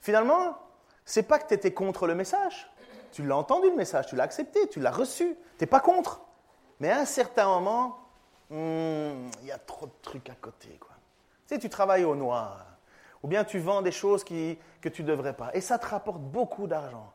Finalement, 0.00 0.58
c'est 1.04 1.22
pas 1.22 1.38
que 1.38 1.48
tu 1.48 1.54
étais 1.54 1.72
contre 1.72 2.06
le 2.06 2.14
message. 2.14 2.70
Tu 3.12 3.24
l'as 3.24 3.36
entendu 3.36 3.70
le 3.70 3.76
message, 3.76 4.06
tu 4.06 4.16
l'as 4.16 4.24
accepté, 4.24 4.68
tu 4.68 4.80
l'as 4.80 4.90
reçu. 4.90 5.36
Tu 5.58 5.64
n'es 5.64 5.66
pas 5.66 5.80
contre. 5.80 6.20
Mais 6.84 6.90
à 6.90 6.98
un 6.98 7.06
certain 7.06 7.46
moment, 7.46 7.96
hmm, 8.50 9.30
il 9.40 9.46
y 9.46 9.52
a 9.52 9.56
trop 9.56 9.86
de 9.86 9.92
trucs 10.02 10.28
à 10.28 10.34
côté. 10.34 10.68
Quoi. 10.78 10.90
Tu 11.46 11.54
sais, 11.54 11.58
tu 11.58 11.70
travailles 11.70 12.04
au 12.04 12.14
noir. 12.14 12.66
Ou 13.22 13.26
bien 13.26 13.42
tu 13.42 13.58
vends 13.58 13.80
des 13.80 13.90
choses 13.90 14.22
qui, 14.22 14.58
que 14.82 14.90
tu 14.90 15.02
ne 15.02 15.08
devrais 15.08 15.32
pas. 15.32 15.48
Et 15.54 15.62
ça 15.62 15.78
te 15.78 15.86
rapporte 15.86 16.20
beaucoup 16.20 16.66
d'argent. 16.66 17.10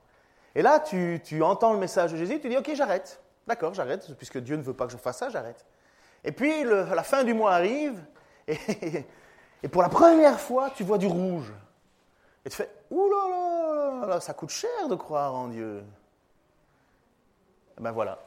Et 0.55 0.63
là, 0.63 0.79
tu, 0.79 1.21
tu, 1.23 1.43
entends 1.43 1.71
le 1.71 1.77
message 1.77 2.13
de 2.13 2.17
Jésus, 2.17 2.39
tu 2.39 2.49
dis, 2.49 2.57
OK, 2.57 2.71
j'arrête. 2.73 3.21
D'accord, 3.45 3.75
j'arrête, 3.75 4.11
puisque 4.17 4.39
Dieu 4.39 4.55
ne 4.55 4.63
veut 4.63 4.73
pas 4.73 4.87
que 4.87 4.91
je 4.91 4.97
fasse 4.97 5.19
ça, 5.19 5.29
j'arrête. 5.29 5.63
Et 6.23 6.31
puis, 6.31 6.63
la 6.63 7.03
fin 7.03 7.23
du 7.23 7.35
mois 7.35 7.53
arrive, 7.53 8.03
et, 8.47 9.67
pour 9.71 9.83
la 9.83 9.89
première 9.89 10.39
fois, 10.39 10.71
tu 10.71 10.83
vois 10.83 10.97
du 10.97 11.05
rouge. 11.05 11.53
Et 12.43 12.49
tu 12.49 12.55
fais, 12.55 12.71
ouh 12.89 13.07
là 13.07 14.07
là, 14.07 14.19
ça 14.19 14.33
coûte 14.33 14.49
cher 14.49 14.87
de 14.89 14.95
croire 14.95 15.35
en 15.35 15.47
Dieu. 15.47 15.83
Et 17.77 17.81
ben 17.83 17.91
voilà, 17.91 18.17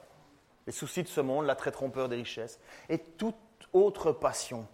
les 0.67 0.73
soucis 0.73 1.03
de 1.03 1.09
ce 1.09 1.21
monde, 1.21 1.45
la 1.45 1.53
l'attrait 1.53 1.73
trompeur 1.73 2.09
des 2.09 2.17
richesses, 2.17 2.59
et 2.89 2.99
toute 2.99 3.37
autre 3.73 4.13
passion 4.13 4.67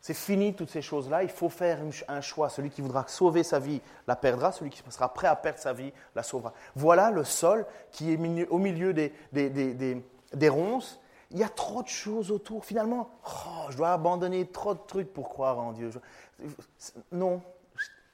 c'est 0.00 0.14
fini 0.14 0.54
toutes 0.54 0.70
ces 0.70 0.80
choses-là. 0.80 1.22
Il 1.22 1.28
faut 1.28 1.50
faire 1.50 1.78
un 2.08 2.20
choix. 2.20 2.48
Celui 2.48 2.70
qui 2.70 2.80
voudra 2.80 3.06
sauver 3.06 3.42
sa 3.42 3.58
vie 3.58 3.82
la 4.06 4.16
perdra. 4.16 4.50
Celui 4.50 4.70
qui 4.70 4.82
sera 4.88 5.12
prêt 5.12 5.26
à 5.26 5.36
perdre 5.36 5.58
sa 5.58 5.72
vie 5.72 5.92
la 6.14 6.22
sauvera. 6.22 6.54
Voilà 6.74 7.10
le 7.10 7.24
sol 7.24 7.66
qui 7.92 8.12
est 8.12 8.48
au 8.48 8.58
milieu 8.58 8.94
des, 8.94 10.48
ronces. 10.48 10.98
Il 11.30 11.38
y 11.38 11.44
a 11.44 11.48
trop 11.48 11.82
de 11.82 11.88
choses 11.88 12.30
autour. 12.30 12.64
Finalement, 12.64 13.10
oh, 13.26 13.66
je 13.68 13.76
dois 13.76 13.92
abandonner 13.92 14.46
trop 14.46 14.74
de 14.74 14.80
trucs 14.86 15.12
pour 15.12 15.28
croire 15.28 15.58
en 15.58 15.72
Dieu. 15.72 15.90
Non, 17.12 17.42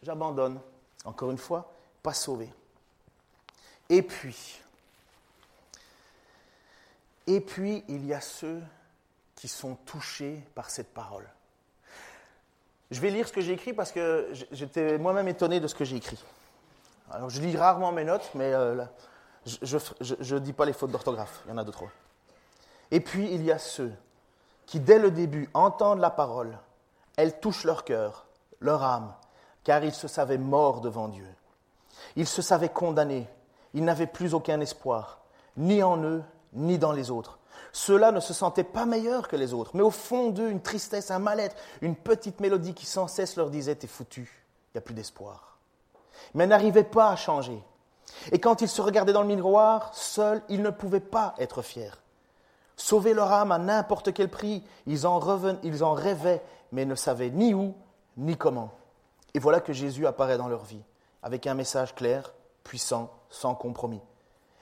j'abandonne. 0.02 0.58
Encore 1.04 1.30
une 1.30 1.38
fois, 1.38 1.72
pas 2.02 2.12
sauvé. 2.12 2.52
Et 3.88 4.02
puis, 4.02 4.60
et 7.26 7.40
puis, 7.40 7.84
il 7.88 8.06
y 8.06 8.14
a 8.14 8.20
ceux 8.20 8.62
qui 9.34 9.48
sont 9.48 9.74
touchés 9.74 10.42
par 10.54 10.70
cette 10.70 10.92
parole. 10.92 11.28
Je 12.90 13.00
vais 13.00 13.10
lire 13.10 13.26
ce 13.26 13.32
que 13.32 13.40
j'ai 13.40 13.52
écrit 13.52 13.72
parce 13.72 13.90
que 13.90 14.32
j'étais 14.52 14.96
moi-même 14.96 15.28
étonné 15.28 15.58
de 15.58 15.66
ce 15.66 15.74
que 15.74 15.84
j'ai 15.84 15.96
écrit. 15.96 16.22
Alors, 17.10 17.30
je 17.30 17.40
lis 17.40 17.56
rarement 17.56 17.92
mes 17.92 18.04
notes, 18.04 18.30
mais 18.34 18.52
euh, 18.52 18.84
je 19.44 20.34
ne 20.34 20.38
dis 20.38 20.52
pas 20.52 20.64
les 20.64 20.72
fautes 20.72 20.90
d'orthographe. 20.90 21.42
Il 21.46 21.50
y 21.50 21.52
en 21.52 21.58
a 21.58 21.64
deux, 21.64 21.72
trois. 21.72 21.90
Et 22.90 23.00
puis, 23.00 23.28
il 23.32 23.44
y 23.44 23.50
a 23.50 23.58
ceux 23.58 23.92
qui, 24.66 24.78
dès 24.78 24.98
le 24.98 25.10
début, 25.10 25.48
entendent 25.54 26.00
la 26.00 26.10
parole. 26.10 26.56
Elle 27.16 27.40
touche 27.40 27.64
leur 27.64 27.84
cœur, 27.84 28.26
leur 28.60 28.82
âme, 28.82 29.12
car 29.64 29.82
ils 29.82 29.94
se 29.94 30.06
savaient 30.06 30.38
morts 30.38 30.80
devant 30.80 31.08
Dieu. 31.08 31.28
Ils 32.14 32.26
se 32.26 32.42
savaient 32.42 32.68
condamnés. 32.68 33.28
Ils 33.74 33.84
n'avaient 33.84 34.06
plus 34.06 34.32
aucun 34.32 34.60
espoir, 34.60 35.20
ni 35.56 35.82
en 35.82 36.02
eux, 36.02 36.22
ni 36.52 36.78
dans 36.78 36.92
les 36.92 37.10
autres. 37.10 37.38
Ceux-là 37.72 38.12
ne 38.12 38.20
se 38.20 38.32
sentaient 38.32 38.64
pas 38.64 38.86
meilleurs 38.86 39.28
que 39.28 39.36
les 39.36 39.52
autres, 39.52 39.72
mais 39.74 39.82
au 39.82 39.90
fond 39.90 40.30
d'eux, 40.30 40.48
une 40.48 40.62
tristesse, 40.62 41.10
un 41.10 41.18
mal-être, 41.18 41.56
une 41.82 41.94
petite 41.94 42.40
mélodie 42.40 42.74
qui 42.74 42.86
sans 42.86 43.06
cesse 43.08 43.36
leur 43.36 43.50
disait 43.50 43.74
T'es 43.74 43.86
foutu, 43.86 44.44
il 44.68 44.76
n'y 44.76 44.78
a 44.78 44.82
plus 44.82 44.94
d'espoir. 44.94 45.58
Mais 46.34 46.46
n'arrivaient 46.46 46.84
pas 46.84 47.10
à 47.10 47.16
changer. 47.16 47.62
Et 48.32 48.38
quand 48.38 48.62
ils 48.62 48.68
se 48.68 48.80
regardaient 48.80 49.12
dans 49.12 49.22
le 49.22 49.28
miroir, 49.28 49.94
seuls, 49.94 50.42
ils 50.48 50.62
ne 50.62 50.70
pouvaient 50.70 51.00
pas 51.00 51.34
être 51.38 51.62
fiers. 51.62 51.90
Sauver 52.76 53.14
leur 53.14 53.32
âme 53.32 53.52
à 53.52 53.58
n'importe 53.58 54.12
quel 54.12 54.30
prix, 54.30 54.62
ils 54.86 55.06
en, 55.06 55.20
ils 55.62 55.84
en 55.84 55.92
rêvaient, 55.92 56.42
mais 56.72 56.84
ne 56.84 56.94
savaient 56.94 57.30
ni 57.30 57.54
où, 57.54 57.74
ni 58.16 58.36
comment. 58.36 58.70
Et 59.34 59.38
voilà 59.38 59.60
que 59.60 59.72
Jésus 59.72 60.06
apparaît 60.06 60.38
dans 60.38 60.48
leur 60.48 60.64
vie, 60.64 60.82
avec 61.22 61.46
un 61.46 61.54
message 61.54 61.94
clair, 61.94 62.32
puissant, 62.64 63.10
sans 63.28 63.54
compromis. 63.54 64.00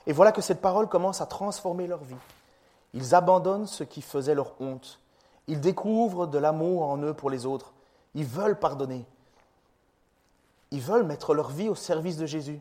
Et 0.07 0.13
voilà 0.13 0.31
que 0.31 0.41
cette 0.41 0.61
parole 0.61 0.87
commence 0.87 1.21
à 1.21 1.25
transformer 1.25 1.87
leur 1.87 2.03
vie. 2.03 2.15
Ils 2.93 3.15
abandonnent 3.15 3.67
ce 3.67 3.83
qui 3.83 4.01
faisait 4.01 4.35
leur 4.35 4.53
honte. 4.59 4.99
Ils 5.47 5.61
découvrent 5.61 6.27
de 6.27 6.37
l'amour 6.37 6.83
en 6.83 6.97
eux 6.97 7.13
pour 7.13 7.29
les 7.29 7.45
autres. 7.45 7.73
Ils 8.13 8.25
veulent 8.25 8.59
pardonner. 8.59 9.05
Ils 10.71 10.81
veulent 10.81 11.05
mettre 11.05 11.33
leur 11.33 11.49
vie 11.49 11.69
au 11.69 11.75
service 11.75 12.17
de 12.17 12.25
Jésus. 12.25 12.59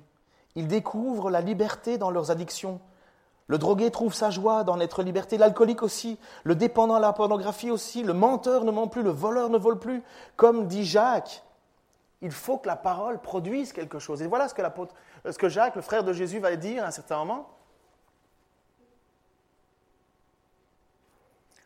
Ils 0.55 0.69
découvrent 0.69 1.31
la 1.31 1.41
liberté 1.41 1.99
dans 1.99 2.11
leurs 2.11 2.31
addictions. 2.31 2.81
Le 3.47 3.59
drogué 3.59 3.91
trouve 3.91 4.15
sa 4.15 4.31
joie 4.31 4.65
dans 4.65 4.81
être 4.81 5.03
liberté, 5.03 5.37
l'alcoolique 5.37 5.83
aussi, 5.83 6.19
le 6.45 6.55
dépendant 6.55 6.95
à 6.95 7.01
la 7.01 7.13
pornographie 7.13 7.71
aussi, 7.71 8.03
le 8.03 8.15
menteur 8.15 8.65
ne 8.65 8.71
ment 8.71 8.89
plus, 8.89 9.03
le 9.03 9.11
voleur 9.11 9.51
ne 9.51 9.59
vole 9.59 9.79
plus. 9.79 10.03
Comme 10.37 10.67
dit 10.67 10.85
Jacques, 10.85 11.43
il 12.23 12.31
faut 12.31 12.57
que 12.57 12.67
la 12.67 12.77
parole 12.77 13.21
produise 13.21 13.75
quelque 13.75 13.99
chose. 13.99 14.23
Et 14.23 14.27
voilà 14.27 14.49
ce 14.49 14.55
que, 14.55 14.63
ce 15.25 15.39
que 15.39 15.49
Jacques, 15.49 15.77
le 15.77 15.83
frère 15.83 16.05
de 16.05 16.13
Jésus, 16.13 16.39
va 16.39 16.55
dire 16.57 16.85
à 16.85 16.89
un 16.89 16.91
certain 16.91 17.19
moment. 17.19 17.51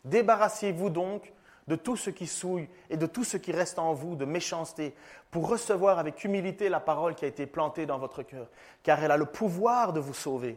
Débarrassez-vous 0.04 0.90
donc 0.90 1.32
de 1.66 1.76
tout 1.76 1.96
ce 1.96 2.10
qui 2.10 2.26
souille 2.26 2.68
et 2.88 2.96
de 2.96 3.06
tout 3.06 3.24
ce 3.24 3.36
qui 3.36 3.52
reste 3.52 3.78
en 3.78 3.92
vous 3.92 4.16
de 4.16 4.24
méchanceté, 4.24 4.94
pour 5.30 5.48
recevoir 5.48 5.98
avec 5.98 6.24
humilité 6.24 6.68
la 6.70 6.80
parole 6.80 7.14
qui 7.14 7.26
a 7.26 7.28
été 7.28 7.46
plantée 7.46 7.84
dans 7.84 7.98
votre 7.98 8.22
cœur, 8.22 8.48
car 8.82 9.02
elle 9.04 9.10
a 9.10 9.18
le 9.18 9.26
pouvoir 9.26 9.92
de 9.92 10.00
vous 10.00 10.14
sauver. 10.14 10.56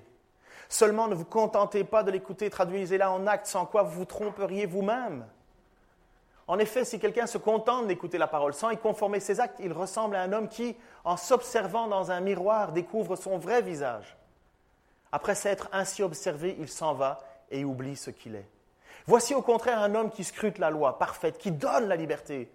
Seulement 0.70 1.10
ne 1.10 1.16
vous 1.16 1.26
contentez 1.26 1.84
pas 1.84 2.04
de 2.04 2.12
l'écouter, 2.12 2.50
traduisez-la 2.50 3.12
en 3.12 3.28
actes, 3.28 3.48
sans 3.48 3.66
quoi 3.66 3.84
vous 3.84 4.00
vous 4.00 4.06
tromperiez 4.06 4.66
vous-même. 4.66 5.26
En 6.52 6.60
effet, 6.60 6.84
si 6.84 7.00
quelqu'un 7.00 7.28
se 7.28 7.38
contente 7.38 7.88
d'écouter 7.88 8.18
la 8.18 8.28
parole 8.28 8.54
sans 8.54 8.72
y 8.72 8.78
conformer 8.78 9.22
ses 9.22 9.40
actes, 9.40 9.62
il 9.62 9.72
ressemble 9.72 10.18
à 10.18 10.22
un 10.22 10.34
homme 10.34 10.50
qui, 10.50 10.76
en 11.06 11.16
s'observant 11.16 11.88
dans 11.88 12.12
un 12.12 12.20
miroir, 12.20 12.74
découvre 12.74 13.16
son 13.16 13.38
vrai 13.38 13.62
visage. 13.62 14.18
Après 15.14 15.34
s'être 15.34 15.70
ainsi 15.72 16.04
observé, 16.04 16.58
il 16.60 16.68
s'en 16.68 16.94
va 16.94 17.20
et 17.52 17.64
oublie 17.64 17.96
ce 17.96 18.10
qu'il 18.10 18.36
est. 18.36 18.50
Voici 19.08 19.34
au 19.34 19.42
contraire 19.42 19.80
un 19.80 19.96
homme 19.96 20.12
qui 20.12 20.26
scrute 20.26 20.58
la 20.58 20.70
loi 20.70 21.00
parfaite, 21.00 21.38
qui 21.38 21.52
donne 21.52 21.88
la 21.88 21.96
liberté. 21.96 22.52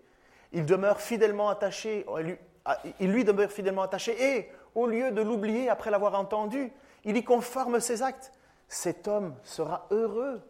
Il 0.52 0.66
demeure 0.66 1.00
fidèlement 1.00 1.48
attaché, 1.48 2.04
il 3.00 3.10
lui 3.10 3.24
demeure 3.24 3.50
fidèlement 3.50 3.80
attaché 3.80 4.36
et, 4.36 4.52
au 4.74 4.86
lieu 4.86 5.10
de 5.10 5.22
l'oublier 5.22 5.70
après 5.70 5.90
l'avoir 5.90 6.20
entendu, 6.20 6.70
il 7.06 7.16
y 7.16 7.24
conforme 7.24 7.80
ses 7.80 8.02
actes. 8.02 8.30
Cet 8.68 9.08
homme 9.08 9.34
sera 9.42 9.86
heureux 9.90 10.42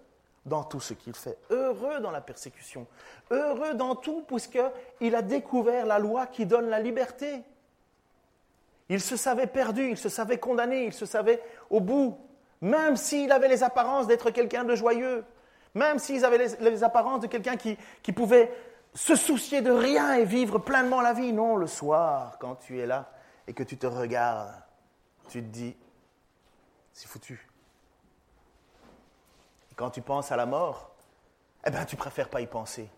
dans 0.47 0.65
tout 0.65 0.81
ce 0.81 0.95
qu'il 0.95 1.15
fait, 1.15 1.37
heureux 1.51 2.01
dans 2.01 2.13
la 2.13 2.21
persécution, 2.21 2.87
heureux 3.31 3.75
dans 3.75 3.97
tout 3.97 4.23
puisqu'il 4.23 5.15
a 5.15 5.23
découvert 5.23 5.85
la 5.85 5.99
loi 5.99 6.27
qui 6.27 6.47
donne 6.47 6.69
la 6.69 6.81
liberté. 6.81 7.43
Il 8.89 9.01
se 9.01 9.17
savait 9.17 9.49
perdu, 9.49 9.91
il 9.91 9.97
se 9.99 10.09
savait 10.09 10.39
condamné, 10.39 10.85
il 10.85 10.93
se 10.93 11.05
savait 11.05 11.43
au 11.69 11.81
bout, 11.81 12.17
même 12.61 12.97
s'il 12.97 13.33
avait 13.33 13.49
les 13.49 13.65
apparences 13.65 14.07
d'être 14.07 14.31
quelqu'un 14.31 14.65
de 14.65 14.77
joyeux. 14.77 15.25
Même 15.75 15.99
s'ils 15.99 16.25
avaient 16.25 16.39
les, 16.39 16.85
apparences 16.85 17.21
de 17.21 17.27
quelqu'un 17.27 17.57
qui, 17.57 17.77
qui 18.03 18.13
pouvait 18.13 18.51
se 18.95 19.15
soucier 19.15 19.61
de 19.61 19.71
rien 19.71 20.15
et 20.15 20.25
vivre 20.25 20.59
pleinement 20.59 21.03
la 21.03 21.13
vie. 21.13 21.35
Non, 21.35 21.57
le 21.57 21.67
soir, 21.67 22.39
quand 22.41 22.55
tu 22.55 22.79
es 22.79 22.87
là 22.87 23.13
et 23.47 23.53
que 23.53 23.63
tu 23.63 23.77
te 23.77 23.87
regardes, 23.87 24.55
tu 25.29 25.43
te 25.43 25.49
dis, 25.49 25.77
c'est 26.95 27.09
foutu. 27.09 27.46
Quand 29.77 29.91
tu 29.91 30.01
penses 30.01 30.33
à 30.33 30.37
la 30.37 30.47
mort, 30.47 30.91
eh 31.67 31.71
bien, 31.71 31.85
tu 31.85 31.97
préfères 31.97 32.29
pas 32.29 32.41
y 32.41 32.47
penser 32.47 32.89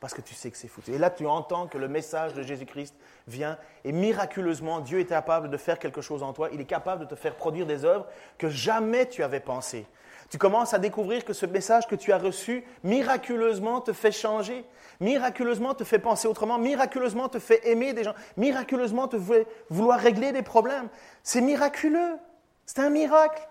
parce 0.00 0.12
que 0.12 0.20
tu 0.20 0.34
sais 0.34 0.50
que 0.50 0.58
c'est 0.58 0.68
foutu. 0.68 0.92
Et 0.92 0.98
là, 0.98 1.08
tu 1.08 1.26
entends 1.26 1.66
que 1.66 1.78
le 1.78 1.88
message 1.88 2.34
de 2.34 2.42
Jésus-Christ 2.42 2.94
vient 3.26 3.56
et 3.84 3.92
miraculeusement, 3.92 4.80
Dieu 4.80 5.00
est 5.00 5.06
capable 5.06 5.48
de 5.48 5.56
faire 5.56 5.78
quelque 5.78 6.02
chose 6.02 6.22
en 6.22 6.34
toi. 6.34 6.50
Il 6.52 6.60
est 6.60 6.66
capable 6.66 7.06
de 7.06 7.06
te 7.06 7.14
faire 7.14 7.36
produire 7.36 7.64
des 7.64 7.86
œuvres 7.86 8.06
que 8.36 8.50
jamais 8.50 9.08
tu 9.08 9.22
avais 9.22 9.40
pensées. 9.40 9.86
Tu 10.28 10.36
commences 10.36 10.74
à 10.74 10.78
découvrir 10.78 11.24
que 11.24 11.32
ce 11.32 11.46
message 11.46 11.86
que 11.86 11.94
tu 11.94 12.12
as 12.12 12.18
reçu 12.18 12.66
miraculeusement 12.82 13.80
te 13.80 13.94
fait 13.94 14.12
changer, 14.12 14.66
miraculeusement 15.00 15.72
te 15.72 15.84
fait 15.84 15.98
penser 15.98 16.28
autrement, 16.28 16.58
miraculeusement 16.58 17.30
te 17.30 17.38
fait 17.38 17.66
aimer 17.66 17.94
des 17.94 18.04
gens, 18.04 18.14
miraculeusement 18.36 19.08
te 19.08 19.18
fait 19.18 19.46
vouloir 19.70 19.98
régler 19.98 20.32
des 20.32 20.42
problèmes. 20.42 20.88
C'est 21.22 21.40
miraculeux. 21.40 22.18
C'est 22.66 22.80
un 22.80 22.90
miracle. 22.90 23.48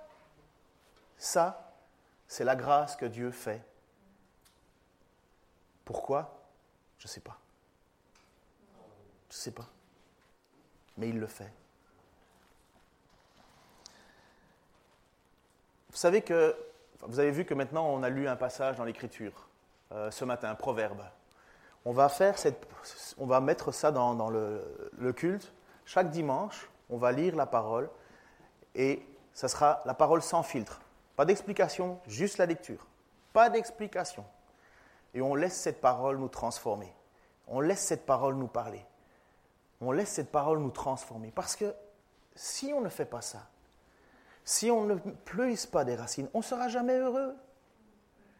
Ça, 1.17 1.62
c'est 2.33 2.43
la 2.43 2.55
grâce 2.55 2.95
que 2.95 3.05
Dieu 3.05 3.29
fait. 3.29 3.61
Pourquoi? 5.85 6.35
Je 6.97 7.05
ne 7.05 7.09
sais 7.09 7.19
pas. 7.19 7.37
Je 9.29 9.35
ne 9.35 9.39
sais 9.39 9.51
pas. 9.51 9.67
Mais 10.97 11.09
il 11.09 11.19
le 11.19 11.27
fait. 11.27 11.53
Vous 15.91 15.97
savez 15.97 16.23
que, 16.23 16.57
vous 17.01 17.19
avez 17.19 17.29
vu 17.29 17.45
que 17.45 17.53
maintenant 17.53 17.85
on 17.85 18.01
a 18.01 18.09
lu 18.09 18.27
un 18.27 18.35
passage 18.35 18.77
dans 18.77 18.85
l'Écriture 18.85 19.47
euh, 19.91 20.09
ce 20.09 20.25
matin, 20.25 20.49
un 20.49 20.55
proverbe. 20.55 21.03
On 21.85 21.91
va 21.91 22.09
faire 22.09 22.35
on 23.19 23.27
va 23.27 23.41
mettre 23.41 23.71
ça 23.71 23.91
dans, 23.91 24.31
le, 24.31 25.13
culte. 25.15 25.53
Chaque 25.85 26.09
dimanche, 26.09 26.67
on 26.89 26.97
va 26.97 27.11
lire 27.11 27.35
la 27.35 27.45
parole 27.45 27.91
et 28.73 29.05
ça 29.35 29.47
sera 29.47 29.83
la 29.85 29.93
parole 29.93 30.23
sans 30.23 30.41
filtre. 30.41 30.81
Pas 31.15 31.25
d'explication, 31.25 31.99
juste 32.07 32.37
la 32.37 32.45
lecture. 32.45 32.87
Pas 33.33 33.49
d'explication. 33.49 34.25
Et 35.13 35.21
on 35.21 35.35
laisse 35.35 35.55
cette 35.55 35.81
parole 35.81 36.17
nous 36.17 36.27
transformer. 36.27 36.93
On 37.47 37.59
laisse 37.59 37.81
cette 37.81 38.05
parole 38.05 38.35
nous 38.35 38.47
parler. 38.47 38.83
On 39.81 39.91
laisse 39.91 40.09
cette 40.09 40.31
parole 40.31 40.59
nous 40.59 40.71
transformer. 40.71 41.31
Parce 41.33 41.55
que 41.55 41.73
si 42.35 42.73
on 42.73 42.81
ne 42.81 42.89
fait 42.89 43.05
pas 43.05 43.21
ça, 43.21 43.47
si 44.43 44.71
on 44.71 44.85
ne 44.85 44.95
pleuise 44.95 45.65
pas 45.65 45.85
des 45.85 45.95
racines, 45.95 46.29
on 46.33 46.39
ne 46.39 46.43
sera 46.43 46.67
jamais 46.67 46.97
heureux. 46.97 47.35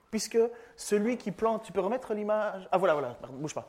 Puisque 0.09 0.39
celui 0.76 1.17
qui 1.17 1.32
plante, 1.32 1.63
tu 1.63 1.71
peux 1.71 1.80
remettre 1.80 2.13
l'image 2.13 2.67
Ah 2.71 2.78
voilà, 2.78 2.93
voilà, 2.93 3.17
bouge 3.32 3.53
pas. 3.53 3.67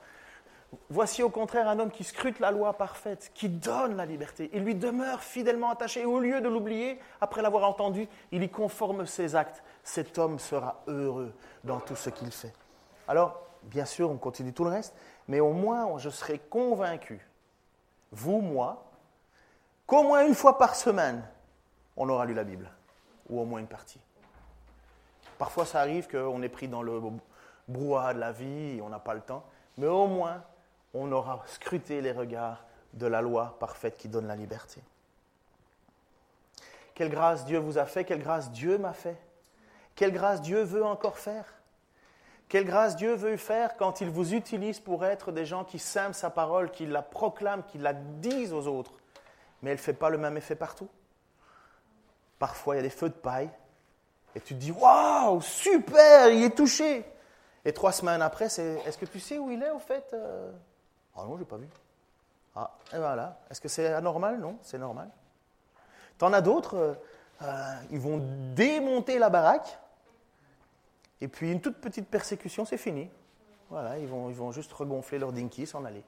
Voici 0.91 1.23
au 1.23 1.31
contraire 1.31 1.69
un 1.69 1.79
homme 1.79 1.91
qui 1.91 2.05
scrute 2.05 2.41
la 2.41 2.51
loi 2.51 2.73
parfaite, 2.75 3.31
qui 3.35 3.49
donne 3.49 3.97
la 3.97 4.07
liberté. 4.07 4.51
Il 4.53 4.65
lui 4.65 4.75
demeure 4.75 5.23
fidèlement 5.23 5.71
attaché. 5.71 6.03
Et 6.03 6.07
au 6.07 6.21
lieu 6.21 6.41
de 6.41 6.49
l'oublier, 6.49 7.01
après 7.21 7.43
l'avoir 7.43 7.65
entendu, 7.65 8.09
il 8.33 8.43
y 8.43 8.49
conforme 8.49 9.07
ses 9.07 9.37
actes. 9.37 9.63
Cet 9.83 10.19
homme 10.19 10.39
sera 10.39 10.83
heureux 10.87 11.33
dans 11.65 11.81
tout 11.81 11.97
ce 11.97 12.11
qu'il 12.11 12.31
fait. 12.31 12.53
Alors, 13.09 13.41
bien 13.65 13.85
sûr, 13.85 14.11
on 14.11 14.17
continue 14.17 14.53
tout 14.53 14.65
le 14.65 14.71
reste, 14.71 14.95
mais 15.29 15.41
au 15.41 15.53
moins, 15.53 15.99
je 15.99 16.11
serai 16.11 16.39
convaincu, 16.39 17.27
vous, 18.13 18.41
moi, 18.41 18.85
qu'au 19.87 20.03
moins 20.03 20.27
une 20.27 20.35
fois 20.35 20.59
par 20.59 20.75
semaine, 20.75 21.23
on 21.97 22.09
aura 22.09 22.25
lu 22.27 22.35
la 22.35 22.45
Bible, 22.45 22.71
ou 23.29 23.41
au 23.41 23.45
moins 23.45 23.61
une 23.61 23.67
partie. 23.67 24.01
Parfois, 25.39 25.67
ça 25.67 25.81
arrive 25.81 26.09
qu'on 26.09 26.43
est 26.43 26.49
pris 26.49 26.69
dans 26.69 26.83
le 26.83 27.01
brouhaha 27.69 28.15
de 28.15 28.21
la 28.21 28.33
vie 28.33 28.81
on 28.83 28.89
n'a 28.89 28.99
pas 28.99 29.15
le 29.15 29.21
temps, 29.21 29.45
mais 29.77 29.87
au 29.87 30.07
moins, 30.07 30.43
on 30.95 31.11
aura 31.13 31.43
scruté 31.47 32.01
les 32.01 32.13
regards 32.13 32.65
de 32.93 33.07
la 33.07 33.21
loi 33.21 33.57
parfaite 33.59 33.97
qui 33.97 34.09
donne 34.09 34.27
la 34.27 34.37
liberté. 34.37 34.81
Quelle 36.95 37.11
grâce 37.11 37.45
Dieu 37.45 37.59
vous 37.59 37.77
a 37.77 37.87
fait, 37.87 38.05
quelle 38.05 38.23
grâce 38.23 38.53
Dieu 38.53 38.79
m'a 38.79 38.93
fait, 38.93 39.19
quelle 39.97 40.13
grâce 40.13 40.41
Dieu 40.41 40.63
veut 40.63 40.85
encore 40.85 41.19
faire. 41.19 41.45
Quelle 42.49 42.65
grâce 42.65 42.95
Dieu 42.95 43.15
veut 43.15 43.37
faire 43.37 43.77
quand 43.77 44.01
il 44.01 44.11
vous 44.11 44.35
utilise 44.35 44.79
pour 44.79 45.05
être 45.05 45.33
des 45.33 45.47
gens 45.47 45.65
qui 45.65 45.79
sèment 45.79 46.13
sa 46.13 46.31
parole, 46.31 46.71
qui 46.71 46.87
la 46.87 47.03
proclament, 47.03 47.65
qui 47.65 47.79
la 47.79 47.95
disent 47.95 48.53
aux 48.53 48.67
autres. 48.67 48.93
Mais 49.63 49.71
elle 49.71 49.77
ne 49.77 49.83
fait 49.83 49.95
pas 49.95 50.11
le 50.11 50.19
même 50.19 50.37
effet 50.37 50.55
partout. 50.55 50.89
Parfois, 52.39 52.75
il 52.75 52.79
y 52.79 52.81
a 52.81 52.83
des 52.83 52.91
feux 52.91 53.09
de 53.09 53.15
paille. 53.15 53.51
Et 54.35 54.41
tu 54.41 54.55
te 54.55 54.61
dis, 54.61 54.73
waouh, 54.73 55.41
super, 55.41 56.29
il 56.29 56.45
est 56.45 56.55
touché. 56.55 57.05
Et 57.65 57.73
trois 57.73 57.93
semaines 57.93 58.21
après, 58.21 58.47
est-ce 58.47 58.99
que 58.99 59.07
tu 59.07 59.21
sais 59.21 59.39
où 59.39 59.51
il 59.51 59.63
est, 59.63 59.71
au 59.71 59.79
fait 59.79 60.15
Ah 61.17 61.25
non, 61.25 61.35
je 61.35 61.41
n'ai 61.41 61.47
pas 61.47 61.57
vu. 61.57 61.69
Ah, 62.57 62.71
et 62.93 62.99
voilà. 62.99 63.39
Est-ce 63.51 63.61
que 63.61 63.69
c'est 63.69 63.87
anormal? 63.93 64.39
Non, 64.39 64.59
c'est 64.63 64.79
normal. 64.79 65.11
T'en 66.19 66.33
as 66.33 66.41
d'autres, 66.41 66.77
euh, 66.77 66.95
euh, 67.43 67.75
ils 67.91 67.99
vont 67.99 68.21
démonter 68.55 69.19
la 69.19 69.31
baraque. 69.31 69.79
Et 71.21 71.29
puis 71.29 71.51
une 71.51 71.61
toute 71.61 71.79
petite 71.79 72.09
persécution, 72.09 72.65
c'est 72.65 72.77
fini. 72.77 73.09
Voilà, 73.71 73.99
ils 73.99 74.07
vont, 74.07 74.29
ils 74.29 74.37
vont 74.37 74.53
juste 74.53 74.73
regonfler 74.73 75.19
leur 75.19 75.33
dinky, 75.33 75.67
s'en 75.67 75.85
aller. 75.85 76.05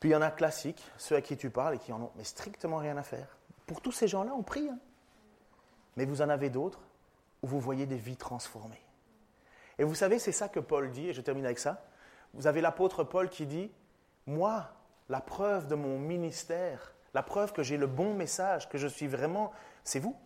Puis 0.00 0.10
il 0.10 0.12
y 0.12 0.16
en 0.16 0.22
a 0.22 0.30
classiques, 0.30 0.84
ceux 0.98 1.16
à 1.16 1.20
qui 1.20 1.36
tu 1.36 1.50
parles 1.50 1.74
et 1.74 1.78
qui 1.78 1.92
en 1.92 2.00
ont 2.00 2.10
mais 2.16 2.24
strictement 2.24 2.76
rien 2.76 2.96
à 2.96 3.02
faire. 3.02 3.26
Pour 3.66 3.80
tous 3.80 3.92
ces 3.92 4.08
gens-là, 4.08 4.32
on 4.34 4.42
prie. 4.42 4.68
Hein. 4.68 4.78
Mais 5.96 6.04
vous 6.04 6.22
en 6.22 6.28
avez 6.28 6.50
d'autres 6.50 6.80
où 7.42 7.46
vous 7.46 7.60
voyez 7.60 7.86
des 7.86 7.96
vies 7.96 8.16
transformées. 8.16 8.82
Et 9.78 9.84
vous 9.84 9.94
savez, 9.94 10.18
c'est 10.18 10.32
ça 10.32 10.48
que 10.48 10.60
Paul 10.60 10.90
dit, 10.90 11.08
et 11.08 11.12
je 11.12 11.20
termine 11.20 11.44
avec 11.44 11.58
ça. 11.58 11.82
Vous 12.36 12.46
avez 12.46 12.60
l'apôtre 12.60 13.02
Paul 13.02 13.28
qui 13.28 13.46
dit, 13.46 13.70
moi, 14.26 14.68
la 15.08 15.20
preuve 15.20 15.66
de 15.66 15.74
mon 15.74 15.98
ministère, 15.98 16.94
la 17.14 17.22
preuve 17.22 17.52
que 17.52 17.62
j'ai 17.62 17.76
le 17.76 17.86
bon 17.86 18.14
message, 18.14 18.68
que 18.68 18.78
je 18.78 18.86
suis 18.86 19.06
vraiment, 19.06 19.52
c'est 19.84 20.00
vous. 20.00 20.16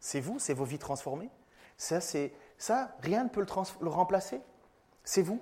C'est 0.00 0.20
vous, 0.20 0.38
c'est 0.38 0.54
vos 0.54 0.64
vies 0.64 0.78
transformées. 0.78 1.30
Ça, 1.76 2.00
c'est, 2.00 2.32
ça 2.58 2.94
rien 3.00 3.24
ne 3.24 3.28
peut 3.28 3.44
le, 3.80 3.88
remplacer. 3.88 4.40
C'est 5.04 5.22
vous. 5.22 5.40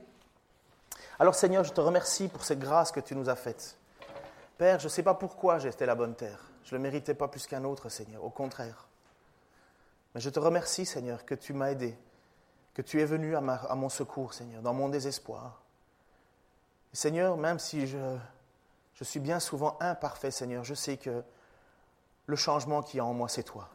Alors 1.18 1.34
Seigneur, 1.34 1.64
je 1.64 1.72
te 1.72 1.80
remercie 1.80 2.28
pour 2.28 2.44
cette 2.44 2.60
grâce 2.60 2.92
que 2.92 3.00
tu 3.00 3.14
nous 3.14 3.28
as 3.28 3.36
faite. 3.36 3.76
Père, 4.56 4.78
je 4.78 4.84
ne 4.84 4.90
sais 4.90 5.02
pas 5.02 5.14
pourquoi 5.14 5.58
j'étais 5.58 5.86
la 5.86 5.94
bonne 5.94 6.14
terre. 6.14 6.50
Je 6.64 6.74
ne 6.74 6.78
le 6.78 6.82
méritais 6.82 7.14
pas 7.14 7.28
plus 7.28 7.46
qu'un 7.46 7.64
autre, 7.64 7.88
Seigneur, 7.88 8.24
au 8.24 8.30
contraire. 8.30 8.88
Mais 10.14 10.20
je 10.20 10.30
te 10.30 10.38
remercie, 10.38 10.86
Seigneur, 10.86 11.24
que 11.24 11.34
tu 11.34 11.52
m'as 11.52 11.72
aidé, 11.72 11.96
que 12.72 12.82
tu 12.82 13.00
es 13.00 13.04
venu 13.04 13.36
à, 13.36 13.40
mon 13.40 13.88
secours, 13.88 14.32
Seigneur, 14.32 14.62
dans 14.62 14.72
mon 14.72 14.88
désespoir. 14.88 15.63
Seigneur, 16.94 17.36
même 17.36 17.58
si 17.58 17.86
je, 17.86 18.16
je 18.94 19.04
suis 19.04 19.20
bien 19.20 19.40
souvent 19.40 19.76
imparfait, 19.80 20.30
Seigneur, 20.30 20.64
je 20.64 20.74
sais 20.74 20.96
que 20.96 21.22
le 22.26 22.36
changement 22.36 22.82
qui 22.82 22.96
y 22.96 23.00
a 23.00 23.04
en 23.04 23.12
moi, 23.12 23.28
c'est 23.28 23.42
toi. 23.42 23.68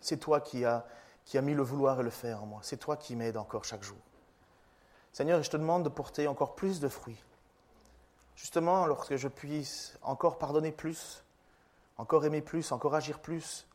C'est 0.00 0.18
toi 0.18 0.40
qui 0.40 0.64
as 0.64 0.86
qui 1.24 1.38
a 1.38 1.42
mis 1.42 1.54
le 1.54 1.62
vouloir 1.62 2.00
et 2.00 2.02
le 2.02 2.10
faire 2.10 2.42
en 2.42 2.46
moi. 2.46 2.60
C'est 2.62 2.76
toi 2.76 2.96
qui 2.96 3.16
m'aides 3.16 3.36
encore 3.36 3.64
chaque 3.64 3.82
jour. 3.82 3.96
Seigneur, 5.12 5.42
je 5.42 5.50
te 5.50 5.56
demande 5.56 5.82
de 5.82 5.88
porter 5.88 6.26
encore 6.26 6.54
plus 6.54 6.80
de 6.80 6.88
fruits. 6.88 7.22
Justement, 8.36 8.86
lorsque 8.86 9.16
je 9.16 9.28
puisse 9.28 9.96
encore 10.02 10.38
pardonner 10.38 10.72
plus, 10.72 11.22
encore 11.96 12.24
aimer 12.24 12.42
plus, 12.42 12.72
encore 12.72 12.94
agir 12.94 13.20
plus. 13.20 13.66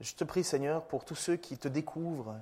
Je 0.00 0.14
te 0.14 0.24
prie, 0.24 0.44
Seigneur, 0.44 0.84
pour 0.84 1.04
tous 1.04 1.14
ceux 1.14 1.36
qui 1.36 1.56
te 1.56 1.68
découvrent, 1.68 2.36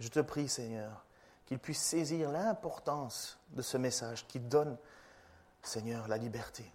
je 0.00 0.08
te 0.08 0.20
prie, 0.20 0.48
Seigneur, 0.48 1.04
qu'ils 1.46 1.58
puissent 1.58 1.82
saisir 1.82 2.30
l'importance 2.30 3.38
de 3.50 3.62
ce 3.62 3.76
message 3.76 4.26
qui 4.26 4.40
donne, 4.40 4.76
Seigneur, 5.62 6.08
la 6.08 6.18
liberté. 6.18 6.70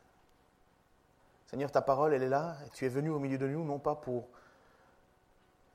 Seigneur, 1.47 1.71
ta 1.71 1.81
parole, 1.81 2.13
elle 2.13 2.23
est 2.23 2.29
là, 2.29 2.55
et 2.65 2.69
tu 2.69 2.85
es 2.85 2.89
venu 2.89 3.09
au 3.09 3.19
milieu 3.19 3.37
de 3.37 3.47
nous, 3.47 3.65
non 3.65 3.79
pas 3.79 3.95
pour 3.95 4.27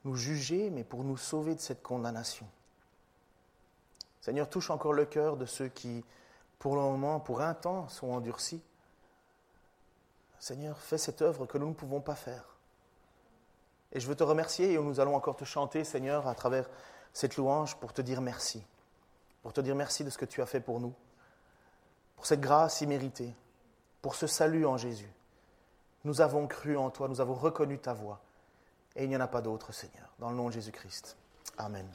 nous 0.05 0.17
juger, 0.17 0.71
mais 0.71 0.85
pour 0.85 1.05
nous 1.05 1.19
sauver 1.19 1.55
de 1.55 1.61
cette 1.61 1.83
condamnation. 1.83 2.47
Seigneur, 4.23 4.49
touche 4.49 4.71
encore 4.71 4.95
le 4.95 5.05
cœur 5.05 5.37
de 5.37 5.45
ceux 5.45 5.69
qui, 5.69 6.05
pour 6.59 6.77
le 6.77 6.81
moment, 6.81 7.21
pour 7.21 7.43
un 7.43 7.55
temps, 7.55 7.89
sont 7.89 8.09
endurcis. 8.09 8.63
Seigneur, 10.39 10.79
fais 10.79 10.99
cette 10.99 11.23
œuvre 11.23 11.47
que 11.47 11.59
nous 11.59 11.69
ne 11.69 11.75
pouvons 11.75 12.01
pas 12.01 12.15
faire. 12.15 12.57
Et 13.93 14.01
je 14.01 14.07
veux 14.07 14.17
te 14.17 14.25
remercier 14.25 14.73
et 14.73 14.79
nous 14.79 15.01
allons 15.01 15.15
encore 15.15 15.37
te 15.37 15.45
chanter, 15.45 15.85
Seigneur, 15.85 16.27
à 16.27 16.35
travers 16.35 16.69
cette 17.13 17.37
louange 17.37 17.77
pour 17.77 17.93
te 17.93 18.03
dire 18.03 18.21
merci. 18.21 18.65
Pour 19.47 19.53
te 19.53 19.61
dire 19.61 19.77
merci 19.77 20.03
de 20.03 20.11
ce 20.11 20.19
que 20.19 20.25
tu 20.25 20.43
as 20.43 20.47
fait 20.47 20.59
pour 20.59 20.81
nous. 20.81 20.93
Pour 22.17 22.27
cette 22.27 22.41
grâce 22.41 22.81
imméritée. 22.81 23.33
Pour 24.03 24.17
ce 24.17 24.27
salut 24.27 24.67
en 24.67 24.77
Jésus. 24.77 25.09
Nous 26.03 26.21
avons 26.21 26.49
cru 26.49 26.77
en 26.77 26.91
toi, 26.91 27.07
nous 27.07 27.21
avons 27.21 27.35
reconnu 27.35 27.79
ta 27.79 27.93
voix. 27.93 28.21
Et 28.97 29.05
il 29.05 29.09
n'y 29.09 29.17
en 29.17 29.21
a 29.21 29.29
pas 29.29 29.43
d'autre, 29.43 29.71
Seigneur. 29.71 30.13
Dans 30.19 30.31
le 30.31 30.37
nom 30.37 30.49
de 30.49 30.55
Jésus-Christ. 30.55 31.17
Amen. 31.59 31.87